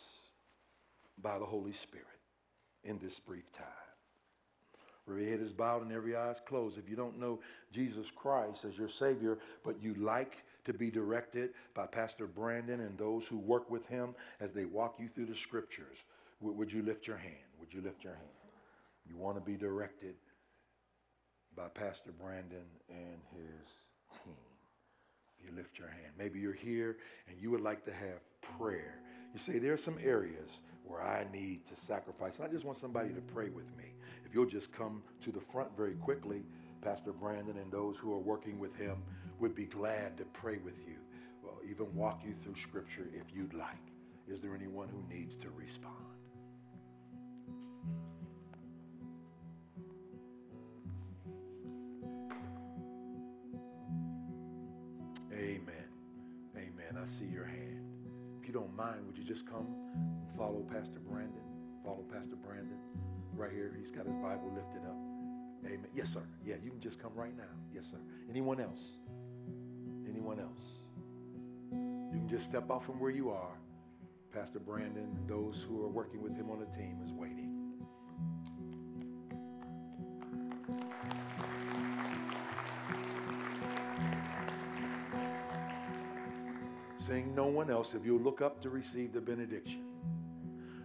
by 1.21 1.37
the 1.39 1.45
Holy 1.45 1.73
Spirit 1.73 2.05
in 2.83 2.99
this 2.99 3.19
brief 3.19 3.51
time. 3.53 3.84
Every 5.07 5.29
head 5.29 5.39
is 5.39 5.51
bowed 5.51 5.83
and 5.83 5.91
every 5.91 6.15
eye 6.15 6.31
is 6.31 6.37
closed. 6.47 6.77
If 6.77 6.89
you 6.89 6.95
don't 6.95 7.19
know 7.19 7.39
Jesus 7.71 8.07
Christ 8.15 8.65
as 8.65 8.77
your 8.77 8.89
Savior, 8.89 9.37
but 9.63 9.81
you 9.81 9.93
like 9.95 10.33
to 10.65 10.73
be 10.73 10.89
directed 10.89 11.51
by 11.75 11.85
Pastor 11.85 12.25
Brandon 12.25 12.81
and 12.81 12.97
those 12.97 13.25
who 13.27 13.37
work 13.37 13.69
with 13.69 13.85
him 13.87 14.15
as 14.39 14.51
they 14.51 14.65
walk 14.65 14.95
you 14.99 15.07
through 15.13 15.27
the 15.27 15.35
scriptures, 15.35 15.97
would 16.41 16.71
you 16.71 16.81
lift 16.81 17.07
your 17.07 17.17
hand? 17.17 17.35
Would 17.59 17.73
you 17.73 17.81
lift 17.81 18.03
your 18.03 18.13
hand? 18.13 18.25
You 19.07 19.15
want 19.15 19.37
to 19.37 19.41
be 19.41 19.57
directed 19.57 20.15
by 21.55 21.67
Pastor 21.67 22.11
Brandon 22.19 22.65
and 22.89 23.19
his 23.31 23.71
team. 24.23 24.33
If 25.39 25.49
you 25.49 25.55
lift 25.55 25.77
your 25.77 25.87
hand, 25.87 26.13
maybe 26.17 26.39
you're 26.39 26.53
here 26.53 26.97
and 27.29 27.39
you 27.39 27.51
would 27.51 27.61
like 27.61 27.85
to 27.85 27.93
have 27.93 28.19
prayer. 28.57 28.95
You 29.33 29.39
say, 29.39 29.59
There 29.59 29.73
are 29.73 29.77
some 29.77 29.97
areas 30.03 30.49
where 30.85 31.01
I 31.01 31.25
need 31.31 31.65
to 31.67 31.75
sacrifice. 31.75 32.33
And 32.37 32.45
I 32.45 32.51
just 32.51 32.65
want 32.65 32.79
somebody 32.79 33.09
to 33.09 33.21
pray 33.21 33.49
with 33.49 33.65
me. 33.77 33.94
You'll 34.35 34.45
just 34.45 34.69
come 34.73 35.01
to 35.23 35.31
the 35.31 35.39
front 35.39 35.69
very 35.77 35.93
quickly, 35.93 36.43
Pastor 36.81 37.13
Brandon 37.13 37.55
and 37.55 37.71
those 37.71 37.97
who 37.97 38.11
are 38.11 38.19
working 38.19 38.59
with 38.59 38.75
him 38.75 38.97
would 39.39 39.55
be 39.55 39.63
glad 39.63 40.17
to 40.17 40.25
pray 40.25 40.57
with 40.57 40.77
you, 40.85 40.97
well, 41.41 41.61
even 41.63 41.85
walk 41.95 42.19
you 42.25 42.35
through 42.43 42.55
Scripture 42.61 43.07
if 43.13 43.33
you'd 43.33 43.53
like. 43.53 43.69
Is 44.27 44.41
there 44.41 44.53
anyone 44.53 44.89
who 44.89 45.01
needs 45.09 45.35
to 45.35 45.47
respond? 45.51 45.95
Amen. 55.31 55.87
Amen. 56.57 57.01
I 57.01 57.07
see 57.07 57.23
your 57.23 57.45
hand. 57.45 57.85
If 58.41 58.49
you 58.49 58.53
don't 58.53 58.75
mind, 58.75 59.07
would 59.07 59.17
you 59.17 59.23
just 59.23 59.49
come 59.49 59.65
follow 60.37 60.65
Pastor 60.69 60.99
Brandon? 61.09 61.39
Follow 61.85 62.03
Pastor 62.11 62.35
Brandon 62.35 62.79
right 63.35 63.51
here. 63.51 63.75
He's 63.79 63.91
got 63.91 64.05
his 64.05 64.15
Bible 64.15 64.51
lifted 64.53 64.87
up. 64.87 64.97
Amen. 65.65 65.87
Yes, 65.95 66.09
sir. 66.13 66.23
Yeah, 66.45 66.55
you 66.63 66.71
can 66.71 66.79
just 66.79 66.99
come 66.99 67.11
right 67.15 67.35
now. 67.35 67.43
Yes, 67.73 67.85
sir. 67.89 67.97
Anyone 68.29 68.59
else? 68.59 68.79
Anyone 70.07 70.39
else? 70.39 70.59
You 71.71 72.19
can 72.19 72.29
just 72.29 72.45
step 72.45 72.69
out 72.71 72.85
from 72.85 72.99
where 72.99 73.11
you 73.11 73.31
are. 73.31 73.57
Pastor 74.33 74.59
Brandon 74.59 75.03
and 75.17 75.29
those 75.29 75.65
who 75.67 75.83
are 75.83 75.87
working 75.87 76.21
with 76.21 76.35
him 76.35 76.49
on 76.49 76.59
the 76.59 76.65
team 76.77 76.99
is 77.03 77.11
waiting. 77.13 77.51
Seeing 87.07 87.35
no 87.35 87.45
one 87.45 87.69
else, 87.69 87.93
if 87.93 88.05
you 88.05 88.17
look 88.17 88.41
up 88.41 88.61
to 88.63 88.69
receive 88.69 89.13
the 89.13 89.21
benediction. 89.21 89.83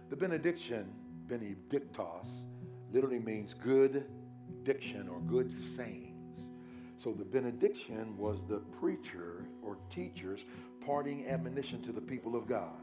The 0.09 0.15
benediction, 0.15 0.87
benedictos, 1.31 2.27
literally 2.91 3.19
means 3.19 3.55
good 3.63 4.03
diction 4.63 5.07
or 5.07 5.19
good 5.21 5.51
sayings. 5.77 6.39
So 7.01 7.13
the 7.13 7.23
benediction 7.23 8.17
was 8.17 8.39
the 8.47 8.57
preacher 8.79 9.45
or 9.63 9.77
teacher's 9.89 10.41
parting 10.85 11.27
admonition 11.27 11.81
to 11.83 11.93
the 11.93 12.01
people 12.01 12.35
of 12.35 12.47
God. 12.47 12.81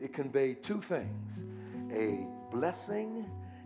It 0.00 0.12
conveyed 0.12 0.62
two 0.62 0.80
things 0.80 1.44
a 1.92 2.26
blessing 2.52 3.24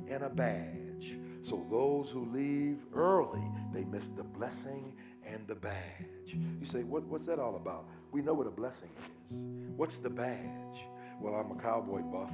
and 0.08 0.22
a 0.22 0.28
badge. 0.28 1.16
So 1.42 1.66
those 1.70 2.10
who 2.10 2.26
leave 2.32 2.78
early, 2.94 3.42
they 3.72 3.84
miss 3.84 4.04
the 4.16 4.22
blessing 4.22 4.92
and 5.26 5.46
the 5.48 5.54
badge. 5.54 6.36
You 6.60 6.66
say, 6.70 6.82
what, 6.82 7.02
what's 7.04 7.26
that 7.26 7.38
all 7.38 7.56
about? 7.56 7.86
We 8.12 8.20
know 8.22 8.34
what 8.34 8.46
a 8.46 8.50
blessing 8.50 8.90
is. 9.30 9.36
What's 9.76 9.96
the 9.96 10.10
badge? 10.10 10.84
Well, 11.20 11.34
I'm 11.34 11.50
a 11.58 11.60
cowboy 11.60 12.02
buff. 12.02 12.30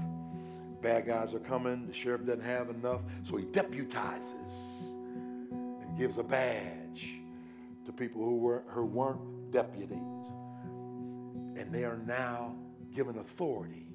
Bad 0.87 1.05
guys 1.05 1.35
are 1.35 1.41
coming. 1.41 1.89
The 1.89 1.93
sheriff 1.93 2.25
doesn't 2.25 2.45
have 2.45 2.71
enough, 2.71 3.01
so 3.25 3.37
he 3.37 3.45
deputizes 3.47 4.53
and 5.51 5.99
gives 5.99 6.17
a 6.19 6.23
badge 6.23 7.09
to 7.87 7.93
people 7.93 8.23
who, 8.23 8.37
were, 8.37 8.63
who 8.69 8.85
weren't 8.85 9.51
deputies. 9.51 9.99
And 11.57 11.73
they 11.73 11.83
are 11.83 11.99
now 12.07 12.55
given 12.95 13.19
authority. 13.19 13.89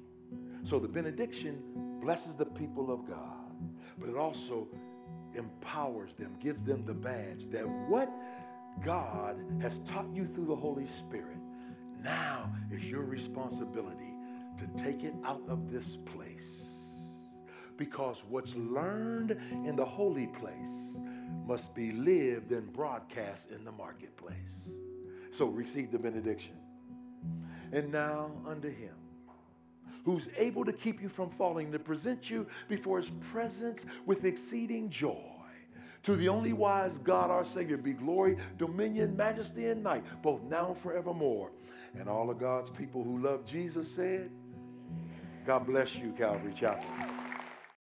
So 0.64 0.78
the 0.78 0.86
benediction 0.86 1.62
blesses 2.02 2.34
the 2.34 2.44
people 2.44 2.92
of 2.92 3.08
God, 3.08 3.56
but 3.98 4.10
it 4.10 4.16
also 4.18 4.68
empowers 5.34 6.10
them, 6.18 6.36
gives 6.42 6.62
them 6.62 6.84
the 6.84 6.92
badge 6.92 7.50
that 7.52 7.66
what 7.88 8.12
God 8.84 9.42
has 9.62 9.80
taught 9.88 10.12
you 10.12 10.28
through 10.34 10.44
the 10.44 10.56
Holy 10.56 10.88
Spirit 10.98 11.38
now 12.04 12.52
is 12.70 12.84
your 12.84 13.04
responsibility 13.04 14.12
to 14.58 14.66
take 14.84 15.04
it 15.04 15.14
out 15.24 15.40
of 15.48 15.72
this 15.72 15.96
place. 16.14 16.61
Because 17.76 18.22
what's 18.28 18.54
learned 18.54 19.32
in 19.66 19.76
the 19.76 19.84
holy 19.84 20.26
place 20.26 20.96
must 21.46 21.74
be 21.74 21.92
lived 21.92 22.52
and 22.52 22.72
broadcast 22.72 23.50
in 23.50 23.64
the 23.64 23.72
marketplace. 23.72 24.36
So 25.36 25.46
receive 25.46 25.90
the 25.90 25.98
benediction. 25.98 26.56
And 27.72 27.90
now 27.90 28.30
unto 28.46 28.68
him 28.68 28.94
who's 30.04 30.28
able 30.36 30.64
to 30.64 30.72
keep 30.72 31.00
you 31.00 31.08
from 31.08 31.30
falling, 31.30 31.72
to 31.72 31.78
present 31.78 32.28
you 32.28 32.46
before 32.68 33.00
his 33.00 33.10
presence 33.30 33.84
with 34.06 34.24
exceeding 34.24 34.90
joy. 34.90 35.16
To 36.04 36.16
the 36.16 36.28
only 36.28 36.52
wise 36.52 36.98
God, 37.04 37.30
our 37.30 37.44
Savior, 37.44 37.76
be 37.76 37.92
glory, 37.92 38.36
dominion, 38.58 39.16
majesty, 39.16 39.66
and 39.66 39.82
might, 39.82 40.04
both 40.20 40.42
now 40.42 40.70
and 40.72 40.78
forevermore. 40.78 41.52
And 41.96 42.08
all 42.08 42.30
of 42.30 42.40
God's 42.40 42.70
people 42.70 43.04
who 43.04 43.22
love 43.22 43.46
Jesus 43.46 43.88
said, 43.94 44.30
God 45.46 45.66
bless 45.66 45.94
you, 45.94 46.12
Calvary 46.18 46.54
Chapel. 46.56 47.21